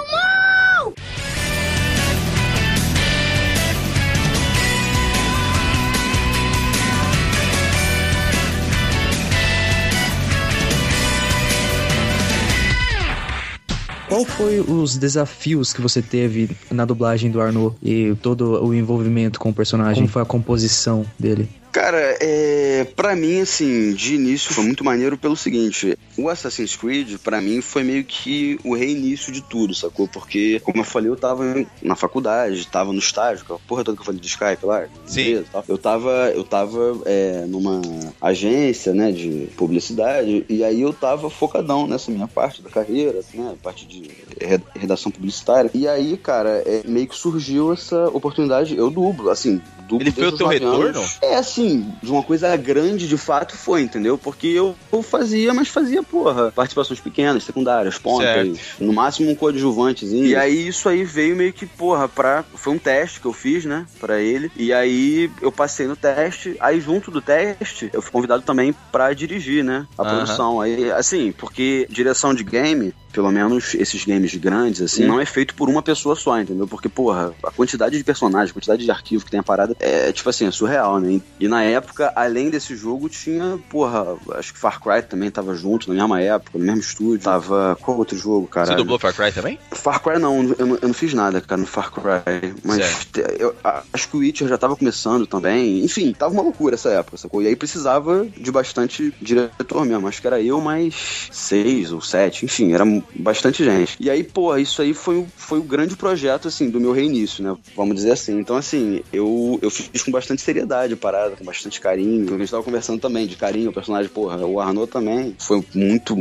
Qual 14.10 14.26
foi 14.26 14.60
os 14.60 14.98
desafios 14.98 15.72
que 15.72 15.82
você 15.82 16.02
teve 16.02 16.50
na 16.72 16.84
dublagem 16.84 17.30
do 17.30 17.40
Arnaud 17.40 17.76
e 17.82 18.16
todo 18.24 18.60
o 18.66 18.74
envolvimento 18.74 19.40
com 19.40 19.52
o 19.52 19.54
personagem? 19.54 20.02
Como 20.02 20.08
foi 20.08 20.22
a 20.24 20.26
composição 20.26 21.06
dele? 21.18 21.48
Cara, 21.72 22.18
é, 22.20 22.84
pra 22.96 23.16
mim, 23.16 23.42
assim, 23.42 23.94
de 23.94 24.16
início 24.16 24.54
foi 24.54 24.64
muito 24.64 24.84
maneiro 24.84 25.18
pelo 25.18 25.36
seguinte: 25.36 25.98
o 26.18 26.28
Assassin's 26.28 26.76
Creed, 26.76 27.18
pra 27.24 27.40
mim, 27.40 27.62
foi 27.62 27.84
meio 27.84 28.04
que 28.04 28.60
o 28.64 28.76
reinício 28.76 29.32
de 29.32 29.42
tudo, 29.42 29.76
sacou? 29.76 30.08
Porque, 30.08 30.60
como 30.62 30.80
eu 30.80 30.84
falei, 30.84 31.10
eu 31.10 31.16
tava 31.16 31.44
na 31.82 31.96
faculdade, 31.96 32.68
tava 32.68 32.92
no 32.92 33.00
estágio, 33.00 33.46
a 33.50 33.60
porra 33.60 33.84
toda 33.84 33.96
que 33.96 34.02
eu 34.02 34.06
falei 34.06 34.20
de 34.20 34.28
Skype 34.28 34.66
lá, 34.66 34.88
Sim. 35.06 35.44
tal. 35.52 35.64
Eu 35.68 35.78
tava, 35.78 36.12
eu 36.36 36.44
tava 36.44 37.02
é, 37.06 37.46
numa 37.46 37.82
agência, 38.20 38.94
né, 38.94 39.12
de 39.12 39.48
publicidade, 39.56 40.46
e 40.50 40.64
aí 40.64 40.82
eu 40.82 40.94
tava 40.94 41.30
focadão 41.30 41.88
nessa 41.88 42.12
minha 42.12 42.28
parte 42.28 42.62
da 42.62 42.70
carreira, 42.70 43.20
né, 43.34 43.56
parte 43.62 43.86
de 43.86 44.10
re- 44.42 44.62
redação 44.76 45.12
publicitária. 45.12 45.70
E 45.74 45.88
aí, 45.88 46.18
cara, 46.18 46.64
é, 46.66 46.82
meio 46.86 47.08
que 47.08 47.16
surgiu 47.16 47.72
essa 47.72 48.08
oportunidade, 48.10 48.76
eu 48.76 48.90
dublo, 48.90 49.30
assim, 49.30 49.62
Ele 49.98 50.12
foi 50.12 50.28
o 50.28 50.32
teu 50.32 50.48
retorno? 50.48 51.04
É, 51.22 51.36
assim, 51.36 51.94
de 52.02 52.12
uma 52.12 52.24
coisa 52.24 52.56
grande 52.58 53.08
de 53.08 53.18
fato 53.18 53.56
foi, 53.56 53.82
entendeu? 53.82 54.18
Porque 54.18 54.48
eu, 54.48 54.76
eu 54.92 55.02
fazia, 55.02 55.54
mas 55.54 55.68
fazia, 55.70 56.04
porra, 56.04 56.52
participações 56.52 57.00
pequenas, 57.00 57.44
secundárias, 57.44 57.98
pontas, 57.98 58.60
no 58.80 58.94
máximo 58.94 59.32
um 59.32 59.36
coadjuvantezinho. 59.36 60.26
E 60.26 60.36
aí 60.36 60.68
isso 60.68 60.90
aí 60.90 61.04
veio 61.04 61.36
meio 61.36 61.54
que, 61.54 61.66
porra, 61.66 62.08
pra. 62.08 62.44
Foi 62.54 62.74
um 62.74 62.80
teste 62.80 63.20
que 63.20 63.26
eu 63.26 63.34
fiz, 63.34 63.66
né, 63.66 63.86
pra 64.00 64.20
ele. 64.20 64.52
E 64.56 64.74
aí 64.74 65.32
eu 65.42 65.52
passei 65.52 65.88
no 65.88 65.96
teste. 65.96 66.56
Aí 66.60 66.80
junto 66.82 67.10
do 67.12 67.22
teste, 67.22 67.90
eu 67.94 68.02
fui 68.02 68.12
convidado 68.12 68.44
também 68.44 68.76
pra 68.92 69.14
dirigir, 69.14 69.64
né, 69.64 69.88
a 69.98 70.04
Aham. 70.04 70.16
produção. 70.16 70.62
Aí, 70.62 70.92
assim, 70.92 71.32
porque 71.32 71.88
direção 71.90 72.34
de 72.34 72.44
game 72.44 72.94
pelo 73.12 73.32
menos 73.32 73.76
esses 73.76 74.06
games 74.06 74.34
grandes, 74.36 74.82
assim, 74.82 75.06
não 75.06 75.20
é 75.20 75.26
feito 75.26 75.56
por 75.56 75.70
uma 75.70 75.82
pessoa 75.82 76.16
só, 76.16 76.40
entendeu? 76.40 76.68
Porque, 76.68 76.90
porra, 76.90 77.34
a 77.44 77.52
quantidade 77.52 77.98
de 77.98 78.04
personagens, 78.04 78.52
a 78.52 78.54
quantidade 78.54 78.84
de 78.84 78.92
arquivo 78.92 79.26
que 79.26 79.32
tem 79.32 79.40
a 79.40 79.44
parada 79.44 79.76
é, 79.80 80.12
tipo 80.12 80.30
assim, 80.30 80.48
é 80.48 80.52
surreal, 80.52 81.00
né? 81.00 81.22
E 81.40 81.48
na 81.48 81.64
época, 81.64 82.12
além 82.16 82.50
desse 82.50 82.76
jogo, 82.76 83.10
tinha, 83.10 83.60
porra, 83.70 84.18
acho 84.36 84.54
que 84.54 84.60
Far 84.60 84.80
Cry 84.80 85.02
também 85.02 85.32
tava 85.32 85.56
junto, 85.56 85.90
na 85.90 85.96
mesma 85.96 86.22
época, 86.22 86.58
no 86.58 86.66
mesmo 86.66 86.82
estúdio. 86.82 87.24
Tava. 87.24 87.78
Qual 87.82 87.98
outro 87.98 88.18
jogo, 88.18 88.48
cara? 88.48 88.68
Você 88.68 88.76
dublou 88.76 89.00
Far 89.00 89.14
Cry 89.14 89.32
também? 89.32 89.60
Far 89.72 90.02
Cry 90.02 90.20
não, 90.20 90.44
eu 90.58 90.66
não, 90.66 90.76
eu 90.82 90.88
não 90.88 90.94
fiz 90.94 91.14
nada, 91.14 91.42
cara, 91.42 91.62
no 91.62 91.68
Far 91.68 91.92
Cry. 91.92 92.54
Mas 92.64 93.08
eu, 93.38 93.56
acho 93.94 94.10
que 94.10 94.18
o 94.18 94.20
Witcher 94.20 94.48
já 94.48 94.58
tava 94.58 94.76
começando 94.76 95.26
também. 95.26 95.84
Enfim, 95.84 96.14
tava 96.14 96.34
uma 96.34 96.44
loucura 96.44 96.76
essa 96.76 96.90
época, 96.90 97.18
sacou? 97.18 97.42
E 97.42 97.48
aí 97.48 97.56
precisava 97.56 98.28
de 98.38 98.52
bastante 98.52 99.14
diretor 99.22 99.86
mesmo. 99.86 100.08
Acho 100.08 100.22
que 100.22 100.28
era 100.28 100.42
eu 100.42 100.62
mais 100.62 101.30
seis 101.32 101.92
ou 101.92 102.02
sete, 102.02 102.46
enfim, 102.46 102.74
era 102.74 102.86
bastante 103.16 103.64
gente. 103.64 103.98
E 104.00 104.10
aí, 104.10 104.24
pô, 104.24 104.56
isso 104.58 104.82
aí 104.82 104.94
foi, 104.94 105.26
foi 105.36 105.60
o 105.60 105.64
grande 105.64 105.96
projeto, 105.96 106.48
assim, 106.48 106.70
do 106.70 106.80
meu 106.80 106.92
reinício, 106.92 107.44
né? 107.44 107.56
Vamos 107.76 107.96
dizer 107.96 108.12
assim. 108.12 108.40
Então, 108.40 108.56
assim, 108.56 109.02
eu, 109.12 109.60
eu 109.62 109.70
fiz 109.70 110.04
com 110.04 110.12
bastante 110.12 110.42
seriedade 110.42 110.94
a 110.94 110.98
parada, 110.98 111.36
com 111.36 111.44
bastante 111.44 111.80
carinho. 111.80 112.34
A 112.34 112.38
gente 112.38 112.52
tava 112.52 112.64
conversando 112.64 113.00
também 113.00 113.28
de 113.28 113.36
carinho, 113.36 113.70
o 113.70 113.74
personagem, 113.74 114.10
porra, 114.10 114.38
o 114.46 114.60
Arnaud 114.60 114.92
também 114.92 115.36
foi 115.40 115.64
muito, 115.74 116.16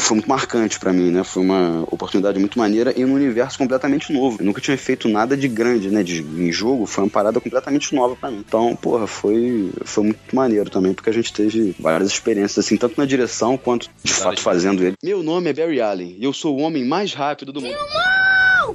foi 0.00 0.16
muito 0.16 0.28
marcante 0.28 0.78
para 0.78 0.92
mim, 0.92 1.10
né? 1.10 1.24
Foi 1.24 1.42
uma 1.42 1.82
oportunidade 1.90 2.38
muito 2.38 2.58
maneira 2.58 2.92
e 2.96 3.04
num 3.04 3.14
universo 3.14 3.58
completamente 3.58 4.12
novo. 4.12 4.38
Eu 4.40 4.46
nunca 4.46 4.60
tinha 4.60 4.76
feito 4.76 5.08
nada 5.08 5.36
de 5.36 5.48
grande, 5.48 5.90
né? 5.90 6.02
De, 6.02 6.20
em 6.20 6.52
jogo, 6.52 6.86
foi 6.86 7.04
uma 7.04 7.10
parada 7.10 7.40
completamente 7.40 7.94
nova 7.94 8.16
para 8.16 8.30
mim. 8.30 8.42
Então, 8.46 8.74
porra, 8.76 9.06
foi, 9.06 9.70
foi 9.84 10.04
muito 10.04 10.34
maneiro 10.34 10.70
também, 10.70 10.92
porque 10.92 11.10
a 11.10 11.12
gente 11.12 11.32
teve 11.32 11.74
várias 11.78 12.10
experiências, 12.10 12.64
assim, 12.64 12.76
tanto 12.76 12.98
na 12.98 13.06
direção 13.06 13.56
quanto 13.56 13.88
de 14.02 14.12
fato 14.12 14.40
fazendo 14.40 14.82
ele. 14.82 14.94
Meu 15.02 15.22
nome 15.22 15.50
é 15.50 15.52
Barry 15.52 15.80
Allen 15.80 16.16
eu 16.24 16.32
sou 16.32 16.56
o 16.56 16.60
homem 16.60 16.84
mais 16.84 17.12
rápido 17.12 17.52
do 17.52 17.60
mundo. 17.60 17.76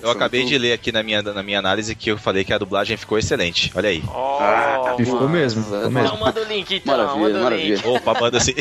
Eu 0.02 0.12
acabei 0.12 0.46
de 0.46 0.58
ler 0.58 0.74
aqui 0.74 0.92
na 0.92 1.04
minha, 1.04 1.22
na 1.22 1.44
minha 1.44 1.60
análise 1.60 1.96
que 1.96 2.12
eu 2.12 2.18
falei 2.18 2.44
que 2.44 2.54
a 2.54 2.58
dublagem 2.58 2.98
ficou 2.98 3.18
excelente. 3.18 3.72
Olha 3.76 3.90
aí. 3.90 4.04
Oh, 4.08 4.38
ah, 4.40 4.96
ficou 4.98 5.28
mesmo. 5.28 5.64
Ficou 5.64 5.92
mesmo. 5.92 6.00
Então 6.00 6.18
manda 6.18 6.42
o 6.42 6.44
link 6.46 6.76
então. 6.76 6.98
Maravilha, 6.98 7.22
manda 7.22 7.40
o 7.40 7.44
maravilha. 7.44 7.76
link. 7.76 7.88
Opa, 7.88 8.14
manda 8.20 8.38
assim. 8.38 8.54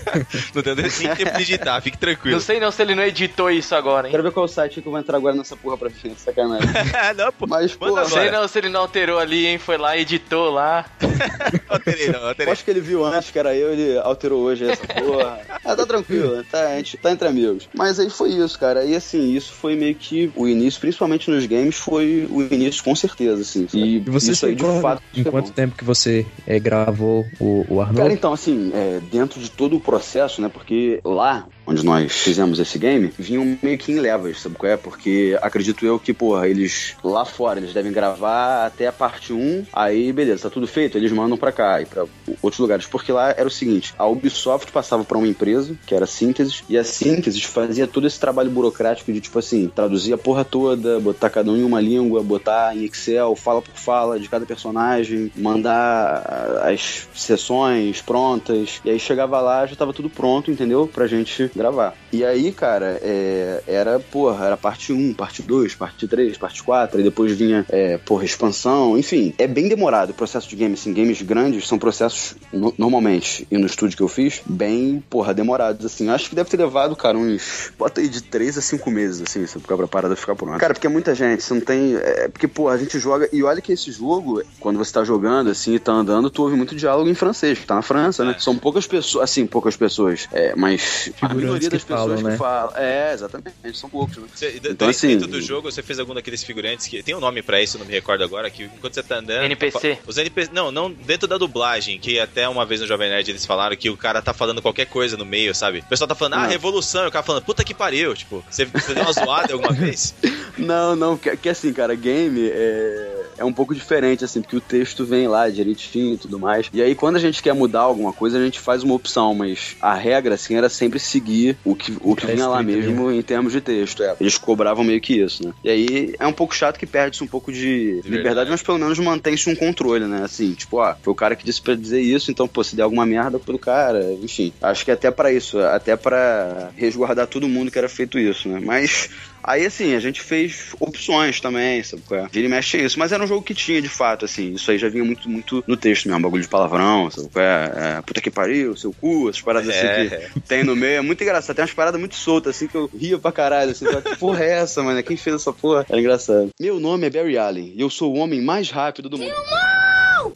não 0.54 0.62
deu 0.62 0.76
nem 0.76 0.90
tempo 0.90 1.32
de 1.32 1.38
digitar, 1.38 1.80
fique 1.82 1.98
tranquilo. 1.98 2.36
Não 2.36 2.42
sei 2.42 2.60
não 2.60 2.70
se 2.70 2.82
ele 2.82 2.94
não 2.94 3.02
editou 3.02 3.50
isso 3.50 3.74
agora, 3.74 4.06
hein? 4.06 4.10
Quero 4.10 4.22
ver 4.22 4.32
qual 4.32 4.48
site 4.48 4.80
que 4.80 4.86
eu 4.86 4.92
vou 4.92 5.00
entrar 5.00 5.16
agora 5.16 5.34
nessa 5.34 5.56
porra 5.56 5.76
pra 5.76 5.90
frente, 5.90 6.20
sacanagem. 6.20 6.68
não, 7.16 7.32
pô. 7.32 7.46
Mas, 7.46 7.74
pô, 7.74 7.86
Não 7.86 8.08
sei 8.08 8.30
não 8.30 8.46
se 8.46 8.58
ele 8.58 8.68
não 8.68 8.80
alterou 8.80 9.18
ali, 9.18 9.46
hein? 9.46 9.58
Foi 9.58 9.76
lá, 9.76 9.96
editou 9.96 10.50
lá. 10.50 10.84
Alterei, 11.68 12.08
não, 12.10 12.28
alterei. 12.28 12.52
acho 12.52 12.64
que 12.64 12.70
ele 12.70 12.80
viu 12.80 13.04
antes 13.04 13.30
que 13.30 13.38
era 13.38 13.54
eu, 13.54 13.72
ele 13.72 13.98
alterou 13.98 14.42
hoje 14.42 14.68
essa 14.68 14.86
porra. 14.86 15.40
ah, 15.64 15.76
tá 15.76 15.86
tranquilo, 15.86 16.42
tá, 16.50 16.68
a 16.68 16.76
gente 16.76 16.96
tá 16.96 17.10
entre 17.10 17.28
amigos. 17.28 17.68
Mas 17.74 17.98
aí 17.98 18.10
foi 18.10 18.30
isso, 18.30 18.58
cara. 18.58 18.84
E 18.84 18.94
assim, 18.94 19.34
isso 19.34 19.52
foi 19.52 19.76
meio 19.76 19.94
que 19.94 20.32
o 20.34 20.48
início, 20.48 20.79
principalmente 20.80 21.30
nos 21.30 21.46
games, 21.46 21.76
foi 21.76 22.26
o 22.30 22.42
início 22.42 22.82
com 22.82 22.94
certeza, 22.94 23.42
assim. 23.42 23.66
E, 23.72 23.96
E 23.96 24.00
você 24.00 24.32
isso 24.32 24.46
aí 24.46 24.54
de 24.54 24.64
fato. 24.80 25.02
em 25.14 25.20
é 25.20 25.24
quanto 25.24 25.52
tempo 25.52 25.76
que 25.76 25.84
você 25.84 26.26
é, 26.46 26.58
gravou 26.58 27.26
o, 27.38 27.64
o 27.68 27.80
Arnold? 27.80 28.00
Cara, 28.00 28.12
então, 28.12 28.32
assim, 28.32 28.72
é, 28.74 29.00
dentro 29.10 29.40
de 29.40 29.50
todo 29.50 29.76
o 29.76 29.80
processo, 29.80 30.40
né? 30.40 30.48
Porque 30.48 31.00
lá 31.04 31.46
onde 31.70 31.84
nós 31.84 32.12
fizemos 32.12 32.58
esse 32.58 32.78
game, 32.78 33.12
vinham 33.16 33.56
meio 33.62 33.78
que 33.78 33.92
em 33.92 34.00
levas, 34.00 34.40
sabe 34.40 34.56
qual 34.56 34.72
é? 34.72 34.76
Porque 34.76 35.38
acredito 35.40 35.86
eu 35.86 35.98
que, 35.98 36.12
porra, 36.12 36.48
eles 36.48 36.96
lá 37.02 37.24
fora, 37.24 37.60
eles 37.60 37.72
devem 37.72 37.92
gravar 37.92 38.66
até 38.66 38.88
a 38.88 38.92
parte 38.92 39.32
1, 39.32 39.66
aí 39.72 40.12
beleza, 40.12 40.44
tá 40.44 40.50
tudo 40.50 40.66
feito, 40.66 40.98
eles 40.98 41.12
mandam 41.12 41.38
pra 41.38 41.52
cá 41.52 41.80
e 41.80 41.86
pra 41.86 42.06
outros 42.42 42.58
lugares. 42.58 42.86
Porque 42.86 43.12
lá 43.12 43.30
era 43.30 43.46
o 43.46 43.50
seguinte, 43.50 43.94
a 43.96 44.06
Ubisoft 44.06 44.72
passava 44.72 45.04
pra 45.04 45.16
uma 45.16 45.28
empresa, 45.28 45.76
que 45.86 45.94
era 45.94 46.04
a 46.04 46.08
Síntese, 46.08 46.62
e 46.68 46.76
a 46.76 46.84
Síntese 46.84 47.40
fazia 47.42 47.86
todo 47.86 48.06
esse 48.06 48.18
trabalho 48.18 48.50
burocrático 48.50 49.12
de, 49.12 49.20
tipo 49.20 49.38
assim, 49.38 49.70
traduzir 49.74 50.12
a 50.12 50.18
porra 50.18 50.44
toda, 50.44 50.69
botar 50.76 51.30
cada 51.30 51.50
um 51.50 51.56
em 51.56 51.62
uma 51.64 51.80
língua, 51.80 52.22
botar 52.22 52.76
em 52.76 52.84
Excel, 52.84 53.34
fala 53.36 53.62
por 53.62 53.74
fala 53.74 54.18
de 54.18 54.28
cada 54.28 54.44
personagem, 54.46 55.30
mandar 55.36 56.60
as 56.64 57.08
sessões 57.14 58.00
prontas, 58.02 58.80
e 58.84 58.90
aí 58.90 58.98
chegava 58.98 59.40
lá, 59.40 59.66
já 59.66 59.76
tava 59.76 59.92
tudo 59.92 60.08
pronto, 60.10 60.50
entendeu? 60.50 60.86
Pra 60.92 61.06
gente 61.06 61.50
gravar. 61.54 61.94
E 62.12 62.24
aí, 62.24 62.52
cara, 62.52 62.98
é, 63.02 63.62
era, 63.66 63.98
porra, 64.00 64.46
era 64.46 64.56
parte 64.56 64.92
1, 64.92 65.14
parte 65.14 65.42
2, 65.42 65.74
parte 65.74 66.06
3, 66.08 66.36
parte 66.36 66.62
4, 66.62 67.00
e 67.00 67.02
depois 67.02 67.32
vinha, 67.32 67.64
é, 67.68 67.98
porra, 67.98 68.24
expansão, 68.24 68.98
enfim. 68.98 69.34
É 69.38 69.46
bem 69.46 69.68
demorado 69.68 70.10
o 70.10 70.14
processo 70.14 70.48
de 70.48 70.56
game, 70.56 70.74
assim, 70.74 70.92
games 70.92 71.22
grandes 71.22 71.66
são 71.66 71.78
processos, 71.78 72.34
no- 72.52 72.74
normalmente, 72.76 73.46
e 73.50 73.56
no 73.58 73.66
estúdio 73.66 73.96
que 73.96 74.02
eu 74.02 74.08
fiz, 74.08 74.40
bem, 74.46 75.02
porra, 75.08 75.32
demorados, 75.34 75.84
assim. 75.86 76.08
Acho 76.08 76.28
que 76.28 76.34
deve 76.34 76.50
ter 76.50 76.56
levado, 76.58 76.94
cara, 76.96 77.16
uns, 77.16 77.72
bota 77.78 78.00
aí 78.00 78.08
de 78.08 78.22
3 78.22 78.58
a 78.58 78.60
5 78.62 78.90
meses, 78.90 79.22
assim, 79.22 79.46
sabe, 79.46 79.64
pra 79.64 79.86
parada 79.86 80.16
ficar 80.16 80.34
pronta. 80.34 80.58
Cara, 80.60 80.74
porque 80.74 80.86
é 80.86 80.90
muita 80.90 81.14
gente, 81.14 81.42
você 81.42 81.54
não 81.54 81.60
tem, 81.62 81.96
é, 81.96 82.28
porque, 82.28 82.46
porra, 82.46 82.74
a 82.74 82.76
gente 82.76 82.98
joga, 82.98 83.26
e 83.32 83.42
olha 83.42 83.62
que 83.62 83.72
esse 83.72 83.90
jogo, 83.90 84.42
quando 84.58 84.76
você 84.76 84.92
tá 84.92 85.02
jogando, 85.02 85.48
assim, 85.48 85.74
e 85.74 85.78
tá 85.78 85.90
andando, 85.90 86.28
tu 86.28 86.42
ouve 86.42 86.54
muito 86.54 86.76
diálogo 86.76 87.08
em 87.08 87.14
francês, 87.14 87.58
que 87.58 87.64
tá 87.64 87.76
na 87.76 87.80
França, 87.82 88.24
né? 88.26 88.36
São 88.38 88.54
poucas 88.58 88.86
pessoas, 88.86 89.24
assim, 89.24 89.46
poucas 89.46 89.74
pessoas, 89.74 90.28
é, 90.30 90.54
mas 90.54 91.10
a 91.22 91.28
maioria 91.32 91.60
que 91.60 91.68
das 91.70 91.82
pessoas 91.84 92.00
falam, 92.00 92.16
que 92.18 92.22
né? 92.24 92.36
falam, 92.36 92.72
é, 92.76 93.12
exatamente, 93.14 93.54
são 93.72 93.88
poucos, 93.88 94.18
né? 94.18 94.24
Você, 94.34 94.48
Então, 94.56 94.70
dentro 94.72 94.86
assim- 94.90 95.16
do 95.16 95.40
jogo, 95.40 95.72
você 95.72 95.82
fez 95.82 95.98
algum 95.98 96.12
daqueles 96.12 96.44
figurantes 96.44 96.86
que. 96.86 97.02
Tem 97.02 97.14
um 97.14 97.20
nome 97.20 97.40
pra 97.42 97.62
isso, 97.62 97.76
eu 97.76 97.78
não 97.78 97.86
me 97.86 97.92
recordo 97.94 98.22
agora, 98.22 98.50
que 98.50 98.64
enquanto 98.64 98.92
você 98.92 99.02
tá 99.02 99.16
andando. 99.16 99.44
NPC. 99.44 99.98
Os 100.06 100.18
NPC. 100.18 100.50
Não, 100.52 100.70
não 100.70 100.92
dentro 100.92 101.26
da 101.26 101.38
dublagem, 101.38 101.98
que 101.98 102.20
até 102.20 102.46
uma 102.46 102.66
vez 102.66 102.82
no 102.82 102.86
Jovem 102.86 103.08
Nerd 103.08 103.30
eles 103.30 103.46
falaram 103.46 103.74
que 103.76 103.88
o 103.88 103.96
cara 103.96 104.20
tá 104.20 104.34
falando 104.34 104.60
qualquer 104.60 104.84
coisa 104.84 105.16
no 105.16 105.24
meio, 105.24 105.54
sabe? 105.54 105.78
O 105.78 105.84
pessoal 105.86 106.06
tá 106.06 106.14
falando, 106.14 106.34
ah, 106.34 106.42
Não. 106.42 106.48
revolução, 106.50 107.04
e 107.04 107.08
o 107.08 107.10
cara 107.10 107.24
falando, 107.24 107.44
puta 107.44 107.64
que 107.64 107.72
pariu. 107.72 108.14
Tipo, 108.14 108.44
você, 108.50 108.66
você 108.66 108.92
deu 108.94 109.04
uma 109.04 109.12
zoada 109.14 109.54
alguma 109.54 109.72
vez? 109.72 110.14
Não, 110.58 110.94
não, 110.96 111.16
que, 111.16 111.36
que 111.36 111.48
assim, 111.48 111.72
cara, 111.72 111.94
game 111.94 112.48
é, 112.48 113.24
é 113.38 113.44
um 113.44 113.52
pouco 113.52 113.74
diferente, 113.74 114.24
assim, 114.24 114.40
porque 114.40 114.56
o 114.56 114.60
texto 114.60 115.04
vem 115.04 115.26
lá 115.26 115.48
direitinho 115.48 116.14
e 116.14 116.18
tudo 116.18 116.38
mais. 116.38 116.68
E 116.72 116.82
aí, 116.82 116.94
quando 116.94 117.16
a 117.16 117.20
gente 117.20 117.42
quer 117.42 117.54
mudar 117.54 117.80
alguma 117.80 118.12
coisa, 118.12 118.38
a 118.38 118.44
gente 118.44 118.60
faz 118.60 118.82
uma 118.82 118.94
opção, 118.94 119.34
mas 119.34 119.76
a 119.80 119.94
regra, 119.94 120.34
assim, 120.34 120.56
era 120.56 120.68
sempre 120.68 120.98
seguir 120.98 121.56
o 121.64 121.74
que, 121.74 121.96
o 122.00 122.14
que 122.14 122.26
Tá 122.26 122.32
vinha 122.32 122.46
lá 122.46 122.60
escrito, 122.60 122.88
mesmo 122.88 123.10
em 123.10 123.22
termos 123.22 123.52
de 123.52 123.60
texto. 123.60 124.02
é. 124.02 124.14
Eles 124.20 124.36
cobravam 124.36 124.84
meio 124.84 125.00
que 125.00 125.14
isso, 125.20 125.46
né? 125.46 125.52
E 125.64 125.70
aí 125.70 126.14
é 126.18 126.26
um 126.26 126.32
pouco 126.32 126.54
chato 126.54 126.78
que 126.78 126.86
perde-se 126.86 127.22
um 127.24 127.26
pouco 127.26 127.52
de, 127.52 128.00
liberdade, 128.04 128.50
mas 128.50 128.62
pelo 128.62 128.78
menos 128.78 128.98
mantém-se 128.98 129.48
um 129.50 129.54
controle, 129.56 130.04
né? 130.06 130.22
Assim, 130.22 130.52
tipo, 130.52 130.78
ó, 130.78 130.94
foi 131.02 131.12
o 131.12 131.16
cara 131.16 131.34
que 131.34 131.44
disse 131.44 131.62
pra 131.62 131.74
dizer 131.74 132.00
isso, 132.00 132.30
então, 132.30 132.46
pô, 132.46 132.62
se 132.62 132.76
der 132.76 132.82
alguma 132.82 133.06
merda 133.06 133.38
pelo 133.38 133.58
cara, 133.58 134.12
enfim. 134.22 134.52
Acho 134.60 134.84
que 134.84 134.90
até 134.90 135.10
pra 135.10 135.32
isso, 135.32 135.58
até 135.58 135.96
pra 135.96 136.70
resguardar 136.76 137.26
todo 137.26 137.48
mundo 137.48 137.70
que 137.70 137.78
era 137.78 137.88
feito 137.88 138.18
isso, 138.18 138.48
né? 138.48 138.60
Mas 138.62 139.08
Aí, 139.50 139.66
assim, 139.66 139.94
a 139.96 140.00
gente 140.00 140.20
fez 140.20 140.74
opções 140.78 141.40
também, 141.40 141.82
sabe 141.82 142.02
qual 142.06 142.20
é? 142.20 142.28
Vira 142.28 142.46
e 142.46 142.50
mexe 142.50 142.76
é 142.76 142.82
isso. 142.84 142.98
Mas 142.98 143.10
era 143.10 143.24
um 143.24 143.26
jogo 143.26 143.42
que 143.42 143.52
tinha, 143.52 143.82
de 143.82 143.88
fato, 143.88 144.24
assim. 144.24 144.52
Isso 144.52 144.70
aí 144.70 144.78
já 144.78 144.88
vinha 144.88 145.04
muito, 145.04 145.28
muito 145.28 145.64
no 145.66 145.76
texto 145.76 146.06
mesmo. 146.06 146.22
Bagulho 146.22 146.42
de 146.42 146.48
palavrão, 146.48 147.10
sabe 147.10 147.28
qual 147.32 147.44
é? 147.44 147.72
é 147.98 148.02
puta 148.02 148.20
que 148.20 148.30
pariu, 148.30 148.76
seu 148.76 148.92
cu, 148.92 149.28
essas 149.28 149.42
paradas 149.42 149.74
É. 149.74 150.02
assim 150.06 150.30
que 150.32 150.40
tem 150.40 150.62
no 150.62 150.76
meio. 150.76 150.98
É 150.98 151.00
muito 151.00 151.20
engraçado. 151.22 151.56
Tem 151.56 151.64
umas 151.64 151.74
paradas 151.74 151.98
muito 151.98 152.14
soltas, 152.14 152.54
assim, 152.54 152.68
que 152.68 152.76
eu 152.76 152.88
ria 152.96 153.18
pra 153.18 153.32
caralho. 153.32 153.72
Assim, 153.72 153.86
que 153.86 154.16
porra 154.16 154.44
é 154.44 154.50
essa, 154.60 154.82
mano? 154.82 155.02
Quem 155.02 155.16
fez 155.16 155.34
essa 155.34 155.52
porra? 155.52 155.84
Era 155.88 155.98
engraçado. 155.98 156.50
Meu 156.60 156.78
nome 156.78 157.08
é 157.08 157.10
Barry 157.10 157.36
Allen 157.36 157.72
e 157.74 157.80
eu 157.80 157.90
sou 157.90 158.14
o 158.14 158.18
homem 158.18 158.40
mais 158.40 158.70
rápido 158.70 159.08
do 159.08 159.18
mundo. 159.18 159.34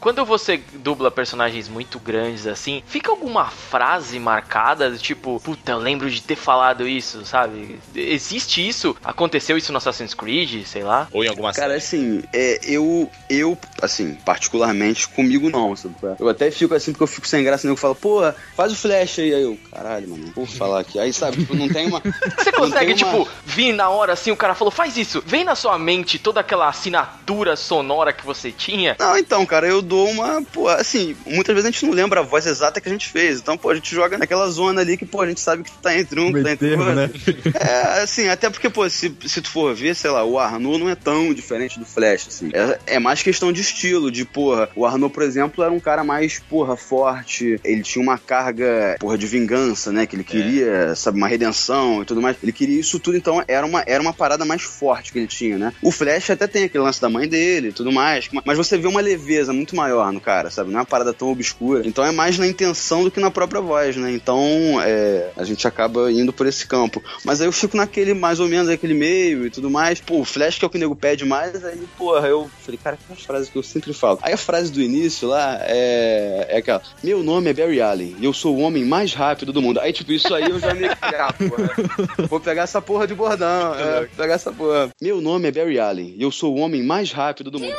Quando 0.00 0.24
você 0.24 0.60
dubla 0.74 1.10
personagens 1.10 1.68
muito 1.68 1.98
grandes 1.98 2.46
assim, 2.46 2.82
fica 2.86 3.10
alguma 3.10 3.46
frase 3.46 4.18
marcada, 4.18 4.90
tipo, 4.96 5.40
puta, 5.40 5.72
eu 5.72 5.78
lembro 5.78 6.10
de 6.10 6.20
ter 6.22 6.36
falado 6.36 6.86
isso, 6.86 7.24
sabe? 7.24 7.78
Existe 7.94 8.66
isso? 8.66 8.96
Aconteceu 9.04 9.56
isso 9.56 9.72
no 9.72 9.78
Assassin's 9.78 10.14
Creed, 10.14 10.64
sei 10.66 10.82
lá? 10.82 11.08
Ou 11.12 11.24
em 11.24 11.28
alguma 11.28 11.52
Cara, 11.52 11.74
assim, 11.74 12.22
é, 12.32 12.60
eu, 12.64 13.10
eu, 13.28 13.58
assim, 13.82 14.14
particularmente, 14.24 15.08
comigo 15.08 15.50
não, 15.50 15.74
sabe? 15.76 15.94
Eu 16.18 16.28
até 16.28 16.50
fico 16.50 16.74
assim, 16.74 16.92
porque 16.92 17.02
eu 17.02 17.08
fico 17.08 17.26
sem 17.26 17.44
graça, 17.44 17.66
né? 17.66 17.72
Eu 17.72 17.76
falo, 17.76 17.94
pô, 17.94 18.20
faz 18.56 18.72
o 18.72 18.76
flash 18.76 19.18
aí. 19.18 19.34
Aí 19.34 19.42
eu, 19.42 19.58
caralho, 19.72 20.08
mano, 20.08 20.32
vou 20.34 20.46
falar 20.46 20.80
aqui. 20.80 20.98
Aí, 20.98 21.12
sabe, 21.12 21.38
tipo, 21.38 21.54
não 21.54 21.68
tem 21.68 21.86
uma. 21.86 22.00
Você 22.38 22.50
não 22.50 22.60
consegue, 22.60 22.94
tem 22.94 23.04
uma- 23.04 23.18
tipo, 23.24 23.30
vir 23.44 23.72
na 23.72 23.88
hora 23.88 24.12
assim, 24.12 24.30
o 24.30 24.36
cara 24.36 24.54
falou, 24.54 24.70
faz 24.70 24.96
isso. 24.96 25.22
Vem 25.26 25.44
na 25.44 25.54
sua 25.54 25.78
mente 25.78 26.18
toda 26.18 26.40
aquela 26.40 26.68
assinatura 26.68 27.56
sonora 27.56 28.12
que 28.12 28.24
você 28.24 28.52
tinha. 28.52 28.96
Não, 28.98 29.16
então, 29.16 29.44
cara, 29.46 29.66
eu 29.66 29.73
dou 29.82 30.08
uma. 30.08 30.42
Pô, 30.42 30.68
assim, 30.68 31.16
muitas 31.26 31.54
vezes 31.54 31.68
a 31.68 31.70
gente 31.70 31.86
não 31.86 31.92
lembra 31.92 32.20
a 32.20 32.22
voz 32.22 32.46
exata 32.46 32.80
que 32.80 32.88
a 32.88 32.92
gente 32.92 33.08
fez. 33.08 33.40
Então, 33.40 33.56
pô, 33.56 33.70
a 33.70 33.74
gente 33.74 33.94
joga 33.94 34.18
naquela 34.18 34.48
zona 34.48 34.80
ali 34.80 34.96
que, 34.96 35.06
pô, 35.06 35.20
a 35.20 35.26
gente 35.26 35.40
sabe 35.40 35.62
que 35.62 35.70
tá 35.70 35.96
entre 35.96 36.20
um, 36.20 36.32
que 36.32 36.42
tá 36.42 36.52
entre 36.52 36.68
termo, 36.68 36.84
outro. 36.84 37.34
É, 37.54 38.02
assim, 38.02 38.28
até 38.28 38.50
porque, 38.50 38.68
pô, 38.68 38.88
se, 38.88 39.14
se 39.26 39.40
tu 39.40 39.50
for 39.50 39.74
ver, 39.74 39.94
sei 39.94 40.10
lá, 40.10 40.24
o 40.24 40.38
Arnaud 40.38 40.78
não 40.78 40.90
é 40.90 40.94
tão 40.94 41.32
diferente 41.32 41.78
do 41.78 41.84
Flash, 41.84 42.26
assim. 42.28 42.50
É, 42.52 42.94
é 42.96 42.98
mais 42.98 43.22
questão 43.22 43.52
de 43.52 43.60
estilo, 43.60 44.10
de, 44.10 44.24
porra, 44.24 44.68
o 44.74 44.84
Arnaud, 44.84 45.12
por 45.12 45.22
exemplo, 45.22 45.62
era 45.64 45.72
um 45.72 45.80
cara 45.80 46.04
mais, 46.04 46.38
porra, 46.38 46.76
forte. 46.76 47.58
Ele 47.64 47.82
tinha 47.82 48.02
uma 48.02 48.18
carga, 48.18 48.96
porra, 48.98 49.16
de 49.16 49.26
vingança, 49.26 49.92
né? 49.92 50.06
Que 50.06 50.16
ele 50.16 50.24
queria, 50.24 50.94
sabe, 50.94 51.16
uma 51.16 51.28
redenção 51.28 52.02
e 52.02 52.04
tudo 52.04 52.20
mais. 52.20 52.36
Ele 52.42 52.52
queria 52.52 52.78
isso 52.78 52.98
tudo, 52.98 53.16
então 53.16 53.42
era 53.46 53.64
uma, 53.66 53.82
era 53.86 54.02
uma 54.02 54.12
parada 54.12 54.44
mais 54.44 54.62
forte 54.62 55.12
que 55.12 55.18
ele 55.18 55.26
tinha, 55.26 55.58
né? 55.58 55.72
O 55.82 55.90
Flash 55.90 56.30
até 56.30 56.46
tem 56.46 56.64
aquele 56.64 56.84
lance 56.84 57.00
da 57.00 57.08
mãe 57.08 57.28
dele 57.28 57.68
e 57.68 57.72
tudo 57.72 57.92
mais, 57.92 58.28
mas 58.44 58.56
você 58.56 58.76
vê 58.76 58.86
uma 58.86 59.00
leveza 59.00 59.52
muito 59.52 59.63
muito 59.64 59.74
maior 59.74 60.12
no 60.12 60.20
cara, 60.20 60.50
sabe? 60.50 60.70
Não 60.70 60.78
é 60.78 60.80
uma 60.80 60.86
parada 60.86 61.12
tão 61.12 61.32
obscura. 61.32 61.86
Então 61.86 62.04
é 62.04 62.12
mais 62.12 62.38
na 62.38 62.46
intenção 62.46 63.02
do 63.02 63.10
que 63.10 63.18
na 63.18 63.30
própria 63.30 63.60
voz, 63.60 63.96
né? 63.96 64.12
Então 64.12 64.38
é, 64.82 65.30
a 65.36 65.44
gente 65.44 65.66
acaba 65.66 66.12
indo 66.12 66.32
por 66.32 66.46
esse 66.46 66.66
campo. 66.66 67.02
Mas 67.24 67.40
aí 67.40 67.48
eu 67.48 67.52
fico 67.52 67.76
naquele, 67.76 68.12
mais 68.12 68.38
ou 68.40 68.48
menos, 68.48 68.68
aquele 68.68 68.94
meio 68.94 69.46
e 69.46 69.50
tudo 69.50 69.70
mais. 69.70 70.00
Pô, 70.00 70.20
o 70.20 70.24
Flash 70.24 70.58
que 70.58 70.64
é 70.64 70.68
o 70.68 70.70
que 70.70 70.76
o 70.76 70.80
nego 70.80 70.94
pede 70.94 71.24
mais, 71.24 71.64
aí, 71.64 71.82
porra, 71.96 72.28
eu 72.28 72.50
falei, 72.60 72.78
cara, 72.82 72.96
que 72.96 73.24
frases 73.24 73.48
que 73.48 73.56
eu 73.56 73.62
sempre 73.62 73.92
falo. 73.94 74.18
Aí 74.22 74.34
a 74.34 74.36
frase 74.36 74.70
do 74.70 74.82
início 74.82 75.28
lá 75.28 75.58
é, 75.62 76.46
é 76.50 76.58
aquela: 76.58 76.82
Meu 77.02 77.22
nome 77.22 77.50
é 77.50 77.54
Barry 77.54 77.80
Allen 77.80 78.16
e 78.18 78.24
eu 78.24 78.32
sou 78.32 78.56
o 78.56 78.60
homem 78.60 78.84
mais 78.84 79.14
rápido 79.14 79.52
do 79.52 79.62
mundo. 79.62 79.80
Aí, 79.80 79.92
tipo, 79.92 80.12
isso 80.12 80.32
aí 80.34 80.44
eu 80.44 80.60
já 80.60 80.74
me. 80.74 80.84
Ah, 81.14 81.32
porra. 81.32 82.26
Vou 82.28 82.40
pegar 82.40 82.62
essa 82.62 82.82
porra 82.82 83.06
de 83.06 83.14
bordão. 83.14 83.74
É, 83.74 84.00
vou 84.00 84.08
pegar 84.16 84.34
essa 84.34 84.52
porra. 84.52 84.90
Meu 85.00 85.20
nome 85.20 85.48
é 85.48 85.52
Barry 85.52 85.78
Allen 85.78 86.14
e 86.18 86.22
eu 86.22 86.30
sou 86.30 86.54
o 86.54 86.58
homem 86.58 86.82
mais 86.82 87.12
rápido 87.12 87.50
do 87.50 87.60
mundo. 87.60 87.74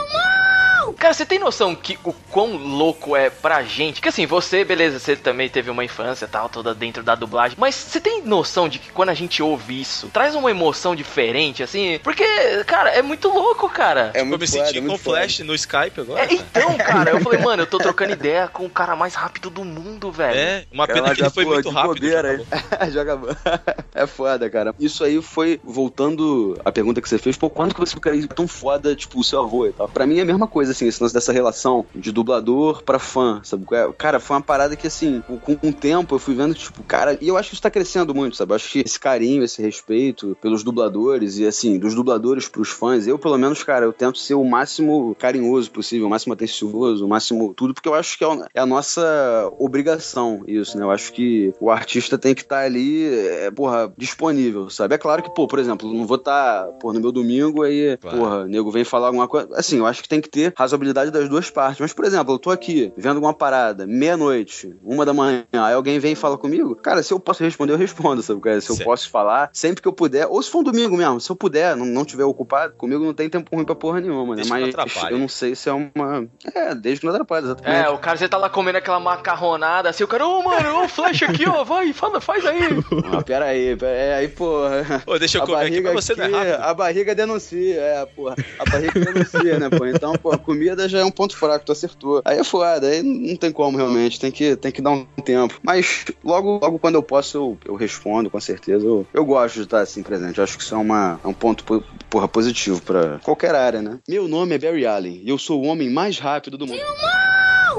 Cara, 0.94 1.14
você 1.14 1.26
tem 1.26 1.40
noção 1.40 1.76
que 1.76 1.98
o 2.04 2.14
quão 2.32 2.56
louco 2.56 3.16
é 3.16 3.30
pra 3.30 3.64
gente? 3.64 4.02
Que 4.02 4.10
assim, 4.10 4.26
você, 4.26 4.64
beleza, 4.64 5.00
você 5.00 5.16
também 5.16 5.50
teve 5.50 5.70
uma 5.70 5.84
infância 5.84 6.28
tal, 6.28 6.50
toda 6.50 6.74
dentro 6.74 7.04
da 7.04 7.16
dublagem. 7.16 7.58
Mas 7.60 7.76
você 7.76 8.00
tem 8.00 8.22
noção 8.24 8.68
de 8.68 8.80
que 8.80 8.92
quando 8.92 9.10
a 9.10 9.14
gente 9.14 9.42
ouve 9.42 9.80
isso, 9.80 10.10
traz 10.10 10.36
uma 10.36 10.50
emoção 10.52 10.96
diferente, 10.96 11.64
assim? 11.64 12.00
Porque, 12.04 12.26
cara, 12.66 12.90
é 12.90 13.02
muito 13.02 13.30
louco, 13.30 13.70
cara. 13.70 14.12
É 14.14 14.24
muito 14.24 14.36
eu 14.36 14.40
me 14.40 14.48
senti 14.48 14.82
com 14.82 14.94
o 14.94 14.98
Flash 14.98 15.40
no 15.40 15.56
Skype 15.56 16.02
agora. 16.02 16.22
É, 16.22 16.34
então, 16.34 16.76
cara, 16.78 17.12
eu 17.12 17.22
falei, 17.22 17.40
mano, 17.40 17.64
eu 17.64 17.68
tô 17.68 17.78
trocando 17.78 18.14
ideia 18.14 18.48
com 18.48 18.66
o 18.66 18.70
cara 18.70 18.96
mais 18.96 19.16
rápido 19.16 19.50
do 19.50 19.64
mundo, 19.64 20.12
velho. 20.12 20.36
É, 20.38 20.66
uma 20.72 20.88
pena 20.88 21.14
que 21.14 21.22
ele 21.22 21.30
foi 21.30 21.46
muito 21.46 21.70
rápido. 21.70 21.96
Bobeira, 21.96 22.44
joga... 22.92 23.20
é 23.94 24.08
foda, 24.08 24.50
cara. 24.50 24.74
Isso 24.80 25.04
aí 25.04 25.22
foi, 25.22 25.60
voltando 25.64 26.60
à 26.64 26.72
pergunta 26.72 27.02
que 27.02 27.10
você 27.10 27.18
fez, 27.18 27.38
pô, 27.38 27.50
quando 27.50 27.74
que 27.74 27.80
você 27.80 27.94
ficaria 27.94 28.28
tão 28.28 28.48
foda, 28.48 28.96
tipo, 28.96 29.20
o 29.20 29.24
seu 29.24 29.42
avô 29.42 29.66
e 29.66 29.74
tal? 29.74 29.88
Pra 29.88 30.06
mim 30.06 30.20
é 30.20 30.22
a 30.22 30.26
mesma 30.26 30.48
coisa, 30.48 30.74
assim, 30.76 30.88
esse 30.88 31.02
lance 31.02 31.14
dessa 31.14 31.32
relação 31.32 31.86
de 31.96 32.12
dublador 32.12 32.84
pra 32.84 33.00
fã, 33.00 33.42
sabe? 33.44 33.66
É? 33.72 33.92
Cara, 33.98 34.20
foi 34.20 34.36
uma 34.36 34.44
parada 34.44 34.76
que, 34.76 34.88
assim, 34.88 35.24
com, 35.42 35.54
o 35.54 35.74
tempo 35.74 36.16
eu 36.16 36.20
fui 36.20 36.36
vendo, 36.36 36.54
tipo, 36.54 36.84
cara, 36.84 37.18
e 37.22 37.28
eu 37.28 37.38
acho 37.38 37.50
que 37.50 37.56
isso 37.56 37.62
tá 37.62 37.72
crescendo 37.72 38.14
muito, 38.14 38.36
sabe? 38.36 38.52
Eu 38.52 38.56
acho 38.56 38.70
que 38.70 38.80
esse 38.80 39.00
carinho, 39.00 39.44
esse 39.44 39.62
respeito 39.62 40.38
pelos 40.42 40.64
dubladores 40.64 41.38
e, 41.38 41.46
assim, 41.46 41.80
dos 41.80 41.96
dubladores 41.96 42.48
pros 42.48 42.70
fãs, 42.70 43.08
eu, 43.08 43.18
pelo 43.18 43.38
menos, 43.38 43.64
cara, 43.64 43.86
eu 43.86 43.94
tento 43.94 44.18
ser 44.18 44.36
o 44.36 44.44
máximo 44.44 45.16
carinhoso 45.16 45.72
possível, 45.72 46.08
o 46.08 46.10
máximo 46.10 46.34
atencioso, 46.34 47.06
o 47.06 47.10
máximo 47.10 47.54
tudo, 47.54 47.74
porque 47.74 47.90
eu 47.90 47.94
acho 47.94 48.18
que 48.18 48.24
é, 48.24 48.28
é 48.56 48.60
a 48.60 48.66
nossa 48.66 49.52
obrigação 49.58 50.44
isso, 50.48 50.78
né? 50.78 50.84
Eu 50.84 50.92
acho 50.92 51.12
que 51.14 51.54
o 51.60 51.70
artista 51.70 52.18
tem 52.18 52.34
que 52.34 52.42
estar 52.42 52.58
tá 52.58 52.66
ali, 52.66 53.06
é, 53.06 53.52
porra, 53.52 53.92
disponível, 53.98 54.70
sabe? 54.70 54.96
É 54.96 54.98
claro 54.98 55.24
que, 55.24 55.34
pô, 55.34 55.48
por 55.48 55.60
exemplo, 55.60 55.92
não 55.94 56.06
vou 56.06 56.18
estar, 56.18 56.66
tá, 56.66 56.72
pô, 56.74 56.94
no 56.94 57.00
meu 57.00 57.12
domingo 57.12 57.64
aí, 57.64 57.98
claro. 57.98 58.18
porra, 58.18 58.48
nego 58.48 58.72
vem 58.72 58.84
falar 58.84 59.08
alguma 59.08 59.28
coisa. 59.28 59.48
Assim, 59.54 59.78
eu 59.78 59.86
acho 59.86 60.02
que 60.02 60.10
tem 60.10 60.22
que 60.22 60.30
ter 60.30 60.54
razoabilidade 60.56 61.12
das 61.12 61.30
duas 61.30 61.50
partes. 61.50 61.80
Mas, 61.80 61.94
por 61.94 62.06
exemplo, 62.06 62.34
eu 62.34 62.40
tô 62.40 62.52
aqui 62.52 62.92
vendo 62.98 63.16
alguma 63.16 63.34
parada, 63.34 63.86
meia-noite, 63.86 64.76
uma 64.84 65.06
da 65.06 65.14
manhã, 65.14 65.44
aí 65.52 65.74
alguém 65.74 66.00
vem 66.00 66.14
e 66.14 66.16
fala 66.16 66.38
comigo, 66.38 66.76
cara, 66.76 67.04
se 67.04 67.14
eu 67.14 67.20
posso 67.20 67.44
responder, 67.44 67.74
eu 67.74 67.78
respondo, 67.78 68.22
sabe? 68.22 68.62
Se 68.62 68.72
eu 68.72 68.78
posso 68.78 69.10
falar, 69.10 69.50
sempre 69.52 69.82
que 69.82 69.88
eu 69.88 69.94
puder, 69.94 70.28
ou 70.28 70.42
se 70.42 70.50
for 70.50 70.60
um 70.60 70.64
domingo 70.64 70.96
mesmo, 70.96 71.20
se 71.20 71.30
eu 71.30 71.36
puder, 71.36 71.76
não, 71.76 71.86
não 71.86 72.06
tiver 72.06 72.24
ocupado, 72.24 72.74
comigo 72.76 73.04
não 73.04 73.14
tem 73.14 73.30
tempo 73.30 73.54
ruim 73.54 73.66
pra 73.66 73.76
porra 73.76 74.00
nenhuma, 74.00 74.36
né? 74.36 74.44
Mas 74.48 74.74
eu 75.10 75.18
não 75.18 75.28
sei 75.28 75.56
se 75.56 75.70
é 75.70 75.74
uma. 75.74 76.28
É, 76.54 76.74
desde 76.74 77.02
que 77.02 77.08
não 77.08 77.14
atrapalha, 77.14 77.46
exatamente. 77.46 77.86
É, 77.86 77.90
o 77.90 77.98
cara, 77.98 78.18
você 78.18 78.30
tá 78.30 78.38
lá 78.38 78.50
comendo 78.50 78.78
aquela 78.78 79.00
macarronada, 79.00 79.90
assim, 79.90 80.04
o 80.04 80.08
cara, 80.08 80.28
ô, 80.28 80.40
oh, 80.40 80.44
mano, 80.44 80.84
ô, 80.84 80.88
flash 80.88 81.24
aqui, 81.24 81.48
ó, 81.48 81.64
vai, 81.64 81.92
fala, 81.94 82.22
faz 82.22 82.46
aí. 82.46 82.56
Ah, 83.12 83.22
pera 83.22 83.46
aí, 83.46 83.76
pera 83.76 83.92
aí, 83.92 84.14
aí 84.14 84.28
porra. 84.28 85.04
Ô, 85.06 85.20
deixa 85.20 85.38
eu 85.38 85.46
comer 85.46 85.68
aqui 85.68 85.82
pra 85.82 85.92
você 85.92 86.14
aqui, 86.14 86.34
A 86.60 86.74
barriga 86.74 87.14
denuncia, 87.14 87.80
é, 87.80 88.06
porra. 88.06 88.36
A 88.60 88.70
barriga 88.70 89.00
denuncia, 89.00 89.60
né, 89.60 89.70
pô? 89.70 89.86
Então, 89.86 90.14
pô, 90.14 90.32
comida 90.46 90.88
já 90.88 91.00
é 91.00 91.06
um 91.06 91.12
ponto 91.12 91.36
fraco, 91.36 91.66
tu 91.66 91.72
acertou. 91.72 92.22
Aí 92.24 92.38
é 92.38 92.44
foda, 92.44 92.88
aí 92.88 93.02
não 93.02 93.36
tem 93.36 93.52
como 93.52 93.78
realmente, 93.78 94.20
tem 94.20 94.32
que, 94.32 94.56
tem 94.56 94.72
que 94.72 94.82
dar 94.82 94.92
um 94.92 95.06
tempo. 95.24 95.60
Mas 95.64 96.06
logo, 96.24 96.60
logo 96.62 96.80
quando 96.80 96.96
eu 96.96 97.04
posso, 97.04 97.38
eu, 97.38 97.58
eu 97.66 97.76
respondo, 97.76 98.30
com 98.30 98.40
certeza. 98.40 98.86
Eu, 98.86 99.06
eu 99.14 99.26
gosto 99.26 99.56
de 99.56 99.64
estar 99.64 99.82
assim 99.82 100.04
presente. 100.04 100.38
Eu 100.38 100.44
acho 100.44 100.58
que 100.58 100.64
isso 100.64 100.76
é, 100.76 100.78
uma, 100.78 101.20
é 101.24 101.28
um 101.28 101.34
ponto, 101.34 101.64
porra, 102.10 102.28
positivo 102.28 102.82
para 102.82 103.20
qualquer 103.20 103.56
área, 103.56 103.82
né? 103.82 104.00
Meu 104.08 104.28
nome 104.28 104.56
é 104.56 104.58
Barry 104.58 104.86
Allen 104.86 105.22
e 105.24 105.30
eu 105.30 105.38
sou 105.38 105.62
o 105.62 105.68
homem 105.68 105.90
mais 105.90 106.20
rápido 106.20 106.58
do 106.58 106.68
mundo. 106.68 106.80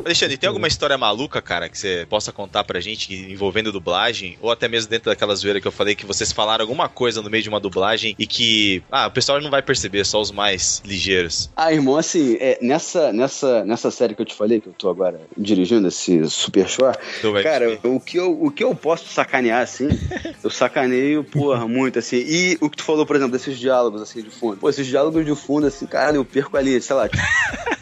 Alexandre, 0.05 0.37
tem 0.37 0.49
alguma 0.49 0.69
história 0.69 0.97
maluca, 0.97 1.41
cara, 1.43 1.69
que 1.69 1.79
você 1.79 2.07
possa 2.09 2.33
contar 2.33 2.65
pra 2.65 2.81
gente 2.81 3.15
envolvendo 3.15 3.73
dublagem? 3.73 4.39
Ou 4.41 4.51
até 4.51 4.69
mesmo 4.69 4.91
dentro 4.91 5.11
daquela 5.11 5.35
zoeira 5.35 5.61
que 5.61 5.67
eu 5.67 5.73
falei 5.73 5.95
que 5.95 6.07
vocês 6.07 6.33
falaram 6.33 6.63
alguma 6.63 6.89
coisa 6.89 7.23
no 7.23 7.31
meio 7.31 7.43
de 7.43 7.49
uma 7.49 7.61
dublagem 7.61 8.15
e 8.19 8.27
que, 8.27 8.83
ah, 8.91 9.07
o 9.07 9.11
pessoal 9.11 9.41
não 9.41 9.51
vai 9.51 9.63
perceber, 9.63 10.05
só 10.05 10.21
os 10.21 10.31
mais 10.31 10.83
ligeiros. 10.85 11.51
Ah, 11.57 11.73
irmão, 11.73 11.97
assim, 11.97 12.37
é, 12.41 12.59
nessa, 12.61 13.13
nessa, 13.13 13.65
nessa 13.65 13.91
série 13.91 14.15
que 14.15 14.23
eu 14.23 14.27
te 14.27 14.35
falei, 14.35 14.61
que 14.61 14.69
eu 14.69 14.73
tô 14.73 14.89
agora 14.89 15.21
dirigindo, 15.37 15.89
esse 15.89 16.29
Super 16.29 16.69
Shore, 16.69 16.97
cara, 17.43 17.79
o 17.85 18.01
que, 18.01 18.19
eu, 18.19 18.43
o 18.43 18.51
que 18.51 18.65
eu 18.65 18.75
posso 18.75 19.09
sacanear, 19.09 19.63
assim, 19.63 19.89
eu 20.43 20.51
sacaneio, 20.51 21.25
porra, 21.25 21.67
muito, 21.67 21.99
assim. 21.99 22.17
E 22.17 22.59
o 22.61 22.71
que 22.71 22.77
tu 22.77 22.85
falou, 22.85 23.07
por 23.07 23.17
exemplo, 23.17 23.33
desses 23.33 23.59
diálogos, 23.59 24.03
assim, 24.03 24.23
de 24.23 24.31
fundo. 24.31 24.57
Pô, 24.57 24.69
esses 24.69 24.87
diálogos 24.87 25.25
de 25.25 25.35
fundo, 25.35 25.67
assim, 25.67 25.87
cara, 25.87 26.17
eu 26.17 26.25
perco 26.25 26.57
ali, 26.57 26.81
sei 26.81 26.97
lá, 26.97 27.09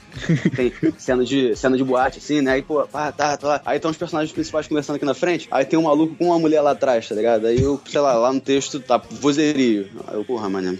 tem 0.54 0.72
cena 0.98 1.24
de, 1.24 1.56
cena 1.56 1.76
de 1.76 1.84
boate, 1.84 2.18
assim, 2.18 2.40
né? 2.40 2.52
Aí, 2.52 2.62
pô, 2.62 2.86
pá, 2.86 3.12
tá, 3.12 3.36
tá 3.36 3.46
lá. 3.46 3.62
Aí 3.64 3.76
estão 3.76 3.90
os 3.90 3.96
personagens 3.96 4.32
principais 4.32 4.66
conversando 4.66 4.96
aqui 4.96 5.04
na 5.04 5.14
frente. 5.14 5.48
Aí 5.50 5.64
tem 5.64 5.78
um 5.78 5.82
maluco 5.82 6.14
com 6.16 6.26
uma 6.26 6.38
mulher 6.38 6.60
lá 6.60 6.72
atrás, 6.72 7.08
tá 7.08 7.14
ligado? 7.14 7.46
Aí 7.46 7.60
eu, 7.60 7.80
sei 7.86 8.00
lá, 8.00 8.14
lá 8.14 8.32
no 8.32 8.40
texto 8.40 8.80
tá 8.80 8.98
vozerio. 8.98 9.88
Aí 10.06 10.14
eu, 10.14 10.24
porra, 10.24 10.48
mano. 10.48 10.78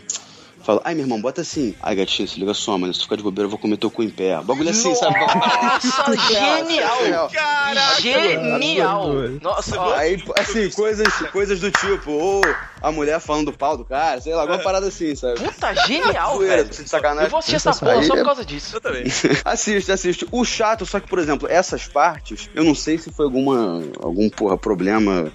Fala, 0.64 0.80
ai, 0.82 0.95
meu 0.95 1.05
irmão, 1.05 1.20
bota 1.20 1.43
assim. 1.43 1.74
Ai, 1.82 1.95
gatinho, 1.95 2.26
se 2.26 2.41
liga 2.41 2.55
só, 2.55 2.78
mano. 2.78 2.93
Se 2.95 3.01
tu 3.01 3.03
ficar 3.03 3.16
de 3.16 3.22
bobeira, 3.22 3.45
eu 3.45 3.51
vou 3.51 3.59
comer 3.59 3.76
teu 3.76 3.91
cu 3.91 4.03
em 4.03 4.09
pé. 4.09 4.41
Bagulho 4.43 4.70
assim, 4.70 4.89
Nossa, 4.89 5.05
sabe? 5.05 5.20
Nossa, 5.20 6.16
genial! 6.26 7.28
Caraca, 7.30 8.01
genial! 8.01 9.12
Nossa, 9.43 9.95
aí, 9.97 10.24
assim, 10.39 10.70
coisas, 10.70 11.12
coisas 11.30 11.61
do 11.61 11.70
tipo, 11.70 12.12
ou 12.12 12.41
a 12.87 12.93
mulher 12.93 13.20
falando 13.20 13.47
do 13.47 13.57
pau 13.57 13.76
do 13.76 13.85
cara, 13.85 14.20
sei 14.20 14.35
lá, 14.35 14.43
alguma 14.43 14.59
parada 14.59 14.87
assim, 14.87 15.14
sabe? 15.14 15.41
Puta, 15.41 15.74
genial, 15.87 16.39
velho. 16.39 16.64
De 16.64 16.89
sacanagem. 16.89 17.24
Eu 17.24 17.30
vou 17.30 17.39
assistir 17.39 17.57
essa 17.57 17.72
porra 17.74 18.03
só 18.03 18.14
por 18.14 18.24
causa 18.24 18.45
disso. 18.45 18.76
Eu 18.76 18.80
também. 18.80 19.05
assiste, 19.45 19.91
assiste. 19.91 20.28
O 20.30 20.45
chato, 20.45 20.85
só 20.85 21.01
que, 21.01 21.09
por 21.09 21.18
exemplo, 21.18 21.49
essas 21.51 21.87
partes, 21.87 22.51
eu 22.55 22.64
não 22.64 22.74
sei 22.74 22.99
se 22.99 23.11
foi 23.11 23.24
alguma, 23.24 23.82
algum, 24.01 24.28
porra, 24.28 24.59
problema 24.59 25.32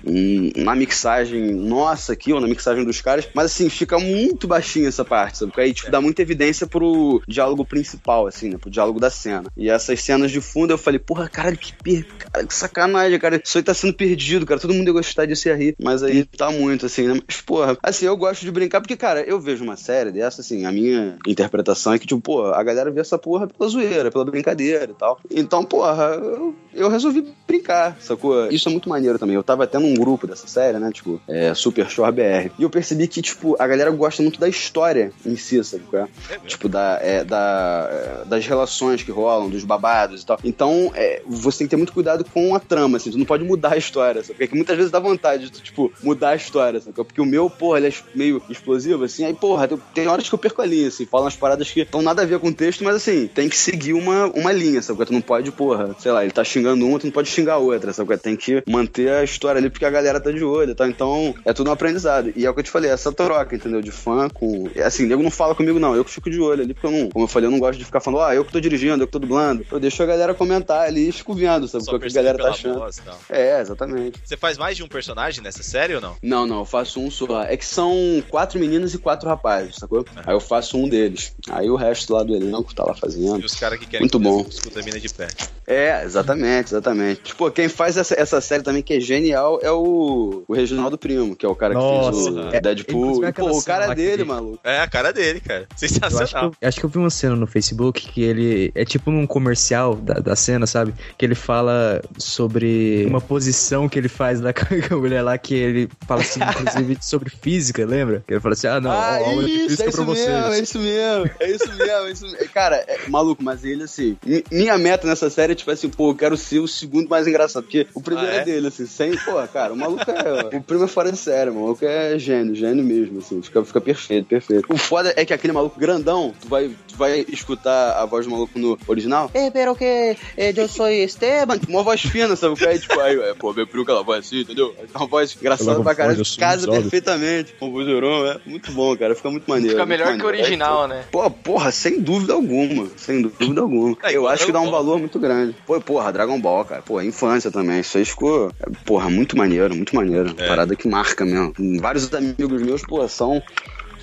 na 0.56 0.76
mixagem 0.76 1.54
nossa 1.54 2.14
aqui, 2.14 2.32
ou 2.34 2.40
na 2.40 2.48
mixagem 2.48 2.84
dos 2.84 3.02
caras, 3.02 3.28
mas 3.34 3.48
assim, 3.48 3.70
fica 3.70 3.98
muito 3.98 4.48
baixinho 4.48 4.88
essa 4.88 5.06
parte 5.06 5.40
sabe? 5.40 5.52
Porque 5.52 5.62
aí, 5.62 5.74
tipo, 5.74 5.92
dá 5.92 6.02
muita 6.02 6.22
evidência 6.22 6.68
pro 6.68 7.22
diálogo 7.28 7.66
principal, 7.66 8.28
assim, 8.28 8.50
né? 8.50 8.58
Pro 8.58 8.70
diálogo 8.70 9.00
da 9.00 9.10
cena. 9.10 9.50
E 9.56 9.70
essas 9.70 10.02
cenas 10.02 10.32
de 10.32 10.42
fundo 10.42 10.74
eu 10.74 10.78
falei, 10.78 11.00
porra, 11.00 11.28
caralho, 11.30 11.58
que 11.58 11.74
per... 11.74 12.06
cara, 12.06 12.46
que 12.46 12.54
sacanagem, 12.54 13.20
cara. 13.20 13.42
Isso 13.44 13.58
aí 13.58 13.64
tá 13.64 13.74
sendo 13.74 13.94
perdido, 13.94 14.46
cara. 14.46 14.60
Todo 14.60 14.74
mundo 14.74 14.88
ia 14.88 14.94
gostar 14.94 15.26
disso 15.26 15.50
e 15.50 15.54
rir. 15.54 15.76
Mas 15.82 16.04
aí 16.04 16.26
tá 16.26 16.52
muito, 16.52 16.86
assim, 16.86 17.08
né? 17.08 17.20
Mas, 17.26 17.39
porra, 17.44 17.78
assim, 17.82 18.06
eu 18.06 18.18
gosto 18.18 18.42
de 18.42 18.52
brincar 18.52 18.82
porque, 18.82 18.98
cara, 18.98 19.22
eu 19.22 19.40
vejo 19.40 19.64
uma 19.64 19.76
série 19.76 20.12
dessa, 20.12 20.42
assim, 20.42 20.66
a 20.66 20.72
minha 20.72 21.18
interpretação 21.28 21.94
é 21.94 22.00
que, 22.00 22.08
tipo, 22.08 22.22
pô, 22.22 22.46
a 22.48 22.64
galera 22.64 22.92
vê 22.92 23.02
essa 23.02 23.18
porra 23.18 23.48
pela 23.48 23.70
zoeira, 23.70 24.12
pela 24.12 24.26
brincadeira 24.26 24.92
e 24.92 24.96
tal. 24.96 25.20
Então, 25.32 25.64
porra, 25.64 26.04
eu, 26.16 26.56
eu 26.74 26.90
resolvi 26.90 27.26
brincar, 27.48 27.98
sacou? 28.00 28.48
Isso 28.50 28.70
é 28.70 28.72
muito 28.72 28.90
maneiro 28.90 29.20
também. 29.20 29.36
Eu 29.36 29.44
tava 29.44 29.64
até 29.64 29.80
num 29.80 29.94
grupo 29.94 30.28
dessa 30.28 30.48
série, 30.48 30.78
né? 30.80 30.92
Tipo, 30.92 31.22
é, 31.28 31.54
Super 31.54 31.90
Shore 31.90 32.12
BR. 32.12 32.52
E 32.58 32.64
eu 32.64 32.70
percebi 32.70 33.08
que, 33.08 33.22
tipo, 33.22 33.56
a 33.60 33.68
galera 33.68 33.92
gosta 33.92 34.22
muito 34.22 34.40
da 34.40 34.48
história 34.48 35.12
em 35.26 35.36
si, 35.36 35.64
sabe 35.64 35.84
é? 35.94 36.08
tipo, 36.46 36.70
da, 36.70 37.00
é, 37.02 37.24
da, 37.24 38.24
das 38.26 38.46
relações 38.46 39.04
que 39.04 39.12
rolam, 39.12 39.50
dos 39.50 39.64
babados 39.64 40.22
e 40.22 40.26
tal. 40.26 40.40
Então, 40.44 40.92
é, 40.96 41.22
você 41.28 41.60
tem 41.60 41.68
que 41.68 41.72
ter 41.72 41.78
muito 41.78 41.94
cuidado 41.94 42.24
com 42.26 42.56
a 42.56 42.60
trama, 42.60 42.98
assim, 42.98 43.12
tu 43.12 43.18
não 43.18 43.26
pode 43.26 43.44
mudar 43.44 43.74
a 43.74 43.78
história, 43.78 44.24
sabe? 44.24 44.38
Porque 44.38 44.56
muitas 44.56 44.76
vezes 44.76 44.92
dá 44.92 45.00
vontade 45.00 45.46
de 45.46 45.52
tu, 45.52 45.62
tipo, 45.62 45.92
mudar 46.04 46.30
a 46.30 46.36
história, 46.36 46.80
sabe? 46.80 46.96
Porque 46.96 47.19
o 47.22 47.26
meu, 47.26 47.50
porra, 47.50 47.80
ele 47.80 47.88
é 47.88 47.94
meio 48.16 48.42
explosivo, 48.50 49.04
assim, 49.04 49.26
aí, 49.26 49.34
porra, 49.34 49.68
tem 49.94 50.08
horas 50.08 50.28
que 50.28 50.36
eu 50.36 50.40
perco 50.40 50.62
a 50.62 50.66
linha, 50.66 50.88
assim, 50.88 51.06
falam 51.06 51.26
umas 51.26 51.36
paradas 51.36 51.70
que 51.70 51.82
estão 51.82 52.02
nada 52.02 52.22
a 52.22 52.26
ver 52.26 52.40
com 52.40 52.50
o 52.50 52.54
texto, 52.54 52.84
mas 52.84 52.96
assim, 52.96 53.28
tem 53.28 53.50
que 53.50 53.58
seguir 53.58 53.94
uma, 53.94 54.28
uma 54.28 54.52
linha, 54.52 54.82
sabe? 54.82 54.98
Porque 54.98 55.12
tu 55.12 55.14
não 55.14 55.22
pode, 55.22 55.52
porra, 55.52 55.96
sei 56.00 56.12
lá, 56.12 56.24
ele 56.24 56.32
tá 56.32 56.44
xingando 56.44 56.86
um, 56.86 56.98
tu 56.98 57.06
não 57.06 57.12
pode 57.12 57.30
xingar 57.30 57.58
outra, 57.58 57.94
sabe? 57.94 58.18
Tem 58.18 58.36
que 58.36 58.64
manter 58.68 59.10
a 59.10 59.24
história 59.24 59.60
ali 59.60 59.70
porque 59.70 59.86
a 59.86 59.90
galera 59.90 60.20
tá 60.20 60.32
de 60.32 60.44
olho, 60.44 60.76
tá? 60.76 60.88
Então, 60.88 61.34
é 61.46 61.54
tudo 61.54 61.70
um 61.70 61.74
aprendizado. 61.74 62.34
E 62.36 62.46
é 62.46 62.50
o 62.50 62.54
que 62.54 62.60
eu 62.60 62.64
te 62.64 62.72
falei, 62.72 62.92
essa 62.92 63.12
troca, 63.12 63.56
entendeu? 63.56 63.82
De 63.82 63.92
fã 63.92 64.30
com. 64.30 64.70
Assim, 64.84 65.06
nego 65.06 65.24
não 65.24 65.32
fala 65.32 65.56
comigo, 65.56 65.80
não. 65.80 65.96
Eu 65.96 66.04
que 66.04 66.12
fico 66.12 66.30
de 66.30 66.40
olho 66.40 66.64
ali, 66.64 66.74
porque 66.74 66.88
eu 66.88 66.92
não, 66.92 67.10
como 67.10 67.26
eu 67.26 67.28
falei, 67.28 67.48
eu 67.48 67.52
não 67.52 67.60
gosto 67.60 67.80
de 67.80 67.86
ficar 67.86 68.00
falando, 68.00 68.24
ah, 68.24 68.36
eu 68.36 68.44
que 68.44 68.52
tô 68.52 68.60
dirigindo, 68.60 69.04
eu 69.04 69.08
que 69.08 69.14
tô 69.14 69.20
dublando. 69.20 69.66
Eu 69.72 69.80
deixo 69.80 70.02
a 70.04 70.06
galera 70.06 70.34
comentar 70.34 70.88
ali 70.88 71.10
e 71.10 71.12
fico 71.12 71.34
vendo, 71.34 71.68
sabe? 71.68 71.84
o 71.90 72.00
que 72.00 72.08
a 72.08 72.10
galera 72.10 72.38
tá 72.38 72.50
achando. 72.50 72.80
Voz, 72.80 73.02
é, 73.30 73.62
exatamente. 73.62 74.20
Você 74.24 74.38
faz 74.38 74.58
mais 74.58 74.78
de 74.78 74.84
um 74.84 74.88
personagem 74.88 75.44
nessa 75.44 75.64
série 75.64 75.96
ou 75.96 76.02
não? 76.02 76.16
Não, 76.22 76.46
não, 76.46 76.60
eu 76.60 76.66
faço 76.66 77.00
um 77.00 77.09
só. 77.10 77.44
É 77.44 77.56
que 77.58 77.66
são 77.66 78.24
quatro 78.30 78.60
meninas 78.60 78.94
e 78.94 78.98
quatro 78.98 79.28
rapazes, 79.28 79.76
sacou? 79.76 80.00
Uhum. 80.00 80.24
Aí 80.26 80.36
eu 80.36 80.40
faço 80.40 80.78
um 80.78 80.88
deles. 80.88 81.34
Aí 81.50 81.70
o 81.70 81.76
resto 81.76 82.14
lá 82.14 82.24
do 82.24 82.36
elenco 82.36 82.74
tá 82.74 82.84
lá 82.84 82.94
fazendo. 82.94 83.42
E 83.42 83.46
os 83.46 83.56
caras 83.56 83.80
que 83.80 83.86
querem 83.86 84.02
Muito 84.02 84.18
que 84.18 84.24
bom. 84.24 84.46
escuta 84.50 84.82
mina 84.82 85.00
de 85.00 85.10
pé. 85.10 85.28
É, 85.70 86.04
exatamente, 86.04 86.70
exatamente. 86.70 87.22
Tipo, 87.22 87.50
quem 87.52 87.70
faz 87.70 87.96
essa, 87.96 88.20
essa 88.20 88.42
série 88.42 88.64
também 88.64 88.82
que 88.82 88.96
é 88.96 89.00
genial 89.00 89.60
é 89.62 89.72
o, 89.72 90.44
o 90.48 90.54
Reginaldo 90.54 90.98
Primo, 90.98 91.36
que 91.36 91.46
é 91.46 91.50
o 91.50 91.56
cara 91.56 91.76
que 91.76 91.80
Nossa, 91.80 92.12
fez 92.24 92.36
o 92.36 92.40
é, 92.50 92.60
Deadpool. 92.60 93.24
aquela 93.24 93.50
pô, 93.52 93.58
o 93.60 93.64
cara 93.64 93.86
é 93.86 93.90
que 93.90 93.96
dele, 93.96 94.12
ele- 94.14 94.24
maluco. 94.24 94.60
É 94.64 94.80
a 94.80 94.88
cara 94.88 95.14
dele, 95.14 95.40
cara. 95.40 95.62
Eu 95.62 95.66
acho, 95.70 95.80
que 95.80 95.88
Sensacional. 95.88 96.52
eu, 96.60 96.68
acho 96.68 96.80
que 96.80 96.86
eu 96.86 96.90
vi 96.90 96.98
uma 96.98 97.10
cena 97.12 97.36
no 97.36 97.46
Facebook 97.46 98.02
que 98.10 98.24
ele. 98.24 98.72
É 98.74 98.84
tipo 98.84 99.12
num 99.12 99.28
comercial 99.28 99.96
da, 99.96 100.16
da 100.16 100.36
cena, 100.36 100.66
sabe? 100.66 100.94
Que 101.18 101.24
ele 101.26 101.36
fala 101.36 102.02
sobre 102.18 103.06
uma 103.08 103.22
posição 103.22 103.88
que 103.88 103.98
ele 104.00 104.10
faz 104.10 104.42
lá 104.42 104.52
com 104.54 104.96
a 104.96 104.98
mulher 104.98 105.22
lá, 105.22 105.38
que 105.38 105.54
ele 105.54 105.90
fala 106.08 106.22
assim, 106.22 106.40
inclusive, 106.50 106.98
sobre 107.02 107.30
física, 107.30 107.86
lembra? 107.86 108.24
Que 108.28 108.34
ele 108.34 108.40
fala 108.42 108.54
assim: 108.54 108.68
ah, 108.68 108.80
não, 108.82 108.92
ah, 108.92 109.20
de 109.20 109.52
isso, 109.52 109.70
física 109.70 109.84
é 109.84 109.86
pra 109.86 109.90
isso 109.90 110.06
vocês. 110.06 110.28
mesmo, 110.28 110.54
é 110.54 110.60
isso 110.60 110.80
mesmo, 110.80 111.30
é 111.40 111.52
isso 111.52 111.68
mesmo, 111.70 112.08
é 112.08 112.12
isso 112.12 112.24
mesmo. 112.24 112.50
Cara, 112.50 112.76
é 112.88 113.08
maluco, 113.08 113.44
mas 113.44 113.64
ele, 113.64 113.84
assim, 113.84 114.18
mi- 114.26 114.44
minha 114.52 114.78
meta 114.78 115.08
nessa 115.08 115.30
série 115.30 115.54
é, 115.54 115.59
tipo 115.60 115.72
assim, 115.72 115.90
pô, 115.90 116.12
eu 116.12 116.16
quero 116.16 116.36
ser 116.38 116.60
o 116.60 116.68
segundo 116.68 117.08
mais 117.10 117.28
engraçado, 117.28 117.64
porque 117.64 117.88
o 117.94 118.02
primeiro 118.02 118.30
Ah, 118.32 118.36
é? 118.36 118.38
é? 118.40 118.46
dele, 118.46 118.68
assim, 118.68 118.86
sem, 118.86 119.16
pô, 119.18 119.36
cara, 119.48 119.74
o 119.74 119.78
maluco 119.78 120.04
é, 120.10 120.58
o 120.58 120.62
primo 120.62 120.84
é 120.84 120.88
fora 120.88 121.12
de 121.12 121.18
série, 121.18 121.50
o 121.50 121.56
maluco 121.56 121.86
é 121.86 122.18
gênio, 122.18 122.56
gênio 122.56 122.84
mesmo, 122.84 123.20
assim, 123.20 123.42
fica, 123.42 123.64
fica 123.64 123.82
perfeito, 123.82 124.26
perfeito. 124.26 124.66
O 124.70 124.78
foda 124.78 125.14
é 125.16 125.26
que 125.26 125.34
aquele 125.34 125.54
maluco 125.54 125.80
grandão, 125.80 126.34
tu 126.42 126.48
vai, 126.48 126.70
tu 126.88 126.98
vai 126.98 127.26
escutar 127.30 127.94
a 128.02 128.06
voz 128.06 128.26
do 128.26 128.32
maluco 128.32 128.58
no 128.58 128.78
original, 128.88 129.30
é, 129.34 129.50
pero 129.52 129.76
que 129.76 129.86
eh, 129.86 130.54
eu 130.56 130.68
sou 130.68 130.90
Esteban, 130.90 131.58
tipo, 131.58 131.72
uma 131.72 131.84
voz 131.84 132.02
fina, 132.02 132.36
sabe, 132.36 132.54
o 132.54 132.58
cara, 132.58 132.78
tipo, 132.78 133.00
aí, 133.00 133.20
é, 133.20 133.34
pô, 133.34 133.54
meu 133.54 133.68
primo 133.68 133.84
aquela 133.84 134.04
voz 134.04 134.26
assim, 134.26 134.42
entendeu? 134.42 134.76
É 134.78 134.98
uma 134.98 135.08
voz 135.08 135.36
engraçada 135.40 135.82
pra 135.82 135.96
caralho, 135.96 136.22
casa 136.38 136.70
perfeitamente, 136.70 137.54
com 137.60 137.70
o 137.70 137.72
vozeirão, 137.72 138.26
é 138.28 138.40
muito 138.46 138.72
bom, 138.72 138.96
cara, 138.98 139.16
fica 139.16 139.30
muito 139.30 139.50
maneiro. 139.50 139.76
Fica 139.76 139.86
melhor 139.86 140.18
que 140.18 140.24
o 140.24 140.28
original, 140.28 140.88
né? 140.88 141.06
Pô, 141.12 141.30
porra, 141.30 141.72
sem 141.72 142.00
dúvida 142.02 142.34
alguma. 142.34 142.88
Sem 142.98 143.22
dúvida 143.22 143.62
alguma. 143.62 143.98
É, 144.04 144.16
eu 144.16 144.28
acho 144.28 144.46
que 144.46 144.52
dá 144.52 144.60
um 144.60 144.72
valor 144.72 145.00
muito 145.00 145.20
grande. 145.20 145.49
Pô, 145.66 145.80
porra, 145.82 146.12
Dragon 146.12 146.40
Ball, 146.40 146.66
cara. 146.66 146.82
Pô, 146.82 147.02
infância 147.02 147.52
também. 147.52 147.80
Isso 147.80 147.98
aí 147.98 148.06
ficou, 148.06 148.52
porra, 148.86 149.10
muito 149.10 149.38
maneiro, 149.38 149.76
muito 149.76 149.96
maneiro. 149.96 150.34
É. 150.38 150.48
Parada 150.48 150.76
que 150.76 150.88
marca 150.88 151.26
mesmo. 151.26 151.54
Vários 151.80 152.14
amigos 152.14 152.62
meus, 152.62 152.82
pô, 152.82 153.08
são 153.08 153.42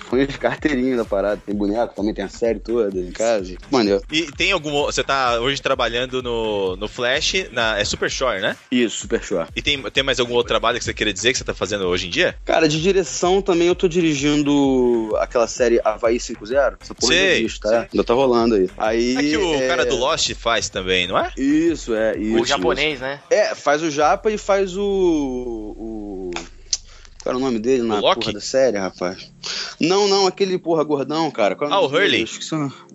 fãs 0.07 0.27
de 0.27 0.37
carteirinha 0.37 0.97
da 0.97 1.05
parada. 1.05 1.41
Tem 1.45 1.55
boneco, 1.55 1.93
também 1.93 2.13
tem 2.13 2.25
a 2.25 2.29
série 2.29 2.59
toda 2.59 2.97
em 2.97 3.11
casa. 3.11 3.55
Maneiro. 3.69 4.01
E 4.11 4.23
tem 4.31 4.51
algum. 4.51 4.71
Você 4.83 5.03
tá 5.03 5.39
hoje 5.39 5.61
trabalhando 5.61 6.23
no, 6.23 6.75
no 6.75 6.87
Flash, 6.87 7.47
na, 7.51 7.77
é 7.77 7.85
Super 7.85 8.09
Shore, 8.09 8.41
né? 8.41 8.55
Isso, 8.71 8.97
super 8.97 9.21
show. 9.21 9.45
E 9.55 9.61
tem, 9.61 9.81
tem 9.91 10.03
mais 10.03 10.19
algum 10.19 10.33
outro 10.33 10.49
trabalho 10.49 10.79
que 10.79 10.85
você 10.85 10.93
queira 10.93 11.13
dizer 11.13 11.31
que 11.31 11.37
você 11.37 11.43
tá 11.43 11.53
fazendo 11.53 11.85
hoje 11.85 12.07
em 12.07 12.09
dia? 12.09 12.35
Cara, 12.45 12.67
de 12.67 12.81
direção 12.81 13.41
também 13.41 13.67
eu 13.67 13.75
tô 13.75 13.87
dirigindo 13.87 15.13
aquela 15.19 15.47
série 15.47 15.79
Havaí 15.83 16.17
5.0. 16.17 16.77
Essa 16.79 16.95
porra 16.95 17.13
Sei, 17.13 17.19
ainda 17.19 17.39
existe, 17.39 17.59
tá? 17.59 17.87
Ainda 17.91 18.03
tá 18.03 18.13
rolando 18.13 18.55
aí. 18.55 18.69
Aí. 18.77 19.15
É 19.17 19.21
que 19.21 19.37
o 19.37 19.55
é, 19.55 19.67
cara 19.67 19.85
do 19.85 19.95
Lost 19.95 20.33
faz 20.33 20.69
também, 20.69 21.07
não 21.07 21.17
é? 21.17 21.31
Isso, 21.37 21.93
é. 21.93 22.17
Isso, 22.17 22.41
O 22.41 22.45
japonês, 22.45 22.99
né? 22.99 23.19
É, 23.29 23.53
faz 23.55 23.81
o 23.81 23.91
Japa 23.91 24.31
e 24.31 24.37
faz 24.37 24.75
o. 24.77 24.83
o 24.83 26.31
qual 27.27 27.35
era 27.35 27.37
o 27.37 27.39
nome 27.41 27.59
dele 27.59 27.83
na 27.83 27.99
Loki? 27.99 28.21
porra 28.21 28.33
da 28.33 28.39
série, 28.39 28.77
rapaz? 28.77 29.29
Não, 29.79 30.07
não, 30.07 30.27
aquele 30.27 30.57
porra 30.57 30.83
gordão, 30.83 31.29
cara. 31.31 31.55
Qual 31.55 31.69
é 31.69 31.73
Ah, 31.73 31.79
o? 31.79 31.85
Hurley? 31.85 32.25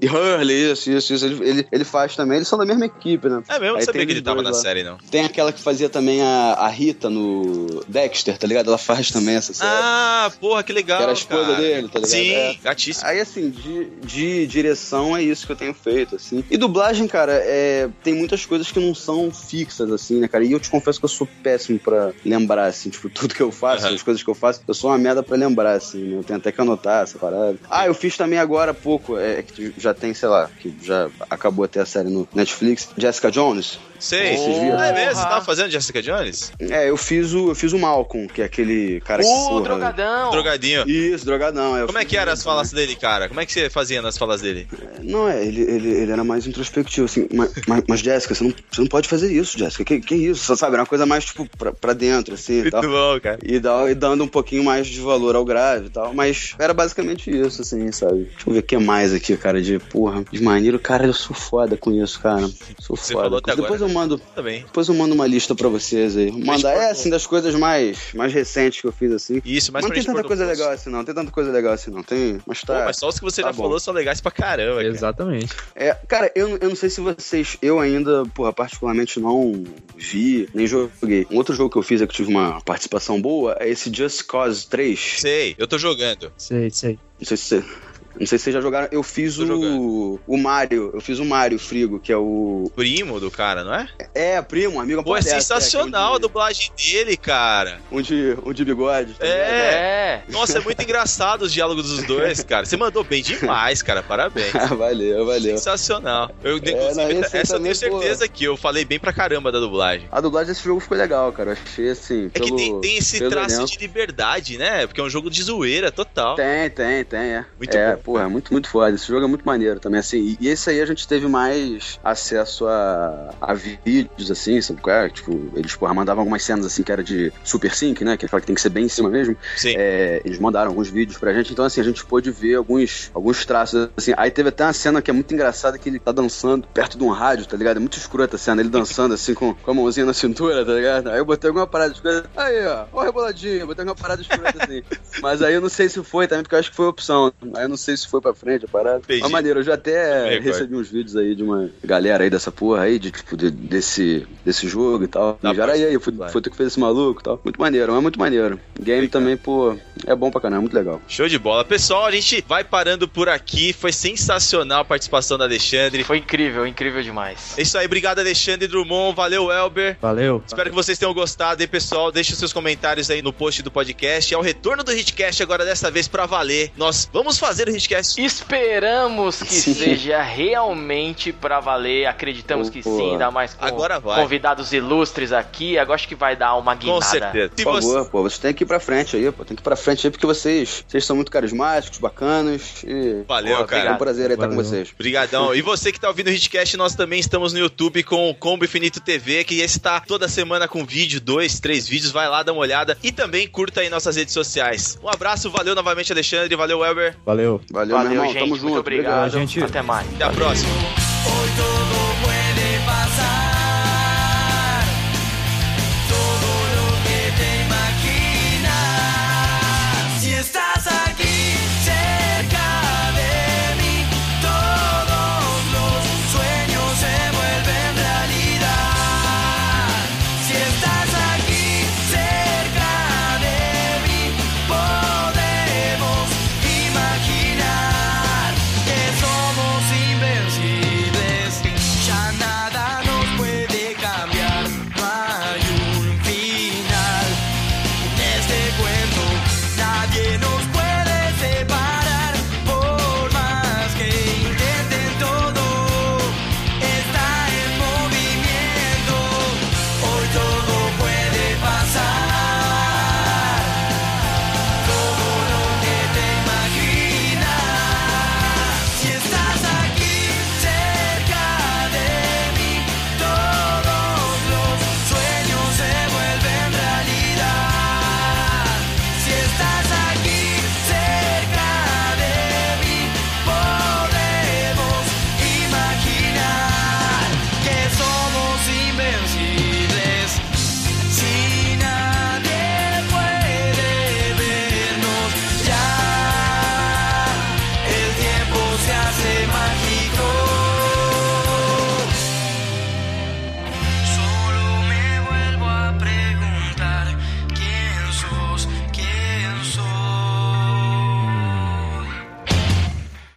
E 0.00 0.06
Hurley, 0.08 0.72
isso, 0.72 0.90
isso, 0.90 1.14
isso. 1.14 1.24
Ele, 1.26 1.66
ele, 1.70 1.84
faz 1.84 2.16
também, 2.16 2.36
eles 2.36 2.48
são 2.48 2.58
da 2.58 2.64
mesma 2.64 2.86
equipe, 2.86 3.28
né? 3.28 3.42
É 3.48 3.52
mesmo, 3.58 3.66
eu 3.66 3.74
não 3.74 3.80
sabia 3.82 4.06
que 4.06 4.12
ele 4.12 4.22
tava 4.22 4.36
dois 4.42 4.50
na 4.50 4.56
lá. 4.56 4.62
série, 4.62 4.82
não. 4.82 4.98
Tem 5.10 5.24
aquela 5.24 5.52
que 5.52 5.60
fazia 5.60 5.88
também 5.88 6.22
a, 6.22 6.54
a 6.54 6.68
Rita 6.68 7.08
no 7.10 7.82
Dexter, 7.88 8.36
tá 8.38 8.46
ligado? 8.46 8.68
Ela 8.68 8.78
faz 8.78 9.10
também 9.10 9.34
essa 9.36 9.52
série. 9.54 9.70
Ah, 9.72 10.32
porra, 10.40 10.62
que 10.62 10.72
legal. 10.72 10.98
Que 10.98 11.02
era 11.04 11.12
a 11.12 11.14
esposa 11.14 11.44
cara. 11.46 11.56
dele, 11.60 11.88
tá 11.88 11.98
ligado? 11.98 12.10
Sim, 12.10 12.30
É. 12.32 12.56
gatíssimo. 12.62 13.06
Aí, 13.06 13.20
assim, 13.20 13.50
de, 13.50 13.84
de 14.04 14.46
direção 14.46 15.16
é 15.16 15.22
isso 15.22 15.46
que 15.46 15.52
eu 15.52 15.56
tenho 15.56 15.74
feito, 15.74 16.16
assim. 16.16 16.44
E 16.50 16.56
dublagem, 16.56 17.06
cara, 17.06 17.32
é, 17.34 17.88
tem 18.02 18.14
muitas 18.14 18.44
coisas 18.44 18.70
que 18.70 18.80
não 18.80 18.94
são 18.94 19.30
fixas, 19.32 19.90
assim, 19.90 20.20
né, 20.20 20.28
cara? 20.28 20.44
E 20.44 20.52
eu 20.52 20.60
te 20.60 20.70
confesso 20.70 20.98
que 20.98 21.04
eu 21.04 21.08
sou 21.08 21.28
péssimo 21.42 21.78
pra 21.78 22.12
lembrar, 22.24 22.66
assim, 22.66 22.90
tipo, 22.90 23.08
tudo 23.10 23.34
que 23.34 23.42
eu 23.42 23.52
faço, 23.52 23.86
Aham. 23.86 23.94
as 23.94 24.02
coisas 24.02 24.22
que 24.22 24.30
eu 24.30 24.34
faço, 24.34 24.62
eu 24.66 24.74
sou 24.74 24.90
uma 24.90 24.98
merda 24.98 25.22
pra 25.22 25.36
lembrar, 25.36 25.74
assim, 25.74 25.98
né? 26.02 26.18
Eu 26.18 26.24
tenho 26.24 26.38
até 26.42 26.52
que 26.52 26.60
anotar 26.60 27.04
essa 27.04 27.18
parada. 27.18 27.56
Ah, 27.70 27.86
eu 27.86 27.94
fiz 27.94 28.16
também 28.16 28.38
agora 28.38 28.72
há 28.72 28.74
pouco, 28.74 29.18
é 29.18 29.42
que 29.42 29.72
já 29.78 29.94
tem, 29.94 30.12
sei 30.12 30.28
lá, 30.28 30.50
que 30.60 30.74
já 30.82 31.08
acabou 31.30 31.64
até 31.64 31.80
a 31.80 31.86
série 31.86 32.08
no 32.10 32.28
Netflix, 32.34 32.88
Jessica 32.96 33.30
Jones. 33.30 33.78
Sei. 34.02 34.36
Ah, 34.76 34.86
é 34.86 34.92
mesmo? 34.92 35.22
Você 35.22 35.28
tava 35.28 35.44
fazendo 35.44 35.70
Jessica 35.70 36.02
Jones? 36.02 36.52
É, 36.58 36.90
eu 36.90 36.96
fiz 36.96 37.32
o, 37.32 37.50
eu 37.50 37.54
fiz 37.54 37.72
o 37.72 37.78
Malcolm, 37.78 38.26
que 38.26 38.42
é 38.42 38.44
aquele 38.44 39.00
cara 39.02 39.22
que 39.22 39.28
O 39.28 39.60
drogadão. 39.60 40.30
Drogadinho. 40.32 40.88
Isso, 40.88 41.24
drogadão. 41.24 41.76
é, 41.76 41.82
eu 41.82 41.86
Como 41.86 41.98
é 41.98 42.04
que 42.04 42.16
eram 42.16 42.24
ele 42.24 42.32
as 42.32 42.42
falas 42.42 42.72
dele, 42.72 42.96
cara? 42.96 43.28
Como 43.28 43.38
é 43.38 43.46
que 43.46 43.52
você 43.52 43.70
fazia 43.70 44.02
nas 44.02 44.18
falas 44.18 44.40
dele? 44.40 44.66
Não, 45.02 45.28
é, 45.28 45.44
ele, 45.44 45.62
ele, 45.62 45.88
ele 45.88 46.12
era 46.12 46.24
mais 46.24 46.48
introspectivo, 46.48 47.04
assim. 47.04 47.28
Mas, 47.32 47.52
mas, 47.68 47.84
mas, 47.88 48.00
Jéssica, 48.00 48.34
você 48.34 48.42
não, 48.42 48.52
você 48.70 48.80
não 48.80 48.88
pode 48.88 49.08
fazer 49.08 49.32
isso, 49.32 49.56
Jéssica. 49.56 49.84
Que, 49.84 50.00
que 50.00 50.16
isso? 50.16 50.44
Você 50.44 50.56
sabe? 50.56 50.74
Era 50.74 50.82
uma 50.82 50.88
coisa 50.88 51.06
mais, 51.06 51.24
tipo, 51.24 51.48
pra, 51.56 51.72
pra 51.72 51.92
dentro, 51.92 52.34
assim 52.34 52.66
e 52.66 52.70
tal. 52.72 52.82
bom, 52.82 53.20
cara. 53.20 53.38
E, 53.44 53.60
dá, 53.60 53.88
e 53.88 53.94
dando 53.94 54.24
um 54.24 54.28
pouquinho 54.28 54.64
mais 54.64 54.88
de 54.88 55.00
valor 55.00 55.36
ao 55.36 55.44
grave 55.44 55.86
e 55.86 55.90
tal. 55.90 56.12
Mas 56.12 56.21
era 56.58 56.74
basicamente 56.74 57.30
isso, 57.30 57.62
assim, 57.62 57.90
sabe? 57.92 58.24
Deixa 58.24 58.48
eu 58.48 58.52
ver 58.52 58.58
o 58.60 58.62
que 58.62 58.78
mais 58.78 59.12
aqui, 59.12 59.36
cara, 59.36 59.60
de 59.60 59.78
porra. 59.78 60.24
De 60.30 60.42
maneiro, 60.42 60.78
cara, 60.78 61.06
eu 61.06 61.12
sou 61.12 61.34
foda 61.34 61.76
com 61.76 61.92
isso, 61.92 62.20
cara. 62.20 62.48
Sou 62.78 62.96
Você 62.96 63.12
foda. 63.12 63.24
falou 63.24 63.38
até 63.38 63.56
Depois 63.56 63.82
agora, 63.82 63.90
eu 63.90 63.94
mando. 63.94 64.18
Tá 64.18 64.42
bem. 64.42 64.62
Depois 64.62 64.88
eu 64.88 64.94
mando 64.94 65.14
uma 65.14 65.26
lista 65.26 65.54
pra 65.54 65.68
vocês 65.68 66.16
aí. 66.16 66.30
Manda, 66.30 66.70
é, 66.70 66.90
assim, 66.90 67.10
das 67.10 67.26
coisas 67.26 67.54
mais, 67.54 68.12
mais 68.14 68.32
recentes 68.32 68.80
que 68.80 68.86
eu 68.86 68.92
fiz, 68.92 69.12
assim. 69.12 69.40
Isso, 69.44 69.72
mais 69.72 69.84
Mas 69.84 69.90
não 69.90 69.90
pra 69.90 70.04
tem 70.04 70.14
tanta 70.14 70.26
coisa 70.26 70.46
legal 70.46 70.70
assim, 70.70 70.90
não. 70.90 71.04
Tem 71.04 71.14
tanta 71.14 71.30
coisa 71.30 71.50
legal 71.50 71.72
assim, 71.72 71.90
não. 71.90 72.02
Tem. 72.02 72.38
Mas 72.46 72.60
Pô, 72.60 72.66
tá. 72.68 72.84
mas 72.84 72.96
só 72.96 73.08
os 73.08 73.18
que 73.18 73.24
você 73.24 73.42
tá 73.42 73.48
já 73.48 73.52
bom. 73.52 73.62
falou 73.62 73.80
são 73.80 73.94
legais 73.94 74.20
pra 74.20 74.30
caramba, 74.30 74.76
cara. 74.76 74.88
Exatamente. 74.88 75.54
É, 75.74 75.94
cara, 76.06 76.30
eu, 76.34 76.58
eu 76.60 76.68
não 76.68 76.76
sei 76.76 76.90
se 76.90 77.00
vocês. 77.00 77.56
Eu 77.60 77.80
ainda, 77.80 78.24
porra, 78.34 78.52
particularmente 78.52 79.18
não 79.20 79.64
vi, 79.96 80.48
nem 80.54 80.66
joguei. 80.66 81.26
Um 81.30 81.36
outro 81.36 81.54
jogo 81.54 81.70
que 81.70 81.78
eu 81.78 81.82
fiz 81.82 82.00
é 82.00 82.06
que 82.06 82.14
tive 82.14 82.30
uma 82.30 82.60
participação 82.60 83.20
boa 83.20 83.56
é 83.60 83.68
esse 83.68 83.92
Just 83.92 84.24
Cause 84.26 84.66
3. 84.68 85.16
Sei, 85.18 85.54
eu 85.58 85.66
tô 85.66 85.78
jogando. 85.78 86.11
Sei, 86.36 86.70
sei. 86.70 86.98
Não 87.18 87.26
sei 87.26 87.36
se 87.36 87.60
você. 87.60 87.91
Não 88.18 88.26
sei 88.26 88.38
se 88.38 88.44
vocês 88.44 88.54
já 88.54 88.60
jogaram. 88.60 88.88
Eu 88.90 89.02
fiz 89.02 89.36
Tô 89.36 89.42
o. 89.42 89.46
jogando. 89.46 90.20
O 90.26 90.36
Mario. 90.36 90.90
Eu 90.94 91.00
fiz 91.00 91.18
o 91.18 91.24
Mario 91.24 91.58
Frigo, 91.58 91.98
que 91.98 92.12
é 92.12 92.16
o. 92.16 92.70
Primo 92.74 93.18
do 93.20 93.30
cara, 93.30 93.64
não 93.64 93.74
é? 93.74 93.88
É, 94.14 94.42
primo, 94.42 94.80
amigo. 94.80 95.02
Pô, 95.02 95.16
é 95.16 95.20
dessa, 95.20 95.36
sensacional 95.36 96.08
a 96.08 96.10
que 96.12 96.16
é 96.16 96.20
dublagem 96.20 96.70
dele, 96.76 97.16
cara. 97.16 97.80
um 97.90 98.00
de, 98.00 98.36
um 98.44 98.52
de 98.52 98.64
bigode. 98.64 99.14
tá? 99.14 99.26
É. 99.26 99.30
É. 99.30 100.22
Nossa, 100.28 100.58
é 100.58 100.60
muito 100.60 100.80
engraçado 100.82 101.42
os 101.42 101.52
diálogos 101.52 101.88
dos 101.88 102.04
dois, 102.04 102.42
cara. 102.44 102.64
Você 102.66 102.76
mandou 102.76 103.02
bem 103.04 103.22
demais, 103.22 103.82
cara. 103.82 104.02
Parabéns. 104.02 104.52
valeu, 104.76 105.26
valeu. 105.26 105.56
Sensacional. 105.56 106.30
Eu, 106.42 106.58
É, 106.58 106.94
não, 106.94 107.22
essa 107.22 107.56
eu 107.56 107.60
tenho 107.60 107.74
certeza 107.74 108.28
que 108.28 108.44
eu 108.44 108.56
falei 108.56 108.84
bem 108.84 108.98
pra 108.98 109.12
caramba 109.12 109.50
da 109.50 109.58
dublagem. 109.58 110.06
A 110.10 110.20
dublagem 110.20 110.52
desse 110.52 110.64
jogo 110.64 110.80
ficou 110.80 110.96
legal, 110.96 111.32
cara. 111.32 111.50
Eu 111.50 111.56
achei 111.64 111.90
assim. 111.90 112.26
É 112.26 112.40
que 112.40 112.40
pelo- 112.46 112.56
tem, 112.56 112.80
tem 112.80 112.96
esse 112.98 113.18
pelo 113.18 113.30
traço 113.30 113.54
elenco. 113.56 113.70
de 113.70 113.78
liberdade, 113.78 114.58
né? 114.58 114.86
Porque 114.86 115.00
é 115.00 115.04
um 115.04 115.10
jogo 115.10 115.30
de 115.30 115.42
zoeira 115.42 115.90
total. 115.90 116.36
Tem, 116.36 116.68
tem, 116.70 117.04
tem, 117.04 117.20
é. 117.20 117.44
Muito 117.58 117.76
é, 117.76 117.96
bom. 117.96 118.01
Porra, 118.02 118.24
é 118.24 118.26
muito, 118.26 118.52
muito 118.52 118.68
foda. 118.68 118.94
Esse 118.94 119.06
jogo 119.06 119.24
é 119.24 119.28
muito 119.28 119.44
maneiro 119.44 119.80
também, 119.80 120.00
assim. 120.00 120.18
E, 120.18 120.38
e 120.40 120.48
esse 120.48 120.70
aí 120.70 120.80
a 120.80 120.86
gente 120.86 121.06
teve 121.06 121.26
mais 121.26 121.98
acesso 122.02 122.66
a, 122.66 123.34
a 123.40 123.54
vídeos, 123.54 124.30
assim, 124.30 124.60
sabe 124.60 124.80
qual 124.80 124.96
é? 124.96 125.08
Tipo, 125.08 125.50
eles, 125.54 125.74
porra, 125.74 125.94
mandavam 125.94 126.22
algumas 126.22 126.42
cenas, 126.42 126.66
assim, 126.66 126.82
que 126.82 126.92
era 126.92 127.02
de 127.02 127.32
Super 127.44 127.74
Sync, 127.74 128.04
né? 128.04 128.16
Que 128.16 128.28
fala 128.28 128.40
que 128.40 128.46
tem 128.46 128.54
que 128.54 128.60
ser 128.60 128.70
bem 128.70 128.84
em 128.84 128.88
cima 128.88 129.08
mesmo. 129.08 129.36
Sim. 129.56 129.74
É, 129.76 130.20
eles 130.24 130.38
mandaram 130.38 130.70
alguns 130.70 130.88
vídeos 130.88 131.18
pra 131.18 131.32
gente, 131.32 131.52
então, 131.52 131.64
assim, 131.64 131.80
a 131.80 131.84
gente 131.84 132.04
pôde 132.04 132.30
ver 132.30 132.56
alguns, 132.56 133.10
alguns 133.14 133.44
traços, 133.44 133.88
assim. 133.96 134.12
Aí 134.16 134.30
teve 134.30 134.48
até 134.48 134.64
uma 134.64 134.72
cena 134.72 135.02
que 135.02 135.10
é 135.10 135.14
muito 135.14 135.32
engraçada, 135.32 135.78
que 135.78 135.88
ele 135.88 135.98
tá 135.98 136.12
dançando 136.12 136.66
perto 136.68 136.98
de 136.98 137.04
um 137.04 137.10
rádio, 137.10 137.46
tá 137.46 137.56
ligado? 137.56 137.76
É 137.76 137.80
muito 137.80 137.96
escrota 137.96 138.36
a 138.36 138.38
cena, 138.38 138.60
ele 138.60 138.70
dançando, 138.70 139.14
assim, 139.14 139.34
com, 139.34 139.54
com 139.54 139.70
a 139.70 139.74
mãozinha 139.74 140.06
na 140.06 140.14
cintura, 140.14 140.64
tá 140.64 140.72
ligado? 140.72 141.10
Aí 141.10 141.18
eu 141.18 141.24
botei 141.24 141.48
alguma 141.48 141.66
parada 141.66 141.92
escrota. 141.92 142.28
Aí, 142.36 142.66
ó, 142.66 142.86
ó, 142.92 143.02
reboladinho, 143.02 143.66
botei 143.66 143.82
alguma 143.82 143.96
parada 143.96 144.22
escrota, 144.22 144.62
assim. 144.62 144.82
Mas 145.22 145.42
aí 145.42 145.54
eu 145.54 145.60
não 145.60 145.68
sei 145.68 145.88
se 145.88 146.02
foi 146.02 146.26
também, 146.26 146.42
porque 146.42 146.54
eu 146.54 146.58
acho 146.58 146.70
que 146.70 146.76
foi 146.76 146.86
opção. 146.86 147.32
Aí 147.54 147.64
eu 147.64 147.68
não 147.68 147.76
sei 147.76 147.91
se 147.96 148.08
foi 148.08 148.20
pra 148.20 148.34
frente 148.34 148.64
a 148.64 148.68
parada. 148.68 148.98
Entendi. 148.98 149.20
Mas 149.20 149.30
maneiro, 149.30 149.60
eu 149.60 149.64
já 149.64 149.74
até 149.74 150.24
Também, 150.24 150.40
recebi 150.40 150.76
uns 150.76 150.90
vídeos 150.90 151.16
aí 151.16 151.34
de 151.34 151.42
uma 151.42 151.70
galera 151.84 152.24
aí 152.24 152.30
dessa 152.30 152.50
porra 152.52 152.82
aí, 152.82 152.98
de 152.98 153.10
tipo, 153.10 153.36
de- 153.36 153.50
desse, 153.50 154.26
desse 154.44 154.68
jogo 154.68 155.04
e 155.04 155.08
tal. 155.08 155.38
Da 155.42 155.52
e 155.52 155.54
já 155.54 155.62
era 155.64 155.72
aí, 155.72 155.98
foi, 155.98 156.12
do 156.12 156.28
foi 156.28 156.40
tu 156.42 156.50
que 156.50 156.56
fez 156.56 156.68
esse 156.68 156.80
maluco 156.80 157.20
e 157.20 157.24
tal. 157.24 157.40
Muito 157.44 157.60
maneiro, 157.60 157.94
é 157.94 158.00
muito 158.00 158.18
maneiro. 158.18 158.58
Game 158.80 159.08
também, 159.08 159.36
pô, 159.36 159.76
é 160.06 160.14
bom 160.14 160.30
pra 160.30 160.40
caramba, 160.40 160.62
muito 160.62 160.74
legal. 160.74 161.00
Show 161.08 161.28
de 161.28 161.38
bola. 161.38 161.64
Pessoal, 161.64 162.04
a 162.06 162.10
gente 162.10 162.44
vai 162.46 162.64
parando 162.64 163.06
por 163.08 163.28
aqui. 163.28 163.72
Foi 163.72 163.92
sensacional 163.92 164.80
a 164.80 164.84
participação 164.84 165.36
da 165.38 165.44
Alexandre. 165.44 166.04
Foi 166.04 166.18
incrível, 166.18 166.66
incrível 166.66 167.02
demais. 167.02 167.54
É 167.56 167.62
isso 167.62 167.76
aí, 167.78 167.86
obrigado 167.86 168.18
Alexandre 168.18 168.66
Drummond, 168.68 169.14
valeu 169.16 169.50
Elber. 169.50 169.96
Valeu. 170.00 170.42
Espero 170.46 170.70
que 170.70 170.74
vocês 170.76 170.98
tenham 170.98 171.12
gostado 171.14 171.62
aí, 171.62 171.66
pessoal. 171.66 172.10
Deixe 172.12 172.32
os 172.32 172.38
seus 172.38 172.52
comentários 172.52 173.10
aí 173.10 173.22
no 173.22 173.32
post 173.32 173.62
do 173.62 173.70
podcast. 173.70 174.32
É 174.32 174.38
o 174.38 174.40
retorno 174.40 174.82
do 174.84 174.92
Hitcast 174.92 175.42
agora 175.42 175.64
dessa 175.64 175.90
vez 175.90 176.08
pra 176.08 176.26
valer. 176.26 176.72
Nós 176.76 177.08
vamos 177.12 177.38
fazer 177.38 177.68
o 177.68 177.70
Hitcast. 177.82 178.22
Esperamos 178.22 179.42
que 179.42 179.54
Sim. 179.54 179.74
seja 179.74 180.22
realmente 180.22 181.32
pra 181.32 181.60
valer. 181.60 182.06
Acreditamos 182.06 182.70
que 182.70 182.82
sim, 182.82 183.12
ainda 183.12 183.30
mais 183.30 183.54
com 183.54 183.64
agora 183.64 183.98
vai. 183.98 184.20
convidados 184.20 184.72
ilustres 184.72 185.32
aqui. 185.32 185.78
Agora 185.78 185.96
acho 185.96 186.08
que 186.08 186.14
vai 186.14 186.36
dar 186.36 186.54
uma 186.56 186.74
Com 186.74 186.80
guinada. 186.82 187.04
certeza. 187.04 187.52
Se 187.56 187.64
Por 187.64 187.72
você... 187.72 187.92
favor, 187.92 188.10
pô, 188.10 188.22
você 188.22 188.40
tem 188.40 188.54
que 188.54 188.64
ir 188.64 188.66
pra 188.66 188.80
frente 188.80 189.16
aí, 189.16 189.30
pô, 189.30 189.44
tem 189.44 189.56
que 189.56 189.60
ir 189.60 189.64
pra 189.64 189.76
frente 189.76 190.06
aí, 190.06 190.10
porque 190.10 190.26
vocês, 190.26 190.84
vocês 190.86 191.04
são 191.04 191.16
muito 191.16 191.30
carismáticos, 191.30 191.98
bacanas. 191.98 192.82
E... 192.84 193.22
Valeu, 193.26 193.58
Pô, 193.58 193.64
cara. 193.64 193.90
É 193.90 193.92
um 193.92 193.96
prazer 193.96 194.26
aí 194.28 194.34
estar 194.34 194.48
com 194.48 194.54
vocês. 194.54 194.90
Obrigadão. 194.94 195.54
E 195.54 195.62
você 195.62 195.92
que 195.92 196.00
tá 196.00 196.08
ouvindo 196.08 196.28
o 196.28 196.30
Hitcast, 196.30 196.76
nós 196.76 196.94
também 196.94 197.18
estamos 197.20 197.52
no 197.52 197.58
YouTube 197.58 198.02
com 198.02 198.30
o 198.30 198.34
Combo 198.34 198.64
Infinito 198.64 199.00
TV, 199.00 199.44
que 199.44 199.56
está 199.60 200.00
toda 200.00 200.28
semana 200.28 200.68
com 200.68 200.84
vídeo, 200.84 201.20
dois, 201.20 201.60
três 201.60 201.88
vídeos. 201.88 202.12
Vai 202.12 202.28
lá, 202.28 202.42
dá 202.42 202.52
uma 202.52 202.60
olhada. 202.60 202.96
E 203.02 203.10
também 203.12 203.46
curta 203.48 203.80
aí 203.80 203.88
nossas 203.88 204.16
redes 204.16 204.32
sociais. 204.34 204.98
Um 205.02 205.08
abraço, 205.08 205.50
valeu 205.50 205.74
novamente, 205.74 206.12
Alexandre. 206.12 206.54
Valeu, 206.56 206.78
Weber. 206.80 207.16
Valeu. 207.24 207.60
Valeu, 207.72 207.96
Valeu 207.96 208.12
irmão. 208.12 208.26
Gente, 208.26 208.38
Tamo 208.40 208.54
junto. 208.54 208.64
Muito 208.64 208.80
obrigado. 208.80 209.28
obrigado. 209.28 209.30
Gente. 209.30 209.64
Até 209.64 209.80
mais. 209.80 210.06
Até 210.14 210.24
a 210.24 210.30
próxima. 210.30 211.02